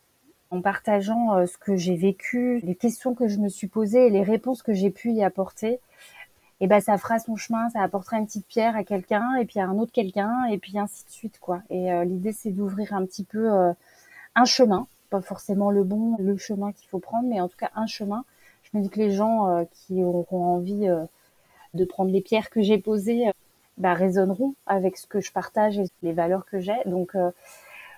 en 0.51 0.61
partageant 0.61 1.35
euh, 1.35 1.45
ce 1.45 1.57
que 1.57 1.75
j'ai 1.75 1.95
vécu, 1.95 2.59
les 2.63 2.75
questions 2.75 3.13
que 3.15 3.27
je 3.27 3.39
me 3.39 3.49
suis 3.49 3.67
posées 3.67 4.07
et 4.07 4.09
les 4.09 4.23
réponses 4.23 4.61
que 4.61 4.73
j'ai 4.73 4.89
pu 4.89 5.11
y 5.11 5.23
apporter, 5.23 5.79
et 6.61 6.67
ben 6.67 6.79
ça 6.79 6.97
fera 6.97 7.19
son 7.19 7.35
chemin, 7.35 7.69
ça 7.69 7.81
apportera 7.81 8.17
une 8.17 8.25
petite 8.25 8.47
pierre 8.47 8.75
à 8.75 8.83
quelqu'un 8.83 9.35
et 9.35 9.45
puis 9.45 9.59
à 9.59 9.65
un 9.65 9.77
autre 9.77 9.91
quelqu'un 9.91 10.45
et 10.45 10.57
puis 10.57 10.77
ainsi 10.79 11.03
de 11.05 11.09
suite 11.09 11.39
quoi. 11.39 11.61
Et 11.69 11.91
euh, 11.91 12.05
l'idée 12.05 12.31
c'est 12.31 12.51
d'ouvrir 12.51 12.93
un 12.93 13.05
petit 13.05 13.23
peu 13.25 13.51
euh, 13.53 13.73
un 14.35 14.45
chemin, 14.45 14.87
pas 15.09 15.21
forcément 15.21 15.69
le 15.71 15.83
bon, 15.83 16.15
le 16.19 16.37
chemin 16.37 16.71
qu'il 16.71 16.87
faut 16.87 16.99
prendre, 16.99 17.27
mais 17.27 17.41
en 17.41 17.49
tout 17.49 17.57
cas 17.57 17.71
un 17.75 17.87
chemin. 17.87 18.23
Je 18.63 18.77
me 18.77 18.83
dis 18.83 18.89
que 18.89 18.99
les 18.99 19.11
gens 19.11 19.49
euh, 19.49 19.63
qui 19.71 20.03
auront 20.03 20.45
envie 20.55 20.87
de 21.73 21.85
prendre 21.85 22.11
les 22.11 22.21
pierres 22.21 22.49
que 22.49 22.61
j'ai 22.61 22.77
posées 22.77 23.25
bah, 23.77 23.93
résonneront 23.93 24.55
avec 24.65 24.97
ce 24.97 25.07
que 25.07 25.19
je 25.19 25.31
partage 25.33 25.77
et 25.77 25.85
les 26.03 26.13
valeurs 26.13 26.45
que 26.45 26.59
j'ai. 26.59 26.77
Donc 26.85 27.15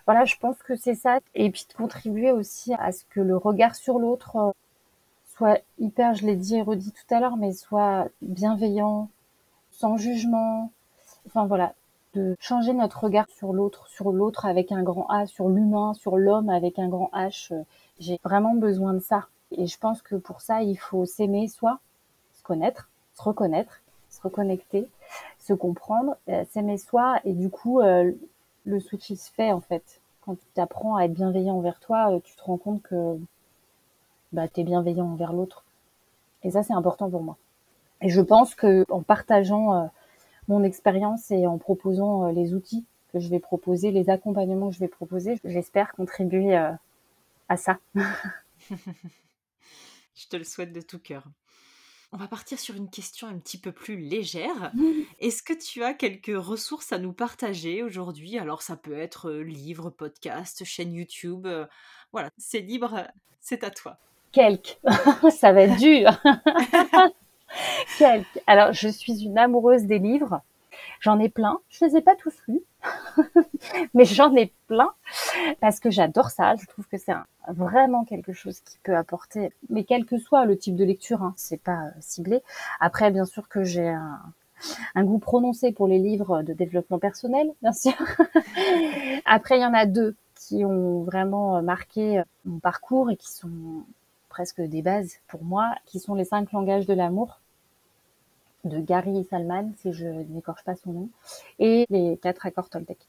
voilà, 0.08 0.26
je 0.26 0.36
pense 0.38 0.58
que 0.64 0.76
c'est 0.76 0.96
ça. 0.96 1.20
Et 1.36 1.52
puis 1.52 1.66
de 1.70 1.74
contribuer 1.74 2.32
aussi 2.32 2.74
à 2.74 2.92
ce 2.92 3.04
que 3.10 3.22
le 3.22 3.38
regard 3.38 3.76
sur 3.76 4.00
l'autre 4.00 4.54
soit 5.38 5.60
hyper, 5.80 6.16
je 6.16 6.26
l'ai 6.26 6.36
dit 6.36 6.56
et 6.56 6.62
redit 6.62 6.92
tout 6.92 7.14
à 7.14 7.20
l'heure, 7.20 7.38
mais 7.38 7.54
soit 7.54 8.08
bienveillant, 8.22 9.10
sans 9.72 9.96
jugement. 9.96 10.72
Enfin 11.28 11.46
voilà, 11.46 11.74
de 12.16 12.36
changer 12.40 12.74
notre 12.74 13.04
regard 13.04 13.30
sur 13.30 13.54
l'autre, 13.54 13.88
sur 13.88 14.12
l'autre 14.12 14.46
avec 14.46 14.72
un 14.72 14.84
grand 14.84 15.08
A, 15.10 15.28
sur 15.28 15.48
l'humain, 15.48 15.94
sur 15.94 16.18
l'homme 16.18 16.50
avec 16.50 16.80
un 16.80 16.90
grand 16.90 17.12
H. 17.14 17.54
J'ai 18.00 18.20
vraiment 18.24 18.56
besoin 18.56 18.94
de 18.94 19.00
ça. 19.00 19.28
Et 19.52 19.68
je 19.68 19.78
pense 19.80 20.02
que 20.02 20.16
pour 20.16 20.42
ça, 20.42 20.64
il 20.64 20.76
faut 20.76 21.06
s'aimer 21.06 21.48
soi, 21.48 21.80
se 22.34 22.44
connaître, 22.44 22.90
se 23.14 23.22
reconnaître, 23.22 23.82
se 24.10 24.22
reconnecter. 24.22 24.90
se 25.48 25.54
comprendre, 25.54 26.18
s'aimer 26.50 26.78
soi, 26.78 27.20
et 27.24 27.34
du 27.34 27.50
coup, 27.50 27.80
le 27.82 28.80
switch 28.80 29.14
se 29.14 29.32
fait 29.32 29.52
en 29.52 29.62
fait. 29.62 30.02
Quand 30.22 30.36
tu 30.36 30.62
apprends 30.62 30.98
à 30.98 31.06
être 31.06 31.14
bienveillant 31.14 31.56
envers 31.56 31.80
toi, 31.80 32.20
tu 32.24 32.36
te 32.36 32.44
rends 32.44 32.58
compte 32.58 32.82
que 32.82 33.18
bah, 34.34 34.48
tu 34.48 34.62
es 34.62 34.64
bienveillant 34.64 35.08
envers 35.08 35.34
l'autre. 35.34 35.64
Et 36.44 36.52
ça, 36.52 36.64
c'est 36.64 36.74
important 36.74 37.10
pour 37.10 37.24
moi. 37.24 37.38
Et 38.02 38.10
je 38.10 38.22
pense 38.22 38.56
que 38.56 38.86
en 38.90 39.02
partageant 39.02 39.90
mon 40.48 40.64
expérience 40.64 41.32
et 41.32 41.48
en 41.48 41.58
proposant 41.58 42.28
les 42.30 42.54
outils 42.54 42.86
que 43.12 43.20
je 43.20 43.28
vais 43.30 43.40
proposer, 43.40 43.92
les 43.92 44.10
accompagnements 44.10 44.70
que 44.70 44.76
je 44.76 44.80
vais 44.80 44.88
proposer, 44.88 45.40
j'espère 45.44 45.94
contribuer 45.94 46.56
à 46.56 47.58
ça. 47.58 47.80
je 48.70 50.28
te 50.30 50.36
le 50.36 50.44
souhaite 50.44 50.74
de 50.74 50.82
tout 50.82 51.00
cœur. 51.00 51.24
On 52.14 52.18
va 52.18 52.28
partir 52.28 52.58
sur 52.58 52.76
une 52.76 52.90
question 52.90 53.28
un 53.28 53.38
petit 53.38 53.58
peu 53.58 53.74
plus 53.74 53.98
légère. 53.98 54.72
Est-ce 55.20 55.44
que 55.44 55.54
tu 55.54 55.84
as 55.84 55.94
quelques 55.94 56.38
ressources 56.38 56.94
à 56.94 57.00
nous 57.00 57.12
partager 57.12 57.84
aujourd'hui? 57.84 58.38
Alors 58.38 58.62
ça 58.62 58.78
peut 58.78 58.98
être 58.98 59.32
livre, 59.32 59.90
podcast, 59.90 60.64
chaîne 60.64 60.94
YouTube. 60.94 61.48
voilà, 62.14 62.30
c'est 62.38 62.62
libre, 62.62 63.08
c'est 63.42 63.64
à 63.64 63.72
toi. 63.72 63.98
Quelques. 64.32 64.80
ça 65.32 65.52
va 65.52 65.62
être 65.62 65.78
dur. 65.78 66.12
Quelques. 67.98 68.42
Alors 68.48 68.74
je 68.74 68.88
suis 68.88 69.24
une 69.24 69.38
amoureuse 69.38 69.84
des 69.84 70.00
livres. 70.00 70.42
J'en 71.00 71.20
ai 71.20 71.30
plein. 71.30 71.60
Je 71.70 71.86
les 71.86 71.98
ai 71.98 72.02
pas 72.02 72.16
tous 72.16 72.36
lus. 72.48 72.64
mais 73.94 74.06
j'en 74.06 74.36
ai 74.36 74.52
plein 74.68 74.92
parce 75.60 75.80
que 75.80 75.92
j'adore 75.92 76.30
ça. 76.30 76.56
Je 76.56 76.66
trouve 76.66 76.88
que 76.88 76.98
c'est 76.98 77.14
vraiment 77.48 78.04
quelque 78.06 78.34
chose 78.34 78.60
qui 78.62 78.78
peut 78.84 78.96
apporter, 78.96 79.52
mais 79.70 79.84
quel 79.84 80.06
que 80.06 80.18
soit 80.18 80.46
le 80.46 80.58
type 80.58 80.76
de 80.76 80.86
lecture, 80.86 81.24
hein, 81.24 81.34
c'est 81.38 81.62
pas 81.62 81.86
euh, 81.86 81.92
ciblé. 82.00 82.42
Après, 82.80 83.12
bien 83.12 83.26
sûr 83.26 83.48
que 83.48 83.64
j'ai 83.64 83.88
un, 83.88 84.20
un 84.96 85.04
goût 85.04 85.20
prononcé 85.20 85.72
pour 85.72 85.88
les 85.88 86.00
livres 86.00 86.42
de 86.42 86.54
développement 86.54 87.00
personnel, 87.00 87.52
bien 87.62 87.74
sûr. 87.74 87.94
Après, 89.26 89.58
il 89.58 89.62
y 89.62 89.66
en 89.66 89.74
a 89.74 89.86
deux 89.86 90.16
qui 90.36 90.64
ont 90.66 91.04
vraiment 91.04 91.62
marqué 91.62 92.22
mon 92.46 92.60
parcours 92.60 93.12
et 93.12 93.18
qui 93.18 93.32
sont 93.32 93.84
presque 94.38 94.62
des 94.62 94.84
bases 94.84 95.16
pour 95.28 95.44
moi, 95.44 95.74
qui 95.88 96.00
sont 96.00 96.14
les 96.14 96.24
cinq 96.24 96.52
langages 96.52 96.86
de 96.86 96.94
l'amour 96.94 97.40
de 98.66 98.80
Gary 98.80 99.24
Salman, 99.32 99.72
si 99.78 99.94
je 99.94 100.06
n'écorche 100.06 100.64
pas 100.64 100.76
son 100.76 100.92
nom, 100.92 101.10
et 101.58 101.88
les 101.90 102.18
quatre 102.18 102.46
accords 102.46 102.70
Toltec. 102.70 103.00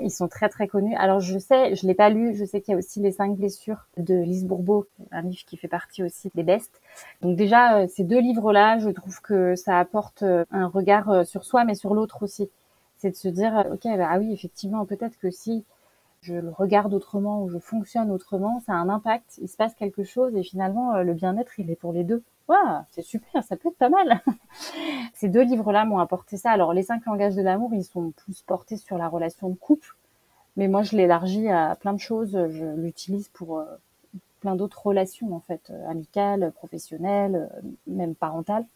Ils 0.00 0.12
sont 0.12 0.28
très 0.28 0.48
très 0.48 0.68
connus. 0.68 0.94
Alors 0.94 1.18
je 1.18 1.36
sais, 1.36 1.74
je 1.74 1.84
l'ai 1.84 1.94
pas 1.94 2.10
lu, 2.10 2.36
je 2.36 2.44
sais 2.44 2.60
qu'il 2.60 2.70
y 2.70 2.74
a 2.76 2.78
aussi 2.78 3.00
les 3.00 3.10
cinq 3.10 3.36
blessures 3.36 3.88
de 3.96 4.14
Lise 4.14 4.44
Bourbeau, 4.44 4.86
un 5.10 5.22
livre 5.22 5.44
qui 5.44 5.56
fait 5.56 5.66
partie 5.66 6.04
aussi 6.04 6.30
des 6.36 6.44
bestes. 6.44 6.80
Donc 7.22 7.36
déjà 7.36 7.78
euh, 7.78 7.88
ces 7.88 8.04
deux 8.04 8.20
livres-là, 8.20 8.78
je 8.78 8.90
trouve 8.90 9.20
que 9.22 9.56
ça 9.56 9.80
apporte 9.80 10.22
euh, 10.22 10.44
un 10.52 10.68
regard 10.68 11.10
euh, 11.10 11.24
sur 11.24 11.44
soi 11.44 11.64
mais 11.64 11.74
sur 11.74 11.92
l'autre 11.92 12.22
aussi. 12.22 12.48
C'est 12.98 13.10
de 13.10 13.16
se 13.16 13.26
dire 13.26 13.66
OK, 13.72 13.82
bah, 13.82 14.08
ah 14.08 14.18
oui, 14.20 14.32
effectivement, 14.32 14.86
peut-être 14.86 15.18
que 15.18 15.32
si 15.32 15.64
je 16.26 16.34
le 16.34 16.50
regarde 16.50 16.92
autrement 16.92 17.42
ou 17.42 17.48
je 17.48 17.58
fonctionne 17.58 18.10
autrement, 18.10 18.60
ça 18.66 18.72
a 18.72 18.76
un 18.76 18.88
impact, 18.88 19.38
il 19.38 19.48
se 19.48 19.56
passe 19.56 19.74
quelque 19.74 20.04
chose 20.04 20.34
et 20.36 20.42
finalement 20.42 21.00
le 21.02 21.14
bien-être, 21.14 21.58
il 21.58 21.70
est 21.70 21.76
pour 21.76 21.92
les 21.92 22.04
deux. 22.04 22.22
Waouh, 22.48 22.84
c'est 22.90 23.02
super, 23.02 23.42
ça 23.42 23.56
peut 23.56 23.68
être 23.68 23.78
pas 23.78 23.88
mal. 23.88 24.22
Ces 25.14 25.28
deux 25.28 25.42
livres-là 25.42 25.84
m'ont 25.84 25.98
apporté 25.98 26.36
ça. 26.36 26.50
Alors, 26.52 26.72
les 26.72 26.82
cinq 26.82 27.04
langages 27.06 27.34
de 27.34 27.42
l'amour, 27.42 27.74
ils 27.74 27.84
sont 27.84 28.12
plus 28.12 28.42
portés 28.42 28.76
sur 28.76 28.98
la 28.98 29.08
relation 29.08 29.48
de 29.48 29.56
couple, 29.56 29.96
mais 30.56 30.68
moi, 30.68 30.82
je 30.82 30.96
l'élargis 30.96 31.48
à 31.48 31.74
plein 31.76 31.92
de 31.92 32.00
choses. 32.00 32.32
Je 32.32 32.64
l'utilise 32.76 33.28
pour 33.28 33.58
euh, 33.58 33.64
plein 34.40 34.54
d'autres 34.54 34.86
relations, 34.86 35.34
en 35.34 35.40
fait, 35.40 35.70
euh, 35.70 35.88
amicales, 35.88 36.52
professionnelles, 36.52 37.48
euh, 37.52 37.68
même 37.88 38.14
parentales. 38.14 38.66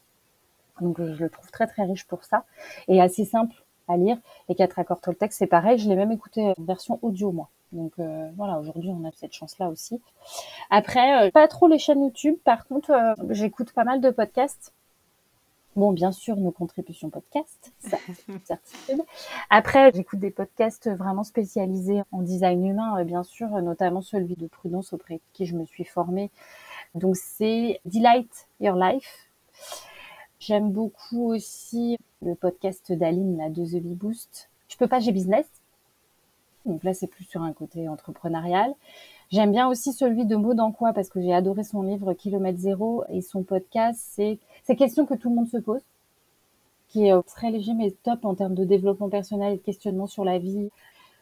Donc, 0.81 1.01
je 1.01 1.23
le 1.23 1.31
trouve 1.31 1.51
très, 1.51 1.67
très 1.67 1.85
riche 1.85 2.07
pour 2.07 2.25
ça 2.25 2.45
et 2.89 3.01
assez 3.01 3.25
simple 3.25 3.55
à 3.90 3.96
lire. 3.96 4.18
Les 4.48 4.55
quatre 4.55 4.79
accords 4.79 5.00
Toltec, 5.00 5.33
c'est 5.33 5.46
pareil. 5.46 5.79
Je 5.79 5.88
l'ai 5.88 5.96
même 5.96 6.12
écouté 6.12 6.42
en 6.57 6.62
version 6.62 6.98
audio, 7.03 7.33
moi. 7.33 7.48
Donc 7.72 7.92
euh, 7.98 8.29
voilà, 8.37 8.59
aujourd'hui 8.59 8.90
on 8.90 9.07
a 9.07 9.12
cette 9.12 9.33
chance-là 9.33 9.68
aussi. 9.68 10.00
Après, 10.70 11.26
euh, 11.26 11.31
pas 11.31 11.46
trop 11.48 11.68
les 11.68 11.79
chaînes 11.79 12.03
YouTube. 12.03 12.37
Par 12.44 12.66
contre, 12.66 12.90
euh, 12.90 13.14
j'écoute 13.31 13.72
pas 13.72 13.85
mal 13.85 14.00
de 14.00 14.11
podcasts. 14.11 14.72
Bon, 15.76 15.92
bien 15.92 16.11
sûr, 16.11 16.37
nos 16.37 16.50
contributions 16.50 17.11
podcast, 17.11 17.72
ça, 17.79 17.96
certitude. 18.44 19.03
Après, 19.50 19.92
j'écoute 19.94 20.18
des 20.18 20.33
podcasts 20.33 20.90
vraiment 20.90 21.22
spécialisés 21.22 22.03
en 22.11 22.22
design 22.22 22.66
humain, 22.66 23.05
bien 23.05 23.22
sûr, 23.22 23.48
notamment 23.62 24.03
celui 24.03 24.35
de 24.35 24.48
Prudence 24.48 24.92
auprès 24.92 25.14
de 25.14 25.20
qui 25.33 25.46
je 25.46 25.57
me 25.57 25.64
suis 25.64 25.85
formée. 25.85 26.33
Donc 26.96 27.14
c'est 27.16 27.81
Delight 27.85 28.48
Your 28.59 28.74
Life. 28.74 29.31
J'aime 30.40 30.72
beaucoup 30.72 31.35
aussi 31.35 31.98
le 32.22 32.35
podcast 32.35 32.92
d'Aline, 32.92 33.37
la 33.37 33.50
de 33.50 33.62
The 33.62 33.83
Bee 33.83 33.94
Boost. 33.94 34.48
Je 34.68 34.76
peux 34.79 34.87
pas, 34.87 34.98
j'ai 34.98 35.12
business. 35.12 35.46
Donc 36.64 36.83
là, 36.83 36.94
c'est 36.94 37.09
plus 37.09 37.24
sur 37.24 37.42
un 37.42 37.53
côté 37.53 37.90
entrepreneurial. 37.90 38.72
J'aime 39.31 39.53
bien 39.53 39.68
aussi 39.68 39.92
celui 39.92 40.24
de 40.24 40.37
Maud 40.37 40.59
quoi 40.79 40.94
parce 40.94 41.11
que 41.11 41.20
j'ai 41.20 41.35
adoré 41.35 41.62
son 41.62 41.83
livre 41.83 42.14
Kilomètre 42.14 42.59
Zéro 42.59 43.05
et 43.11 43.20
son 43.20 43.42
podcast. 43.42 44.00
C'est 44.03 44.38
ces 44.64 44.76
questions 44.76 45.05
que 45.05 45.12
tout 45.12 45.29
le 45.29 45.37
monde 45.37 45.48
se 45.48 45.59
pose, 45.59 45.83
qui 46.88 47.07
est 47.07 47.12
euh, 47.12 47.20
très 47.20 47.50
léger 47.50 47.74
mais 47.74 47.90
top 48.03 48.24
en 48.24 48.35
termes 48.35 48.55
de 48.55 48.64
développement 48.64 49.11
personnel 49.11 49.53
et 49.53 49.57
de 49.59 49.62
questionnement 49.62 50.07
sur 50.07 50.24
la 50.24 50.38
vie. 50.38 50.70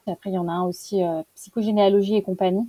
Après, 0.06 0.30
il 0.30 0.34
y 0.34 0.38
en 0.38 0.48
a 0.48 0.52
un 0.52 0.64
aussi 0.64 1.02
euh, 1.02 1.22
psychogénéalogie 1.34 2.14
et 2.14 2.22
compagnie, 2.22 2.68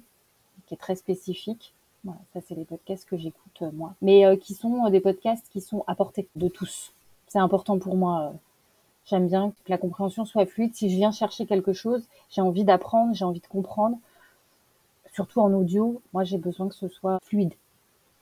qui 0.65 0.73
est 0.73 0.77
très 0.77 0.95
spécifique. 0.95 1.75
Voilà, 2.03 2.19
ça 2.33 2.39
c'est 2.47 2.55
les 2.55 2.65
podcasts 2.65 3.07
que 3.07 3.17
j'écoute 3.17 3.62
euh, 3.62 3.71
moi, 3.73 3.93
mais 4.01 4.25
euh, 4.25 4.38
qui 4.38 4.53
sont 4.53 4.89
des 4.89 5.01
podcasts 5.01 5.47
qui 5.49 5.62
sont 5.62 5.83
à 5.88 5.95
portée 5.95 6.27
de 6.35 6.47
tous. 6.47 6.93
C'est 7.27 7.39
important 7.39 7.77
pour 7.77 7.95
moi 7.95 8.33
J'aime 9.09 9.27
bien 9.27 9.51
que 9.65 9.69
la 9.69 9.79
compréhension 9.79 10.23
soit 10.23 10.45
fluide. 10.45 10.75
Si 10.75 10.89
je 10.91 10.95
viens 10.95 11.12
chercher 11.12 11.47
quelque 11.47 11.73
chose, 11.73 12.07
j'ai 12.29 12.41
envie 12.41 12.63
d'apprendre, 12.63 13.15
j'ai 13.15 13.25
envie 13.25 13.39
de 13.39 13.47
comprendre. 13.47 13.97
Surtout 15.13 15.41
en 15.41 15.51
audio, 15.51 15.99
moi 16.13 16.23
j'ai 16.23 16.38
besoin 16.38 16.69
que 16.69 16.75
ce 16.75 16.88
soit 16.88 17.17
fluide. 17.25 17.53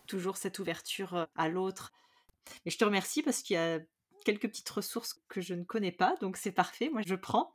Toujours 0.05 0.37
cette 0.37 0.59
ouverture 0.59 1.13
euh, 1.15 1.25
à 1.35 1.49
l'autre. 1.49 1.91
Et 2.65 2.69
je 2.69 2.77
te 2.77 2.85
remercie 2.85 3.21
parce 3.21 3.41
qu'il 3.41 3.55
y 3.55 3.57
a 3.57 3.79
quelques 4.27 4.49
petites 4.49 4.69
ressources 4.69 5.21
que 5.29 5.39
je 5.39 5.53
ne 5.53 5.63
connais 5.63 5.93
pas, 5.93 6.17
donc 6.19 6.35
c'est 6.35 6.51
parfait, 6.51 6.89
moi 6.91 7.01
je 7.07 7.15
prends. 7.15 7.53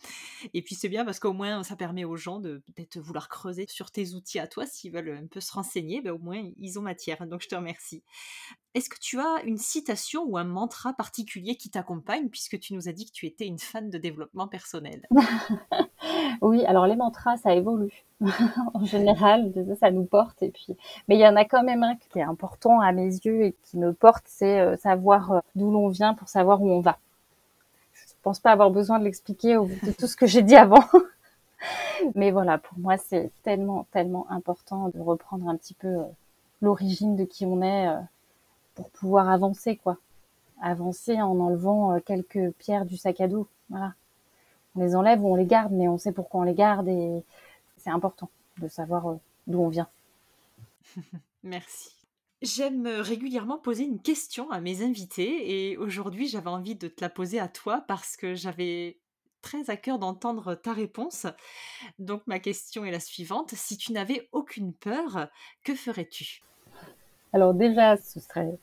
Et 0.55 0.63
puis 0.63 0.75
c'est 0.75 0.89
bien 0.89 1.05
parce 1.05 1.21
qu'au 1.21 1.35
moins 1.35 1.63
ça 1.63 1.77
permet 1.77 2.05
aux 2.05 2.17
gens 2.17 2.41
de 2.41 2.63
peut-être 2.67 2.99
vouloir 2.99 3.29
creuser 3.29 3.67
sur 3.69 3.91
tes 3.91 4.15
outils 4.15 4.39
à 4.39 4.47
toi, 4.47 4.65
s'ils 4.65 4.91
veulent 4.91 5.19
un 5.23 5.27
peu 5.27 5.41
se 5.41 5.53
renseigner, 5.53 6.01
ben, 6.01 6.13
au 6.13 6.19
moins 6.19 6.51
ils 6.57 6.79
ont 6.79 6.83
matière, 6.83 7.27
donc 7.27 7.43
je 7.43 7.49
te 7.49 7.55
remercie. 7.55 8.03
Est-ce 8.73 8.89
que 8.89 8.99
tu 8.99 9.21
as 9.21 9.43
une 9.45 9.59
citation 9.59 10.25
ou 10.25 10.39
un 10.39 10.45
mantra 10.45 10.95
particulier 10.95 11.57
qui 11.57 11.69
t'accompagne, 11.69 12.31
puisque 12.31 12.59
tu 12.59 12.73
nous 12.73 12.89
as 12.89 12.93
dit 12.93 13.05
que 13.05 13.13
tu 13.13 13.27
étais 13.27 13.45
une 13.45 13.59
fan 13.59 13.91
de 13.91 13.99
développement 13.99 14.49
personnel? 14.49 15.07
Oui, 16.41 16.65
alors 16.67 16.87
les 16.87 16.97
mantras, 16.97 17.37
ça 17.37 17.55
évolue. 17.55 18.05
en 18.75 18.85
général, 18.85 19.53
ça 19.81 19.91
nous 19.91 20.05
porte. 20.05 20.43
Et 20.43 20.51
puis, 20.51 20.77
mais 21.09 21.17
il 21.17 21.21
y 21.21 21.27
en 21.27 21.37
a 21.37 21.45
quand 21.45 21.63
même 21.63 21.83
un 21.83 21.97
qui 21.97 22.19
est 22.19 22.23
important 22.23 22.81
à 22.81 22.93
mes 22.93 23.07
yeux 23.07 23.45
et 23.45 23.57
qui 23.65 23.79
me 23.79 23.93
porte, 23.93 24.25
c'est 24.27 24.61
euh, 24.61 24.77
savoir 24.77 25.33
euh, 25.33 25.41
d'où 25.55 25.71
l'on 25.71 25.89
vient 25.89 26.15
pour 26.15 26.29
savoir 26.29 26.63
où 26.63 26.71
on 26.71 26.81
va. 26.81 26.99
Je 27.95 28.01
ne 28.01 28.23
pense 28.23 28.41
pas 28.41 28.53
avoir 28.53 28.71
besoin 28.71 28.99
de 28.99 29.05
l'expliquer 29.05 29.57
au 29.57 29.67
de 29.67 29.93
tout 29.93 30.07
ce 30.07 30.17
que 30.17 30.27
j'ai 30.27 30.43
dit 30.43 30.57
avant. 30.57 30.85
mais 32.15 32.31
voilà, 32.31 32.59
pour 32.59 32.79
moi, 32.79 32.97
c'est 32.97 33.31
tellement, 33.43 33.87
tellement 33.93 34.27
important 34.31 34.89
de 34.89 35.01
reprendre 35.01 35.49
un 35.49 35.57
petit 35.57 35.75
peu 35.75 35.89
euh, 35.89 36.05
l'origine 36.61 37.17
de 37.17 37.25
qui 37.25 37.47
on 37.47 37.63
est 37.63 37.89
pour 38.75 38.89
pouvoir 38.91 39.29
avancer, 39.29 39.77
quoi. 39.77 39.97
Avancer 40.61 41.21
en 41.21 41.41
enlevant 41.41 41.99
quelques 42.07 42.53
pierres 42.53 42.87
du 42.87 42.97
sac 42.97 43.21
à 43.21 43.27
dos. 43.27 43.49
Voilà 43.69 43.95
on 44.75 44.81
les 44.81 44.97
enlève 44.97 45.23
ou 45.25 45.29
on 45.29 45.37
les 45.37 45.47
garde, 45.47 45.73
mais 45.73 45.89
on 45.89 45.99
sait 45.99 46.13
pourquoi 46.13 46.41
on 46.41 46.45
les 46.45 46.55
garde 46.55 46.89
et 46.89 47.25
c'est 47.77 47.91
important 47.91 48.31
de 48.59 48.69
savoir 48.69 49.09
euh, 49.09 49.15
d'où 49.47 49.61
on 49.61 49.69
vient. 49.69 49.89
Merci. 51.43 51.91
J'aime 52.43 52.87
régulièrement 52.87 53.59
poser 53.59 53.85
une 53.85 54.01
question 54.01 54.51
à 54.51 54.61
mes 54.61 54.83
invités 54.83 55.71
et 55.71 55.77
aujourd'hui 55.77 56.27
j'avais 56.27 56.51
envie 56.51 56.75
de 56.75 56.89
te 56.89 57.01
la 57.01 57.09
poser 57.09 57.39
à 57.39 57.49
toi 57.49 57.85
parce 57.87 58.17
que 58.17 58.35
j'avais 58.35 58.99
très 59.43 59.71
à 59.71 59.77
cœur 59.77 59.99
d'entendre 59.99 60.55
ta 60.55 60.73
réponse. 60.73 61.27
Donc 61.99 62.23
ma 62.27 62.39
question 62.39 62.85
est 62.85 62.91
la 62.91 63.01
suivante. 63.01 63.51
Si 63.55 63.77
tu 63.77 63.93
n'avais 63.93 64.29
aucune 64.33 64.73
peur, 64.73 65.29
que 65.65 65.75
ferais-tu? 65.75 66.43
Alors 67.33 67.55
déjà, 67.55 67.97
ce 67.97 68.21
serait 68.21 68.59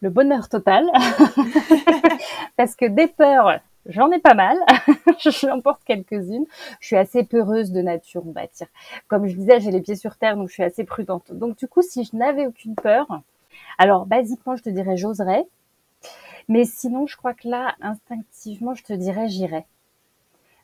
le 0.00 0.10
bonheur 0.10 0.48
total. 0.48 0.86
parce 2.56 2.74
que 2.74 2.86
des 2.86 3.06
peurs, 3.06 3.60
J'en 3.90 4.10
ai 4.12 4.20
pas 4.20 4.34
mal, 4.34 4.56
j'en 5.18 5.60
porte 5.60 5.82
quelques-unes. 5.84 6.46
Je 6.78 6.86
suis 6.86 6.96
assez 6.96 7.24
peureuse 7.24 7.72
de 7.72 7.82
nature, 7.82 8.22
on 8.24 8.30
va 8.30 8.46
dire. 8.46 8.68
Comme 9.08 9.26
je 9.26 9.34
disais, 9.34 9.60
j'ai 9.60 9.72
les 9.72 9.80
pieds 9.80 9.96
sur 9.96 10.16
terre, 10.16 10.36
donc 10.36 10.48
je 10.48 10.54
suis 10.54 10.62
assez 10.62 10.84
prudente. 10.84 11.32
Donc 11.32 11.58
du 11.58 11.66
coup, 11.66 11.82
si 11.82 12.04
je 12.04 12.16
n'avais 12.16 12.46
aucune 12.46 12.76
peur, 12.76 13.20
alors 13.78 14.06
basiquement, 14.06 14.56
je 14.56 14.62
te 14.62 14.70
dirais 14.70 14.96
j'oserais. 14.96 15.44
Mais 16.48 16.64
sinon, 16.64 17.06
je 17.06 17.16
crois 17.16 17.34
que 17.34 17.48
là, 17.48 17.74
instinctivement, 17.80 18.74
je 18.74 18.84
te 18.84 18.92
dirais 18.92 19.28
j'irai. 19.28 19.66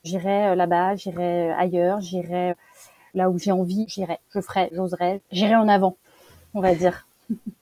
J'irai 0.04 0.48
euh, 0.48 0.54
là-bas, 0.54 0.94
j'irai 0.94 1.50
euh, 1.50 1.56
ailleurs, 1.56 2.00
j'irai 2.00 2.50
euh, 2.50 2.54
là 3.14 3.28
où 3.28 3.38
j'ai 3.38 3.50
envie, 3.52 3.86
j'irai, 3.88 4.18
je 4.32 4.40
ferai, 4.40 4.68
j'oserais, 4.72 5.20
j'irai 5.32 5.56
en 5.56 5.68
avant, 5.68 5.96
on 6.54 6.60
va 6.60 6.74
dire. 6.74 7.08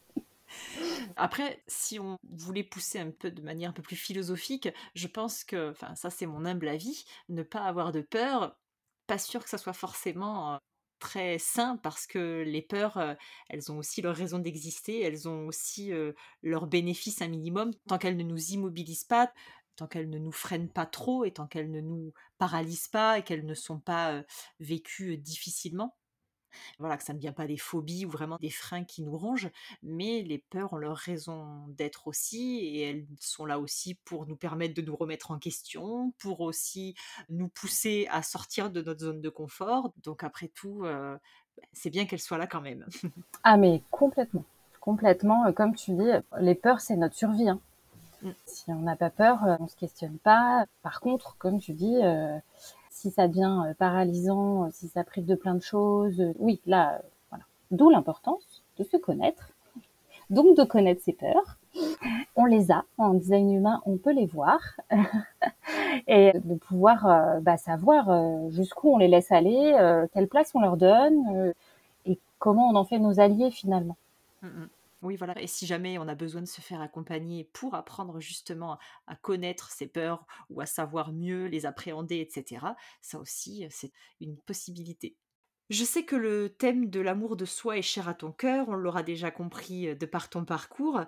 Après, 1.17 1.63
si 1.69 1.99
on 2.01 2.17
voulait 2.31 2.65
pousser 2.65 2.99
un 2.99 3.11
peu 3.11 3.31
de 3.31 3.43
manière 3.43 3.71
un 3.71 3.73
peu 3.73 3.83
plus 3.83 3.97
philosophique, 3.97 4.69
je 4.95 5.07
pense 5.09 5.45
que, 5.45 5.71
enfin 5.71 5.95
ça 5.95 6.11
c'est 6.11 6.27
mon 6.27 6.45
humble 6.45 6.69
avis, 6.69 7.05
ne 7.29 7.43
pas 7.43 7.63
avoir 7.65 7.93
de 7.93 8.01
peur, 8.01 8.57
pas 9.07 9.19
sûr 9.19 9.43
que 9.45 9.51
ça 9.51 9.59
soit 9.59 9.73
forcément 9.73 10.59
très 10.99 11.39
sain 11.39 11.77
parce 11.83 12.07
que 12.07 12.43
les 12.47 12.63
peurs, 12.63 13.17
elles 13.49 13.71
ont 13.73 13.79
aussi 13.79 14.03
leur 14.03 14.17
raison 14.17 14.39
d'exister, 14.39 15.01
elles 15.03 15.29
ont 15.29 15.47
aussi 15.47 15.93
leur 16.43 16.67
bénéfice 16.67 17.23
un 17.23 17.29
minimum, 17.29 17.73
tant 17.89 17.99
qu'elles 17.99 18.17
ne 18.17 18.23
nous 18.25 18.51
immobilisent 18.53 19.05
pas, 19.05 19.33
tant 19.77 19.87
qu'elles 19.87 20.11
ne 20.11 20.19
nous 20.19 20.33
freinent 20.33 20.71
pas 20.73 20.87
trop 20.87 21.25
et 21.25 21.33
tant 21.33 21.47
qu'elles 21.47 21.71
ne 21.71 21.81
nous 21.81 22.13
paralysent 22.39 22.89
pas 22.89 23.19
et 23.19 23.23
qu'elles 23.25 23.47
ne 23.47 23.55
sont 23.55 23.81
pas 23.81 24.23
vécues 24.61 25.19
difficilement. 25.19 25.97
Voilà, 26.79 26.97
que 26.97 27.05
ça 27.05 27.13
ne 27.13 27.19
vient 27.19 27.33
pas 27.33 27.47
des 27.47 27.57
phobies 27.57 28.05
ou 28.07 28.11
vraiment 28.11 28.39
des 28.41 28.51
freins 28.51 28.85
qui 28.85 29.03
nous 29.03 29.17
rongent, 29.17 29.51
mais 29.83 30.23
les 30.23 30.39
peurs 30.39 30.73
ont 30.73 30.79
leur 30.79 30.97
raison 30.97 31.67
d'être 31.69 32.09
aussi, 32.09 32.59
et 32.59 32.81
elles 32.83 33.07
sont 33.21 33.47
là 33.47 33.59
aussi 33.59 33.95
pour 33.95 34.27
nous 34.27 34.37
permettre 34.37 34.75
de 34.75 34.83
nous 34.83 34.97
remettre 34.97 35.31
en 35.31 35.39
question, 35.39 36.13
pour 36.19 36.41
aussi 36.41 36.95
nous 37.29 37.49
pousser 37.49 38.07
à 38.11 38.23
sortir 38.23 38.71
de 38.71 38.83
notre 38.83 39.01
zone 39.01 39.21
de 39.21 39.29
confort. 39.29 39.93
Donc 40.03 40.25
après 40.25 40.49
tout, 40.49 40.83
bah, 40.83 41.21
c'est 41.73 41.91
bien 41.91 42.07
qu'elles 42.07 42.21
soient 42.21 42.39
là 42.39 42.47
quand 42.47 42.61
même. 42.61 42.87
ah 43.45 43.57
mais 43.57 43.83
complètement, 43.91 44.45
complètement. 44.81 45.53
Comme 45.53 45.75
tu 45.75 45.93
dis, 45.93 46.11
les 46.41 46.55
peurs, 46.55 46.81
c'est 46.81 46.97
notre 46.97 47.15
survie. 47.15 47.49
Hein. 47.49 47.61
Mmh. 48.23 48.31
Si 48.47 48.65
on 48.69 48.81
n'a 48.81 48.97
pas 48.97 49.11
peur, 49.11 49.41
on 49.61 49.69
se 49.69 49.77
questionne 49.77 50.19
pas. 50.19 50.67
Par 50.83 51.01
contre, 51.01 51.37
comme 51.39 51.61
tu 51.61 51.73
dis, 51.73 51.97
si 53.05 53.11
ça 53.11 53.29
devient 53.29 53.65
euh, 53.67 53.75
paralysant, 53.75 54.65
euh, 54.65 54.69
si 54.73 54.89
ça 54.89 55.05
prive 55.05 55.27
de 55.27 55.35
plein 55.35 55.55
de 55.55 55.63
choses, 55.63 56.19
euh, 56.21 56.33
oui, 56.39 56.59
là, 56.65 57.03
voilà. 57.29 57.45
D'où 57.71 57.91
l'importance 57.91 58.63
de 58.79 58.85
se 58.85 58.97
connaître, 58.97 59.51
donc 60.31 60.57
de 60.57 60.65
connaître 60.65 61.03
ses 61.03 61.13
peurs. 61.13 61.59
On 62.35 62.47
les 62.47 62.71
a 62.71 62.85
en 62.97 63.13
design 63.13 63.53
humain, 63.53 63.83
on 63.85 63.99
peut 63.99 64.13
les 64.13 64.27
voir 64.27 64.59
et 66.07 66.33
de 66.33 66.55
pouvoir 66.55 67.41
bah, 67.43 67.57
savoir 67.57 68.51
jusqu'où 68.51 68.95
on 68.95 68.99
les 68.99 69.09
laisse 69.09 69.33
aller, 69.33 69.77
quelle 70.13 70.29
place 70.29 70.53
on 70.55 70.61
leur 70.61 70.77
donne 70.77 71.53
et 72.07 72.19
comment 72.39 72.71
on 72.71 72.77
en 72.77 72.85
fait 72.85 73.01
nos 73.01 73.19
alliés 73.19 73.51
finalement. 73.51 73.97
Mmh, 74.43 74.47
mmh. 74.47 74.69
Oui, 75.05 75.17
voilà. 75.17 75.39
Et 75.39 75.47
si 75.47 75.67
jamais 75.67 75.99
on 75.99 76.09
a 76.09 76.15
besoin 76.15 76.41
de 76.41 76.47
se 76.47 76.63
faire 76.63 76.81
accompagner 76.81 77.45
pour 77.53 77.75
apprendre 77.75 78.21
justement 78.21 78.79
à 79.07 79.15
connaître 79.15 79.71
ses 79.71 79.87
peurs 79.87 80.27
ou 80.49 80.63
à 80.63 80.67
savoir 80.67 81.13
mieux 81.13 81.45
les 81.45 81.67
appréhender, 81.67 82.21
etc., 82.21 82.65
ça 83.03 83.19
aussi, 83.19 83.67
c'est 83.69 83.93
une 84.23 84.39
possibilité. 84.39 85.15
Je 85.69 85.85
sais 85.85 86.05
que 86.05 86.17
le 86.17 86.49
thème 86.49 86.89
de 86.89 87.01
l'amour 87.01 87.37
de 87.37 87.45
soi 87.45 87.77
est 87.77 87.83
cher 87.83 88.09
à 88.09 88.15
ton 88.15 88.33
cœur, 88.33 88.71
on 88.71 88.75
l'aura 88.75 89.03
déjà 89.03 89.31
compris 89.31 89.95
de 89.95 90.07
par 90.07 90.31
ton 90.31 90.47
parcours. 90.47 91.03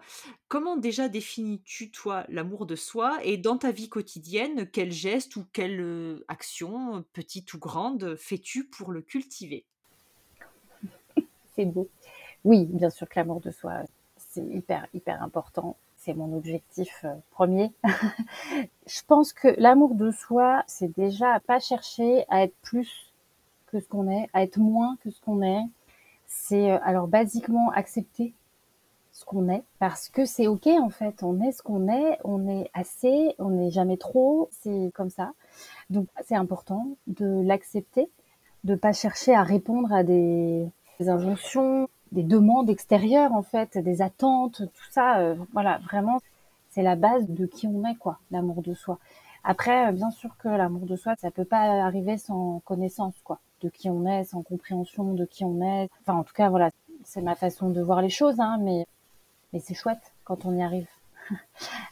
Comment 0.48 0.76
déjà 0.76 1.08
définis-tu, 1.08 1.90
toi, 1.90 2.26
l'amour 2.28 2.66
de 2.66 2.76
soi 2.76 3.18
et 3.24 3.38
dans 3.38 3.56
ta 3.56 3.72
vie 3.72 3.88
quotidienne, 3.88 4.68
quel 4.70 4.92
geste 4.92 5.36
ou 5.36 5.46
quelle 5.54 6.22
action, 6.28 7.02
petite 7.14 7.54
ou 7.54 7.58
grande, 7.58 8.14
fais-tu 8.16 8.64
pour 8.64 8.92
le 8.92 9.00
cultiver? 9.00 9.64
C'est 11.54 11.64
beau 11.64 11.88
oui, 12.46 12.64
bien 12.66 12.90
sûr 12.90 13.08
que 13.08 13.18
l'amour 13.18 13.40
de 13.40 13.50
soi, 13.50 13.82
c'est 14.16 14.40
hyper, 14.40 14.86
hyper 14.94 15.20
important. 15.20 15.76
C'est 15.96 16.14
mon 16.14 16.32
objectif 16.32 17.04
euh, 17.04 17.12
premier. 17.32 17.72
je 18.86 19.00
pense 19.04 19.32
que 19.32 19.48
l'amour 19.58 19.96
de 19.96 20.12
soi, 20.12 20.62
c'est 20.68 20.94
déjà 20.96 21.32
à 21.32 21.40
pas 21.40 21.58
chercher 21.58 22.24
à 22.28 22.44
être 22.44 22.54
plus 22.62 23.12
que 23.66 23.80
ce 23.80 23.88
qu'on 23.88 24.08
est, 24.08 24.30
à 24.32 24.44
être 24.44 24.58
moins 24.58 24.96
que 25.02 25.10
ce 25.10 25.20
qu'on 25.20 25.42
est. 25.42 25.64
C'est 26.28 26.70
euh, 26.70 26.78
alors 26.84 27.08
basiquement 27.08 27.72
accepter 27.72 28.32
ce 29.10 29.24
qu'on 29.24 29.48
est 29.48 29.64
parce 29.80 30.08
que 30.08 30.24
c'est 30.24 30.46
ok 30.46 30.66
en 30.66 30.90
fait 30.90 31.22
on 31.22 31.40
est 31.40 31.50
ce 31.50 31.62
qu'on 31.62 31.88
est 31.88 32.18
on 32.22 32.46
est 32.48 32.70
assez 32.74 33.34
on 33.38 33.48
n'est 33.48 33.70
jamais 33.70 33.96
trop 33.96 34.50
c'est 34.52 34.90
comme 34.94 35.08
ça 35.08 35.32
donc 35.88 36.06
c'est 36.22 36.34
important 36.34 36.86
de 37.06 37.40
l'accepter 37.42 38.10
de 38.64 38.74
pas 38.74 38.92
chercher 38.92 39.34
à 39.34 39.42
répondre 39.42 39.90
à 39.90 40.02
des 40.04 40.68
injonctions 41.00 41.88
des 42.12 42.22
demandes 42.22 42.70
extérieures 42.70 43.32
en 43.32 43.42
fait, 43.42 43.78
des 43.78 44.02
attentes, 44.02 44.62
tout 44.62 44.90
ça. 44.90 45.18
Euh, 45.18 45.36
voilà, 45.52 45.78
vraiment, 45.78 46.20
c'est 46.70 46.82
la 46.82 46.96
base 46.96 47.28
de 47.28 47.46
qui 47.46 47.66
on 47.66 47.84
est, 47.84 47.96
quoi, 47.96 48.18
l'amour 48.30 48.62
de 48.62 48.74
soi. 48.74 48.98
Après, 49.44 49.88
euh, 49.88 49.92
bien 49.92 50.10
sûr 50.10 50.36
que 50.38 50.48
l'amour 50.48 50.86
de 50.86 50.96
soi, 50.96 51.14
ça 51.18 51.30
peut 51.30 51.44
pas 51.44 51.84
arriver 51.84 52.18
sans 52.18 52.60
connaissance, 52.64 53.14
quoi, 53.24 53.38
de 53.62 53.68
qui 53.68 53.88
on 53.90 54.06
est, 54.06 54.24
sans 54.24 54.42
compréhension 54.42 55.14
de 55.14 55.24
qui 55.24 55.44
on 55.44 55.62
est. 55.62 55.88
Enfin, 56.02 56.18
en 56.18 56.24
tout 56.24 56.34
cas, 56.34 56.48
voilà, 56.50 56.70
c'est 57.04 57.22
ma 57.22 57.34
façon 57.34 57.70
de 57.70 57.80
voir 57.80 58.02
les 58.02 58.10
choses, 58.10 58.40
hein, 58.40 58.58
mais 58.60 58.86
mais 59.52 59.60
c'est 59.60 59.74
chouette 59.74 60.12
quand 60.24 60.44
on 60.44 60.56
y 60.56 60.62
arrive. 60.62 60.88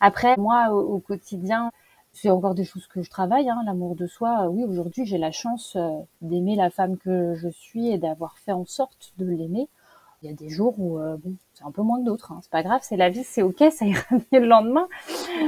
Après, 0.00 0.36
moi, 0.36 0.70
au, 0.70 0.98
quotidien, 0.98 1.70
c'est 2.12 2.30
encore 2.30 2.54
des 2.54 2.64
choses 2.64 2.86
que 2.86 3.02
je 3.02 3.10
travaille, 3.10 3.48
hein, 3.48 3.62
l'amour 3.64 3.96
de 3.96 4.06
soi. 4.06 4.48
Oui, 4.48 4.64
aujourd'hui, 4.64 5.06
j'ai 5.06 5.18
la 5.18 5.30
chance 5.30 5.76
euh, 5.76 5.90
d'aimer 6.20 6.56
la 6.56 6.70
femme 6.70 6.96
que 6.98 7.34
je 7.34 7.48
suis 7.48 7.88
et 7.88 7.98
d'avoir 7.98 8.38
fait 8.38 8.52
en 8.52 8.64
sorte 8.66 9.12
de 9.18 9.26
l'aimer 9.26 9.68
il 10.24 10.30
y 10.30 10.32
a 10.32 10.36
des 10.36 10.48
jours 10.48 10.74
où 10.78 10.98
euh, 10.98 11.16
c'est 11.52 11.64
un 11.64 11.70
peu 11.70 11.82
moins 11.82 12.00
que 12.00 12.06
d'autres. 12.06 12.32
Hein. 12.32 12.38
C'est 12.42 12.50
pas 12.50 12.62
grave, 12.62 12.80
c'est 12.82 12.96
la 12.96 13.10
vie, 13.10 13.24
c'est 13.24 13.42
ok, 13.42 13.62
ça 13.70 13.84
ira 13.84 14.02
mieux 14.10 14.40
le 14.40 14.46
lendemain. 14.46 14.88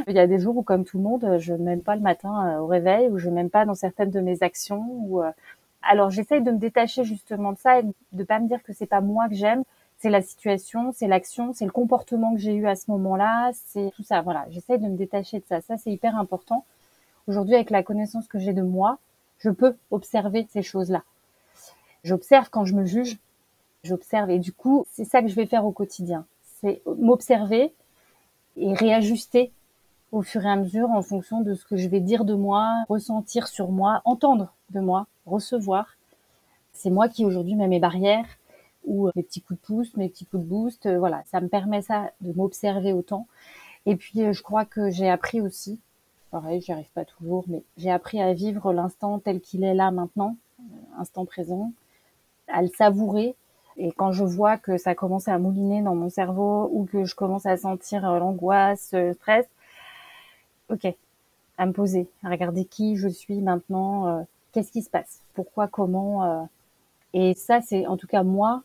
Il 0.06 0.14
y 0.14 0.18
a 0.18 0.26
des 0.26 0.38
jours 0.38 0.56
où, 0.56 0.62
comme 0.62 0.84
tout 0.84 0.98
le 0.98 1.02
monde, 1.02 1.38
je 1.38 1.54
m'aime 1.54 1.80
pas 1.80 1.96
le 1.96 2.02
matin 2.02 2.46
euh, 2.46 2.60
au 2.60 2.66
réveil, 2.66 3.08
ou 3.08 3.18
je 3.18 3.30
m'aime 3.30 3.48
pas 3.50 3.64
dans 3.64 3.74
certaines 3.74 4.10
de 4.10 4.20
mes 4.20 4.42
actions. 4.42 5.22
Euh, 5.22 5.30
alors 5.82 6.10
j'essaye 6.10 6.42
de 6.42 6.50
me 6.50 6.58
détacher 6.58 7.04
justement 7.04 7.52
de 7.52 7.58
ça 7.58 7.80
et 7.80 7.84
de 8.12 8.24
pas 8.24 8.38
me 8.38 8.48
dire 8.48 8.62
que 8.62 8.72
c'est 8.72 8.86
pas 8.86 9.00
moi 9.00 9.28
que 9.28 9.34
j'aime, 9.34 9.62
c'est 9.98 10.10
la 10.10 10.20
situation, 10.20 10.92
c'est 10.92 11.06
l'action, 11.06 11.52
c'est 11.54 11.64
le 11.64 11.70
comportement 11.70 12.34
que 12.34 12.40
j'ai 12.40 12.54
eu 12.54 12.66
à 12.66 12.76
ce 12.76 12.90
moment-là, 12.90 13.52
c'est 13.54 13.92
tout 13.96 14.02
ça. 14.02 14.20
Voilà, 14.20 14.44
j'essaye 14.50 14.78
de 14.78 14.88
me 14.88 14.96
détacher 14.96 15.38
de 15.38 15.44
ça. 15.48 15.60
Ça 15.62 15.76
c'est 15.78 15.90
hyper 15.90 16.16
important. 16.16 16.64
Aujourd'hui, 17.28 17.54
avec 17.54 17.70
la 17.70 17.82
connaissance 17.82 18.28
que 18.28 18.38
j'ai 18.38 18.52
de 18.52 18.62
moi, 18.62 18.98
je 19.38 19.50
peux 19.50 19.76
observer 19.90 20.46
ces 20.50 20.62
choses-là. 20.62 21.02
J'observe 22.04 22.50
quand 22.50 22.64
je 22.64 22.74
me 22.74 22.84
juge, 22.84 23.18
j'observe. 23.86 24.30
Et 24.30 24.38
du 24.38 24.52
coup, 24.52 24.86
c'est 24.92 25.04
ça 25.04 25.22
que 25.22 25.28
je 25.28 25.34
vais 25.34 25.46
faire 25.46 25.64
au 25.64 25.72
quotidien. 25.72 26.26
C'est 26.60 26.82
m'observer 26.98 27.72
et 28.56 28.72
réajuster 28.74 29.52
au 30.12 30.22
fur 30.22 30.44
et 30.44 30.48
à 30.48 30.56
mesure 30.56 30.90
en 30.90 31.02
fonction 31.02 31.40
de 31.40 31.54
ce 31.54 31.64
que 31.64 31.76
je 31.76 31.88
vais 31.88 32.00
dire 32.00 32.24
de 32.24 32.34
moi, 32.34 32.84
ressentir 32.88 33.48
sur 33.48 33.70
moi, 33.70 34.00
entendre 34.04 34.52
de 34.70 34.80
moi, 34.80 35.06
recevoir. 35.26 35.96
C'est 36.72 36.90
moi 36.90 37.08
qui 37.08 37.24
aujourd'hui 37.24 37.54
mets 37.54 37.68
mes 37.68 37.80
barrières 37.80 38.26
ou 38.84 39.10
mes 39.16 39.22
petits 39.22 39.40
coups 39.40 39.60
de 39.60 39.66
pouce, 39.66 39.96
mes 39.96 40.08
petits 40.08 40.24
coups 40.24 40.42
de 40.42 40.48
boost. 40.48 40.86
Euh, 40.86 40.98
voilà, 40.98 41.22
ça 41.26 41.40
me 41.40 41.48
permet 41.48 41.82
ça 41.82 42.12
de 42.20 42.32
m'observer 42.32 42.92
autant. 42.92 43.26
Et 43.84 43.96
puis, 43.96 44.22
euh, 44.22 44.32
je 44.32 44.42
crois 44.42 44.64
que 44.64 44.90
j'ai 44.90 45.08
appris 45.08 45.40
aussi, 45.40 45.80
pareil, 46.30 46.60
j'y 46.60 46.72
arrive 46.72 46.90
pas 46.94 47.04
toujours, 47.04 47.44
mais 47.48 47.62
j'ai 47.76 47.90
appris 47.90 48.20
à 48.20 48.32
vivre 48.32 48.72
l'instant 48.72 49.18
tel 49.18 49.40
qu'il 49.40 49.64
est 49.64 49.74
là 49.74 49.90
maintenant, 49.90 50.36
euh, 50.60 50.62
instant 50.98 51.24
présent, 51.24 51.72
à 52.48 52.62
le 52.62 52.68
savourer 52.68 53.34
et 53.78 53.92
quand 53.92 54.12
je 54.12 54.24
vois 54.24 54.56
que 54.56 54.78
ça 54.78 54.94
commence 54.94 55.28
à 55.28 55.38
mouliner 55.38 55.82
dans 55.82 55.94
mon 55.94 56.08
cerveau 56.08 56.68
ou 56.72 56.86
que 56.86 57.04
je 57.04 57.14
commence 57.14 57.46
à 57.46 57.56
sentir 57.56 58.08
euh, 58.08 58.18
l'angoisse, 58.18 58.90
le 58.92 59.12
stress, 59.12 59.46
ok, 60.70 60.86
à 61.58 61.66
me 61.66 61.72
poser, 61.72 62.08
à 62.22 62.30
regarder 62.30 62.64
qui 62.64 62.96
je 62.96 63.08
suis 63.08 63.40
maintenant, 63.40 64.08
euh, 64.08 64.22
qu'est-ce 64.52 64.72
qui 64.72 64.82
se 64.82 64.90
passe, 64.90 65.20
pourquoi, 65.34 65.68
comment. 65.68 66.24
Euh. 66.24 66.42
et 67.12 67.34
ça, 67.34 67.60
c'est 67.60 67.86
en 67.86 67.96
tout 67.96 68.06
cas 68.06 68.22
moi, 68.22 68.62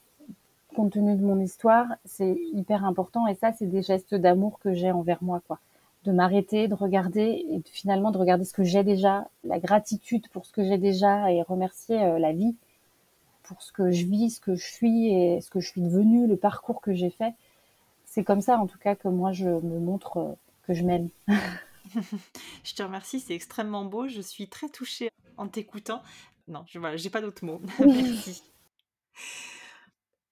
compte 0.76 0.94
tenu 0.94 1.16
de 1.16 1.24
mon 1.24 1.40
histoire, 1.40 1.88
c'est 2.06 2.38
hyper 2.54 2.86
important. 2.86 3.28
Et 3.28 3.36
ça, 3.36 3.52
c'est 3.52 3.66
des 3.66 3.82
gestes 3.82 4.16
d'amour 4.16 4.60
que 4.60 4.74
j'ai 4.74 4.92
envers 4.92 5.22
moi, 5.22 5.42
quoi. 5.46 5.60
De 6.06 6.12
m'arrêter, 6.12 6.68
de 6.68 6.74
regarder 6.74 7.46
et 7.50 7.62
finalement 7.66 8.12
de 8.12 8.18
regarder 8.18 8.46
ce 8.46 8.54
que 8.54 8.64
j'ai 8.64 8.84
déjà, 8.84 9.28
la 9.44 9.60
gratitude 9.60 10.28
pour 10.30 10.46
ce 10.46 10.52
que 10.52 10.64
j'ai 10.64 10.80
déjà 10.80 11.32
et 11.32 11.44
remercier 11.44 12.18
la 12.18 12.32
vie 12.32 12.56
pour 13.52 13.62
ce 13.62 13.74
que 13.74 13.92
je 13.92 14.06
vis, 14.06 14.36
ce 14.36 14.40
que 14.40 14.56
je 14.56 14.66
suis 14.66 15.14
et 15.14 15.42
ce 15.42 15.50
que 15.50 15.60
je 15.60 15.68
suis 15.68 15.82
devenue, 15.82 16.26
le 16.26 16.38
parcours 16.38 16.80
que 16.80 16.94
j'ai 16.94 17.10
fait. 17.10 17.34
C'est 18.06 18.24
comme 18.24 18.40
ça, 18.40 18.58
en 18.58 18.66
tout 18.66 18.78
cas, 18.78 18.96
que 18.96 19.10
moi, 19.10 19.34
je 19.34 19.50
me 19.50 19.78
montre 19.78 20.18
euh, 20.18 20.34
que 20.64 20.74
je 20.74 20.84
m'aime. 20.84 21.10
je 22.64 22.74
te 22.74 22.82
remercie, 22.82 23.20
c'est 23.20 23.36
extrêmement 23.36 23.84
beau. 23.84 24.08
Je 24.08 24.22
suis 24.22 24.48
très 24.48 24.70
touchée 24.70 25.10
en 25.36 25.50
t'écoutant. 25.50 26.02
Non, 26.48 26.64
je 26.66 26.80
n'ai 26.80 27.10
pas 27.10 27.20
d'autres 27.20 27.44
mots. 27.44 27.62
Merci. 27.80 28.42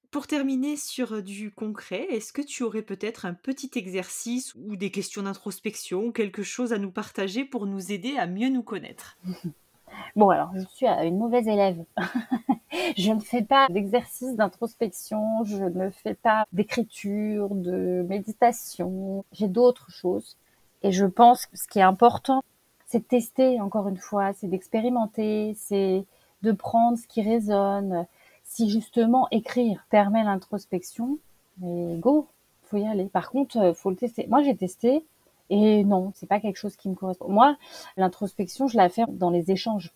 Pour 0.10 0.26
terminer 0.26 0.78
sur 0.78 1.16
euh, 1.16 1.22
du 1.22 1.52
concret, 1.52 2.08
est-ce 2.12 2.32
que 2.32 2.42
tu 2.42 2.64
aurais 2.64 2.84
peut-être 2.84 3.26
un 3.26 3.34
petit 3.34 3.72
exercice 3.76 4.56
ou 4.56 4.78
des 4.78 4.92
questions 4.92 5.24
d'introspection 5.24 6.06
ou 6.06 6.12
quelque 6.14 6.44
chose 6.44 6.72
à 6.72 6.78
nous 6.78 6.92
partager 6.92 7.44
pour 7.44 7.66
nous 7.66 7.92
aider 7.92 8.16
à 8.16 8.28
mieux 8.28 8.50
nous 8.50 8.64
connaître? 8.64 9.18
Bon, 10.16 10.30
alors, 10.30 10.52
je 10.56 10.66
suis 10.76 10.88
une 10.88 11.18
mauvaise 11.18 11.48
élève. 11.48 11.84
je 12.98 13.12
ne 13.12 13.20
fais 13.20 13.44
pas 13.44 13.68
d'exercice 13.70 14.36
d'introspection, 14.36 15.44
je 15.44 15.64
ne 15.64 15.90
fais 15.90 16.14
pas 16.14 16.46
d'écriture, 16.52 17.50
de 17.56 18.06
méditation. 18.08 19.26
J'ai 19.32 19.48
d'autres 19.48 19.90
choses. 19.92 20.38
Et 20.84 20.92
je 20.92 21.06
pense 21.06 21.46
que 21.46 21.58
ce 21.58 21.68
qui 21.68 21.80
est 21.80 21.84
important, 21.84 22.42
c'est 22.86 23.00
de 23.00 23.04
tester, 23.04 23.62
encore 23.62 23.88
une 23.88 23.98
fois, 23.98 24.34
c'est 24.34 24.48
d'expérimenter, 24.48 25.54
c'est 25.56 26.06
de 26.42 26.52
prendre 26.52 26.98
ce 26.98 27.08
qui 27.08 27.22
résonne. 27.22 28.06
Si 28.44 28.70
justement 28.70 29.28
écrire 29.32 29.86
permet 29.90 30.24
l'introspection, 30.24 31.20
mais 31.60 31.98
go, 31.98 32.28
faut 32.64 32.78
y 32.78 32.88
aller. 32.88 33.06
Par 33.06 33.30
contre, 33.30 33.74
faut 33.76 33.90
le 33.90 33.96
tester. 33.96 34.26
Moi, 34.28 34.42
j'ai 34.44 34.56
testé 34.56 35.04
et 35.50 35.84
non, 35.84 36.12
c'est 36.16 36.28
pas 36.28 36.40
quelque 36.40 36.58
chose 36.58 36.76
qui 36.76 36.90
me 36.90 36.96
correspond. 36.96 37.30
Moi, 37.30 37.58
l'introspection, 37.98 38.68
je 38.68 38.78
la 38.78 38.90
fais 38.90 39.04
dans 39.08 39.30
les 39.30 39.52
échanges. 39.52 39.94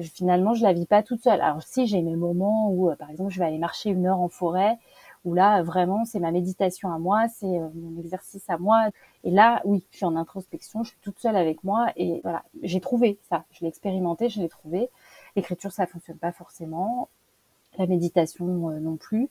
finalement, 0.00 0.54
je 0.54 0.62
la 0.62 0.72
vis 0.72 0.86
pas 0.86 1.02
toute 1.02 1.22
seule. 1.22 1.40
Alors 1.40 1.62
si 1.62 1.86
j'ai 1.86 2.02
mes 2.02 2.16
moments 2.16 2.70
où, 2.70 2.94
par 2.96 3.10
exemple, 3.10 3.30
je 3.30 3.38
vais 3.38 3.46
aller 3.46 3.58
marcher 3.58 3.90
une 3.90 4.06
heure 4.06 4.20
en 4.20 4.28
forêt, 4.28 4.78
où 5.24 5.34
là, 5.34 5.62
vraiment, 5.62 6.04
c'est 6.04 6.18
ma 6.18 6.32
méditation 6.32 6.92
à 6.92 6.98
moi, 6.98 7.28
c'est 7.28 7.46
mon 7.46 7.98
exercice 8.00 8.48
à 8.48 8.58
moi. 8.58 8.88
Et 9.24 9.30
là, 9.30 9.62
oui, 9.64 9.84
je 9.90 9.98
suis 9.98 10.06
en 10.06 10.16
introspection, 10.16 10.82
je 10.82 10.90
suis 10.90 10.98
toute 11.02 11.18
seule 11.18 11.36
avec 11.36 11.62
moi 11.64 11.92
et 11.96 12.20
voilà, 12.22 12.44
j'ai 12.62 12.80
trouvé 12.80 13.18
ça. 13.28 13.44
Je 13.52 13.60
l'ai 13.60 13.68
expérimenté, 13.68 14.28
je 14.28 14.40
l'ai 14.40 14.48
trouvé. 14.48 14.90
L'écriture, 15.36 15.72
ça 15.72 15.86
fonctionne 15.86 16.18
pas 16.18 16.32
forcément. 16.32 17.08
La 17.78 17.86
méditation 17.86 18.70
euh, 18.70 18.80
non 18.80 18.96
plus. 18.96 19.28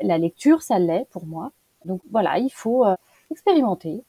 La 0.00 0.18
lecture, 0.18 0.62
ça 0.62 0.78
l'est 0.78 1.06
pour 1.10 1.26
moi. 1.26 1.52
Donc 1.84 2.02
voilà, 2.10 2.38
il 2.38 2.50
faut 2.50 2.84
euh, 2.84 2.96
expérimenter, 3.30 4.04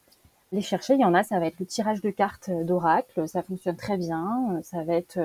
les 0.52 0.62
chercher. 0.62 0.96
Il 0.96 1.02
y 1.02 1.06
en 1.06 1.14
a, 1.14 1.24
ça 1.24 1.40
va 1.40 1.48
être 1.48 1.60
le 1.60 1.66
tirage 1.66 2.02
de 2.02 2.10
cartes 2.10 2.50
euh, 2.50 2.64
d'oracle, 2.64 3.28
ça 3.28 3.44
fonctionne 3.44 3.76
très 3.76 3.98
bien. 3.98 4.60
Ça 4.64 4.84
va 4.84 4.94
être 4.94 5.20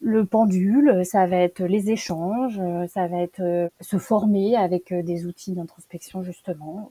le 0.00 0.26
pendule, 0.26 1.04
ça 1.04 1.26
va 1.26 1.36
être 1.36 1.62
les 1.62 1.90
échanges, 1.90 2.60
ça 2.88 3.06
va 3.06 3.18
être 3.18 3.70
se 3.80 3.98
former 3.98 4.56
avec 4.56 4.92
des 4.92 5.26
outils 5.26 5.52
d'introspection 5.52 6.22
justement. 6.22 6.90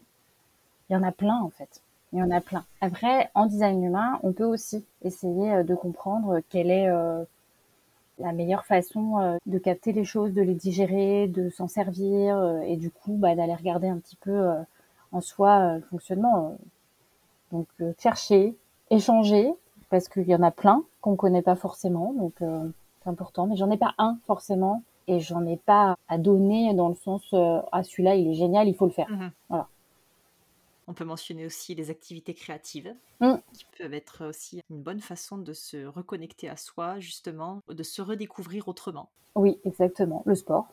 Il 0.89 0.93
y 0.93 0.95
en 0.95 1.03
a 1.03 1.11
plein 1.11 1.39
en 1.39 1.49
fait. 1.49 1.81
Il 2.11 2.19
y 2.19 2.23
en 2.23 2.31
a 2.31 2.41
plein. 2.41 2.65
Après, 2.81 3.29
en 3.33 3.45
design 3.45 3.83
humain, 3.83 4.19
on 4.23 4.33
peut 4.33 4.45
aussi 4.45 4.85
essayer 5.03 5.63
de 5.63 5.75
comprendre 5.75 6.41
quelle 6.49 6.71
est 6.71 6.87
la 8.19 8.31
meilleure 8.31 8.65
façon 8.65 9.19
euh, 9.19 9.37
de 9.45 9.57
capter 9.57 9.91
les 9.91 10.05
choses, 10.05 10.33
de 10.33 10.41
les 10.41 10.53
digérer, 10.53 11.27
de 11.27 11.49
s'en 11.49 11.67
servir 11.67 12.37
euh, 12.37 12.61
et 12.61 12.77
du 12.77 12.89
coup 12.91 13.15
bah, 13.15 13.35
d'aller 13.35 13.55
regarder 13.55 13.87
un 13.87 13.97
petit 13.97 14.15
peu 14.15 14.31
euh, 14.31 14.61
en 15.11 15.21
soi 15.21 15.75
le 15.75 15.81
fonctionnement. 15.81 16.57
Donc 17.53 17.67
chercher, 17.99 18.57
échanger, 18.89 19.53
parce 19.89 20.09
qu'il 20.09 20.27
y 20.27 20.35
en 20.35 20.43
a 20.43 20.51
plein 20.51 20.83
qu'on 20.99 21.15
connaît 21.15 21.41
pas 21.41 21.55
forcément, 21.55 22.11
donc 22.13 22.33
c'est 22.39 23.09
important. 23.09 23.47
Mais 23.47 23.55
j'en 23.55 23.71
ai 23.71 23.77
pas 23.77 23.93
un 23.97 24.17
forcément 24.27 24.83
et 25.07 25.19
j'en 25.19 25.45
ai 25.45 25.57
pas 25.57 25.95
à 26.09 26.17
donner 26.17 26.73
dans 26.73 26.89
le 26.89 26.95
sens 26.95 27.23
ah 27.33 27.83
celui-là 27.83 28.15
il 28.15 28.27
est 28.27 28.33
génial, 28.33 28.67
il 28.67 28.75
faut 28.75 28.85
le 28.85 28.91
faire. 28.91 29.09
Mmh 29.09 29.31
voilà. 29.49 29.67
On 30.87 30.93
peut 30.93 31.05
mentionner 31.05 31.45
aussi 31.45 31.75
les 31.75 31.89
activités 31.89 32.33
créatives, 32.33 32.93
mmh. 33.21 33.35
qui 33.53 33.65
peuvent 33.77 33.93
être 33.93 34.27
aussi 34.27 34.61
une 34.69 34.81
bonne 34.81 34.99
façon 34.99 35.37
de 35.37 35.53
se 35.53 35.85
reconnecter 35.85 36.49
à 36.49 36.57
soi, 36.57 36.99
justement, 36.99 37.61
de 37.69 37.83
se 37.83 38.01
redécouvrir 38.01 38.67
autrement. 38.67 39.07
Oui, 39.35 39.59
exactement. 39.63 40.23
Le 40.25 40.35
sport. 40.35 40.67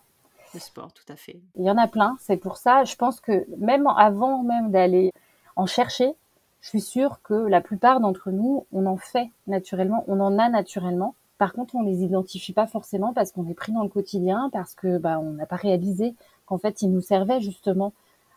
Le 0.53 0.59
sport, 0.59 0.93
tout 0.93 1.05
à 1.09 1.15
fait. 1.15 1.39
Il 1.55 1.65
y 1.65 1.71
en 1.71 1.79
a 1.79 1.87
plein. 1.87 2.17
C'est 2.21 2.37
pour 2.37 2.57
ça, 2.57 2.83
je 2.83 2.97
pense 2.97 3.21
que 3.21 3.47
même 3.57 3.87
avant 3.87 4.43
même 4.43 4.73
d'aller 4.73 5.13
en 5.55 5.67
chercher, 5.67 6.13
je 6.61 6.69
suis 6.69 6.81
sûre 6.81 7.21
que 7.23 7.35
la 7.35 7.61
plupart 7.61 8.01
d'entre 8.01 8.31
nous, 8.31 8.67
on 8.73 8.87
en 8.87 8.97
fait 8.97 9.31
naturellement, 9.47 10.05
on 10.09 10.21
en 10.21 10.39
a 10.39 10.49
naturellement. 10.49 11.15
Par 11.39 11.55
contre, 11.55 11.75
on 11.75 11.83
les 11.83 12.03
identifie 12.03 12.53
pas 12.53 12.67
forcément 12.67 13.15
parce 13.15 13.33
qu'on 13.33 13.49
est 13.49 13.55
pris 13.55 13.73
dans 13.73 13.83
le 13.83 13.89
quotidien, 13.89 14.51
parce 14.53 14.75
que 14.75 14.99
bah, 14.99 15.19
on 15.19 15.33
n'a 15.33 15.47
pas 15.47 15.57
réalisé 15.57 16.15
qu'en 16.47 16.59
fait, 16.59 16.83
ils 16.83 16.91
nous 16.91 17.01
servaient 17.01 17.41
justement 17.41 17.93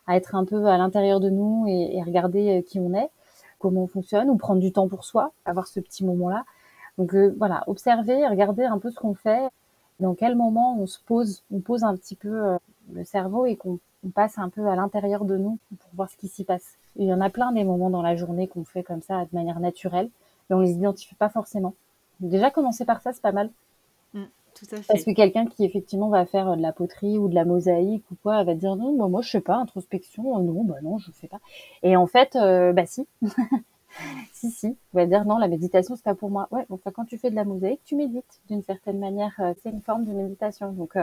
à 0.08 0.16
être 0.16 0.36
un 0.36 0.46
peu 0.46 0.68
à 0.68 0.78
l'intérieur 0.78 1.20
de 1.20 1.30
nous 1.30 1.66
et, 1.68 2.02
regarder 2.04 2.60
euh, 2.60 2.62
qui 2.62 2.80
on 2.80 2.94
est, 2.94 3.10
comment 3.60 3.84
on 3.84 3.88
fonctionne, 3.88 4.30
ou 4.30 4.38
prendre 4.38 4.62
du 4.62 4.72
temps 4.72 4.88
pour 4.88 5.06
soi, 5.06 5.32
avoir 5.46 5.68
ce 5.68 5.80
petit 5.80 6.06
moment-là. 6.06 6.46
Donc 6.98 7.14
euh, 7.16 7.34
voilà, 7.38 7.64
observer, 7.68 8.28
regarder 8.28 8.64
un 8.64 8.80
peu 8.80 8.90
ce 8.92 9.00
qu'on 9.00 9.14
fait, 9.16 9.50
dans 10.00 10.16
quel 10.16 10.36
moment 10.36 10.78
on 10.78 10.88
se 10.88 11.00
pose, 11.06 11.44
on 11.52 11.60
pose 11.60 11.84
un 11.84 11.96
petit 11.96 12.16
peu 12.16 12.30
euh, 12.30 12.58
le 12.94 13.04
cerveau 13.04 13.46
et 13.46 13.56
qu'on 13.56 13.80
passe 14.10 14.38
un 14.38 14.50
peu 14.50 14.68
à 14.68 14.76
l'intérieur 14.76 15.26
de 15.26 15.38
nous 15.38 15.60
pour 15.80 15.90
voir 15.94 16.10
ce 16.10 16.18
qui 16.18 16.28
s'y 16.28 16.44
passe. 16.44 16.78
il 16.96 17.06
y 17.06 17.14
en 17.14 17.22
a 17.22 17.30
plein 17.30 17.52
des 17.52 17.64
moments 17.64 17.90
dans 17.90 18.02
la 18.02 18.16
journée 18.16 18.48
qu'on 18.48 18.66
fait 18.66 18.84
comme 18.84 19.02
ça 19.02 19.24
de 19.24 19.30
manière 19.34 19.60
naturelle, 19.60 20.10
mais 20.50 20.56
on 20.56 20.60
les 20.60 20.72
identifie 20.72 21.16
pas 21.16 21.30
forcément. 21.30 21.74
déjà 22.20 22.52
commencer 22.52 22.86
par 22.86 23.02
ça, 23.02 23.14
c'est 23.14 23.22
pas 23.22 23.32
mal. 23.32 23.50
Parce 24.88 25.04
que 25.04 25.14
quelqu'un 25.14 25.46
qui 25.46 25.66
effectivement 25.66 26.10
va 26.10 26.26
faire 26.26 26.50
euh, 26.50 26.56
de 26.56 26.62
la 26.62 26.72
poterie 26.72 27.18
ou 27.18 27.28
de 27.28 27.36
la 27.36 27.46
mosaïque 27.46 28.04
ou 28.12 28.16
quoi, 28.22 28.44
va 28.44 28.56
dire 28.56 28.76
non, 28.76 28.96
bah, 28.96 29.08
moi 29.08 29.22
je 29.22 29.30
sais 29.30 29.42
pas, 29.42 29.56
introspection, 29.56 30.38
euh, 30.38 30.42
non, 30.42 30.64
bah 30.64 30.76
non, 30.84 30.98
je 30.98 31.12
fais 31.12 31.28
pas. 31.28 31.40
Et 31.82 31.96
en 31.96 32.08
fait, 32.08 32.36
euh, 32.36 32.74
bah 32.74 32.86
si, 32.86 33.08
si, 34.34 34.52
si, 34.52 34.78
on 34.94 34.98
va 34.98 35.06
dire 35.06 35.26
non, 35.26 35.38
la 35.38 35.48
méditation 35.48 35.96
c'est 35.96 36.04
pas 36.04 36.16
pour 36.16 36.30
moi. 36.30 36.48
Ouais, 36.52 36.66
enfin 36.70 36.92
quand 36.92 37.06
tu 37.06 37.18
fais 37.18 37.30
de 37.32 37.36
la 37.36 37.46
mosaïque, 37.46 37.82
tu 37.86 37.96
médites 37.96 38.42
d'une 38.48 38.64
certaine 38.64 39.00
manière, 39.00 39.34
c'est 39.62 39.70
une 39.70 39.82
forme 39.82 40.06
de 40.06 40.12
méditation. 40.12 40.72
Donc 40.72 40.98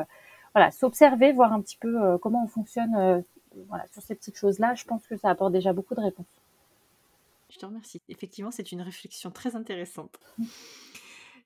voilà, 0.54 0.70
s'observer, 0.70 1.32
voir 1.32 1.52
un 1.52 1.60
petit 1.60 1.76
peu 1.76 2.18
comment 2.18 2.44
on 2.44 2.48
fonctionne, 2.48 3.24
voilà, 3.68 3.86
sur 3.92 4.02
ces 4.02 4.14
petites 4.14 4.36
choses-là, 4.36 4.74
je 4.74 4.84
pense 4.84 5.06
que 5.06 5.16
ça 5.16 5.30
apporte 5.30 5.52
déjà 5.52 5.72
beaucoup 5.72 5.94
de 5.94 6.00
réponses. 6.00 6.26
Je 7.50 7.58
te 7.58 7.66
remercie. 7.66 8.00
Effectivement, 8.08 8.50
c'est 8.50 8.70
une 8.70 8.82
réflexion 8.82 9.30
très 9.30 9.56
intéressante. 9.56 10.18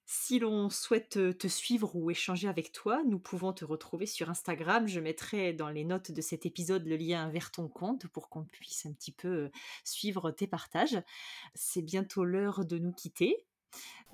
Si 0.07 0.39
l'on 0.39 0.69
souhaite 0.69 1.39
te 1.39 1.49
suivre 1.49 1.97
ou 1.97 2.11
échanger 2.11 2.47
avec 2.47 2.73
toi, 2.73 3.03
nous 3.07 3.19
pouvons 3.19 3.55
te 3.55 3.65
retrouver 3.65 4.05
sur 4.05 4.29
Instagram. 4.29 4.87
Je 4.87 5.01
mettrai 5.01 5.55
dans 5.55 5.71
les 5.71 5.85
notes 5.85 6.13
de 6.13 6.21
cet 6.21 6.45
épisode 6.45 6.87
le 6.87 6.97
lien 6.97 7.31
vers 7.31 7.51
ton 7.51 7.69
compte 7.69 8.07
pour 8.09 8.29
qu'on 8.29 8.45
puisse 8.45 8.85
un 8.85 8.93
petit 8.93 9.13
peu 9.13 9.51
suivre 9.83 10.31
tes 10.31 10.47
partages. 10.47 11.03
C'est 11.55 11.81
bientôt 11.81 12.25
l'heure 12.25 12.67
de 12.67 12.77
nous 12.79 12.93
quitter. 12.93 13.47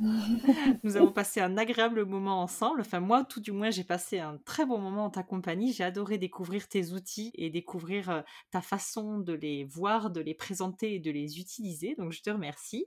nous 0.82 0.96
avons 0.96 1.12
passé 1.12 1.40
un 1.40 1.56
agréable 1.58 2.06
moment 2.06 2.42
ensemble. 2.42 2.80
Enfin, 2.80 3.00
moi, 3.00 3.24
tout 3.24 3.40
du 3.40 3.52
moins, 3.52 3.70
j'ai 3.70 3.84
passé 3.84 4.18
un 4.18 4.38
très 4.44 4.64
bon 4.64 4.78
moment 4.78 5.06
en 5.06 5.10
ta 5.10 5.22
compagnie. 5.22 5.72
J'ai 5.72 5.84
adoré 5.84 6.16
découvrir 6.16 6.68
tes 6.68 6.92
outils 6.92 7.32
et 7.34 7.50
découvrir 7.50 8.24
ta 8.50 8.62
façon 8.62 9.18
de 9.18 9.34
les 9.34 9.64
voir, 9.64 10.10
de 10.10 10.20
les 10.20 10.34
présenter 10.34 10.94
et 10.94 10.98
de 11.00 11.10
les 11.10 11.38
utiliser. 11.38 11.94
Donc, 11.96 12.12
je 12.12 12.22
te 12.22 12.30
remercie. 12.30 12.86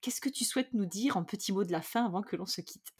Qu'est-ce 0.00 0.20
que 0.20 0.28
tu 0.28 0.44
souhaites 0.44 0.74
nous 0.74 0.86
dire 0.86 1.16
en 1.16 1.24
petits 1.24 1.52
mots 1.52 1.64
de 1.64 1.72
la 1.72 1.82
fin 1.82 2.04
avant 2.04 2.22
que 2.22 2.36
l'on 2.36 2.46
se 2.46 2.60
quitte? 2.60 2.92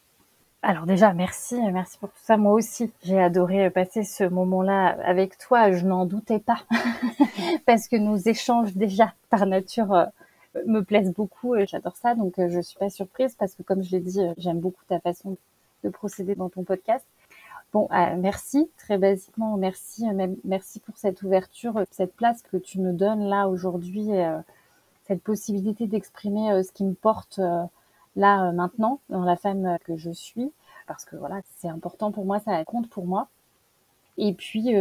Alors 0.62 0.86
déjà, 0.86 1.12
merci, 1.12 1.55
merci 1.72 1.99
pour 1.99 2.09
tout 2.09 2.18
ça. 2.20 2.36
Moi 2.36 2.53
aussi, 2.53 2.92
j'ai 3.05 3.20
adoré 3.20 3.70
passer 3.70 4.03
ce 4.03 4.24
moment-là 4.24 4.99
avec 5.05 5.38
toi. 5.38 5.70
Je 5.70 5.86
n'en 5.86 6.05
doutais 6.05 6.40
pas 6.40 6.64
parce 7.66 7.86
que 7.86 7.94
nos 7.94 8.16
échanges 8.16 8.74
déjà 8.74 9.14
par 9.30 9.46
nature 9.46 9.92
euh, 9.94 10.07
me 10.66 10.80
plaisent 10.80 11.12
beaucoup 11.12 11.55
j'adore 11.66 11.96
ça. 11.96 12.14
Donc 12.14 12.38
euh, 12.38 12.49
je 12.49 12.61
suis 12.61 12.78
pas 12.78 12.90
surprise 12.90 13.34
parce 13.38 13.55
que 13.55 13.62
comme 13.62 13.82
je 13.82 13.92
l'ai 13.92 14.01
dit, 14.01 14.20
euh, 14.20 14.32
j'aime 14.38 14.61
beaucoup 14.61 14.84
ta 14.88 15.01
façon 15.01 15.36
de 15.84 15.88
procéder 15.88 16.34
dans 16.34 16.49
ton 16.49 16.64
podcast. 16.64 17.07
Bon, 17.72 17.86
merci, 17.90 18.70
très 18.78 18.96
basiquement, 18.96 19.59
merci, 19.59 20.07
merci 20.42 20.80
pour 20.80 20.96
cette 20.96 21.22
ouverture, 21.22 21.84
cette 21.90 22.16
place 22.16 22.40
que 22.40 22.57
tu 22.57 22.80
me 22.80 22.94
donnes 22.94 23.28
là 23.28 23.46
aujourd'hui 23.46 24.11
cette 25.09 25.22
possibilité 25.22 25.86
d'exprimer 25.86 26.53
euh, 26.53 26.62
ce 26.62 26.70
qui 26.70 26.84
me 26.84 26.94
porte 26.94 27.38
euh, 27.38 27.64
là 28.14 28.49
euh, 28.49 28.53
maintenant 28.53 29.01
dans 29.09 29.24
la 29.24 29.36
femme 29.36 29.78
que 29.84 29.96
je 29.96 30.11
suis 30.11 30.53
parce 30.86 31.05
que 31.05 31.16
voilà 31.16 31.40
c'est 31.57 31.68
important 31.68 32.12
pour 32.12 32.26
moi 32.26 32.38
ça 32.40 32.62
compte 32.64 32.88
pour 32.90 33.07
moi 33.07 33.28
et 34.18 34.34
puis 34.34 34.74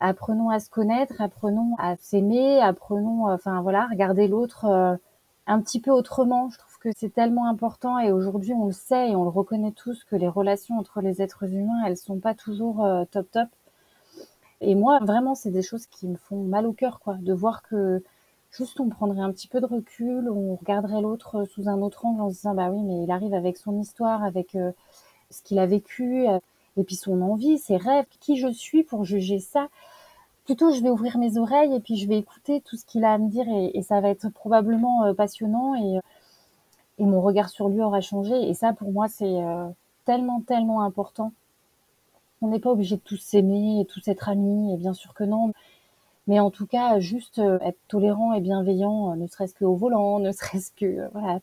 apprenons 0.00 0.50
à 0.50 0.60
se 0.60 0.70
connaître 0.70 1.20
apprenons 1.20 1.74
à 1.78 1.96
s'aimer 1.96 2.60
apprenons 2.60 3.30
enfin 3.30 3.62
voilà 3.62 3.86
regarder 3.90 4.28
l'autre 4.28 4.98
un 5.46 5.60
petit 5.60 5.80
peu 5.80 5.90
autrement. 5.90 6.48
Je 6.50 6.58
trouve 6.58 6.78
que 6.78 6.88
c'est 6.96 7.12
tellement 7.12 7.48
important 7.48 7.98
et 7.98 8.12
aujourd'hui 8.12 8.52
on 8.54 8.66
le 8.66 8.72
sait 8.72 9.10
et 9.10 9.16
on 9.16 9.24
le 9.24 9.30
reconnaît 9.30 9.72
tous 9.72 10.04
que 10.04 10.16
les 10.16 10.28
relations 10.28 10.78
entre 10.78 11.00
les 11.00 11.22
êtres 11.22 11.44
humains 11.44 11.84
elles 11.86 11.96
sont 11.96 12.18
pas 12.18 12.34
toujours 12.34 12.86
top 13.10 13.30
top. 13.30 13.48
Et 14.60 14.74
moi 14.74 14.98
vraiment 15.02 15.34
c'est 15.34 15.50
des 15.50 15.62
choses 15.62 15.86
qui 15.86 16.08
me 16.08 16.16
font 16.16 16.42
mal 16.44 16.66
au 16.66 16.72
cœur 16.72 17.00
quoi 17.00 17.14
de 17.20 17.32
voir 17.32 17.62
que 17.62 18.02
juste 18.56 18.80
on 18.80 18.88
prendrait 18.88 19.20
un 19.20 19.32
petit 19.32 19.48
peu 19.48 19.60
de 19.60 19.66
recul, 19.66 20.30
on 20.30 20.54
regarderait 20.56 21.00
l'autre 21.00 21.44
sous 21.44 21.68
un 21.68 21.80
autre 21.82 22.06
angle 22.06 22.20
en 22.22 22.30
se 22.30 22.36
disant 22.36 22.54
bah 22.54 22.70
oui 22.70 22.82
mais 22.82 23.02
il 23.02 23.10
arrive 23.10 23.34
avec 23.34 23.56
son 23.56 23.78
histoire, 23.80 24.22
avec 24.22 24.54
euh, 24.54 24.72
ce 25.30 25.42
qu'il 25.42 25.58
a 25.58 25.66
vécu, 25.66 26.28
euh, 26.28 26.38
et 26.76 26.84
puis 26.84 26.96
son 26.96 27.20
envie, 27.22 27.58
ses 27.58 27.76
rêves, 27.76 28.06
qui 28.20 28.36
je 28.36 28.48
suis 28.52 28.82
pour 28.82 29.04
juger 29.04 29.38
ça. 29.38 29.68
Plutôt 30.44 30.70
je 30.72 30.82
vais 30.82 30.90
ouvrir 30.90 31.18
mes 31.18 31.38
oreilles 31.38 31.74
et 31.74 31.80
puis 31.80 31.96
je 31.96 32.08
vais 32.08 32.18
écouter 32.18 32.60
tout 32.60 32.76
ce 32.76 32.84
qu'il 32.84 33.04
a 33.04 33.14
à 33.14 33.18
me 33.18 33.28
dire 33.30 33.46
et, 33.48 33.82
ça 33.82 34.00
va 34.00 34.10
être 34.10 34.28
probablement 34.28 35.04
euh, 35.04 35.14
passionnant 35.14 35.74
et, 35.74 36.00
et 36.98 37.04
mon 37.04 37.22
regard 37.22 37.48
sur 37.48 37.68
lui 37.68 37.80
aura 37.82 38.00
changé 38.00 38.34
et 38.34 38.54
ça 38.54 38.72
pour 38.74 38.92
moi 38.92 39.08
c'est 39.08 39.42
tellement 40.04 40.42
tellement 40.42 40.82
important. 40.82 41.32
On 42.42 42.48
n'est 42.48 42.60
pas 42.60 42.70
obligé 42.70 42.96
de 42.96 43.00
tous 43.00 43.16
s'aimer 43.16 43.80
et 43.80 43.86
tous 43.86 44.06
être 44.08 44.28
amis 44.28 44.74
et 44.74 44.76
bien 44.76 44.92
sûr 44.92 45.14
que 45.14 45.24
non 45.24 45.52
mais 46.26 46.40
en 46.40 46.50
tout 46.50 46.66
cas 46.66 47.00
juste 47.00 47.38
euh, 47.38 47.58
être 47.60 47.78
tolérant 47.88 48.32
et 48.32 48.40
bienveillant, 48.40 49.12
euh, 49.12 49.16
ne 49.16 49.26
serait-ce 49.26 49.54
qu'au 49.54 49.74
volant, 49.74 50.18
ne 50.20 50.32
serait-ce 50.32 50.70
que 50.72 50.86
euh, 50.86 51.08
voilà, 51.12 51.40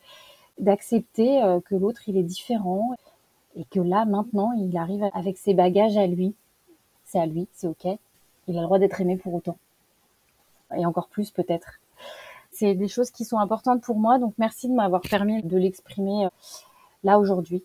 d'accepter 0.59 1.41
que 1.65 1.75
l'autre 1.75 2.07
il 2.07 2.17
est 2.17 2.23
différent 2.23 2.91
et 3.56 3.66
que 3.66 3.80
là 3.80 4.06
maintenant 4.06 4.52
il 4.54 4.76
arrive 4.78 5.10
avec 5.14 5.38
ses 5.38 5.54
bagages 5.54 5.97
à 5.97 6.08
lui, 6.08 6.34
c'est 7.04 7.20
à 7.20 7.26
lui, 7.26 7.47
c'est 7.54 7.68
ok, 7.68 7.86
il 8.47 8.58
a 8.58 8.62
le 8.62 8.66
droit 8.66 8.80
d'être 8.80 9.02
aimé 9.02 9.18
pour 9.18 9.34
autant 9.34 9.58
et 10.76 10.86
encore 10.86 11.08
plus 11.08 11.32
peut-être. 11.32 11.80
C'est 12.52 12.76
des 12.76 12.88
choses 12.88 13.12
qui 13.12 13.26
sont 13.26 13.38
importantes 13.38 13.82
pour 13.82 13.97
moi, 13.97 14.20
donc 14.20 14.34
merci 14.38 14.68
de 14.68 14.74
m'avoir 14.74 15.02
permis 15.02 15.41
de 15.41 15.58
l'exprimer 15.58 16.28
là 17.04 17.20
aujourd'hui. 17.20 17.64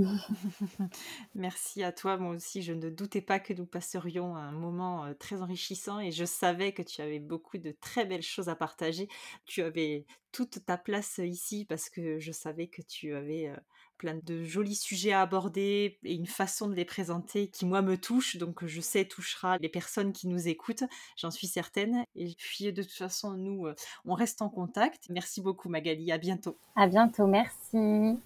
Merci 1.34 1.82
à 1.82 1.92
toi. 1.92 2.16
Moi 2.16 2.34
aussi, 2.34 2.62
je 2.62 2.72
ne 2.72 2.90
doutais 2.90 3.20
pas 3.20 3.40
que 3.40 3.52
nous 3.52 3.66
passerions 3.66 4.36
un 4.36 4.52
moment 4.52 5.12
très 5.18 5.42
enrichissant 5.42 6.00
et 6.00 6.12
je 6.12 6.24
savais 6.24 6.72
que 6.72 6.82
tu 6.82 7.00
avais 7.00 7.20
beaucoup 7.20 7.58
de 7.58 7.74
très 7.80 8.04
belles 8.04 8.22
choses 8.22 8.48
à 8.48 8.56
partager. 8.56 9.08
Tu 9.46 9.62
avais 9.62 10.06
toute 10.32 10.64
ta 10.64 10.78
place 10.78 11.18
ici 11.18 11.64
parce 11.64 11.90
que 11.90 12.18
je 12.18 12.32
savais 12.32 12.68
que 12.68 12.82
tu 12.82 13.14
avais 13.14 13.52
plein 14.00 14.18
de 14.22 14.42
jolis 14.44 14.76
sujets 14.76 15.12
à 15.12 15.20
aborder 15.20 15.98
et 16.04 16.14
une 16.14 16.26
façon 16.26 16.68
de 16.68 16.74
les 16.74 16.86
présenter 16.86 17.48
qui, 17.48 17.66
moi, 17.66 17.82
me 17.82 17.98
touche. 17.98 18.36
Donc, 18.36 18.64
je 18.64 18.80
sais, 18.80 19.04
touchera 19.04 19.58
les 19.58 19.68
personnes 19.68 20.14
qui 20.14 20.26
nous 20.26 20.48
écoutent. 20.48 20.84
J'en 21.16 21.30
suis 21.30 21.46
certaine. 21.46 22.04
Et 22.14 22.34
puis, 22.38 22.72
de 22.72 22.82
toute 22.82 22.92
façon, 22.92 23.32
nous, 23.32 23.66
on 24.06 24.14
reste 24.14 24.40
en 24.40 24.48
contact. 24.48 25.04
Merci 25.10 25.42
beaucoup, 25.42 25.68
Magali. 25.68 26.10
À 26.12 26.18
bientôt. 26.18 26.56
À 26.76 26.86
bientôt. 26.86 27.26
Merci. 27.26 28.18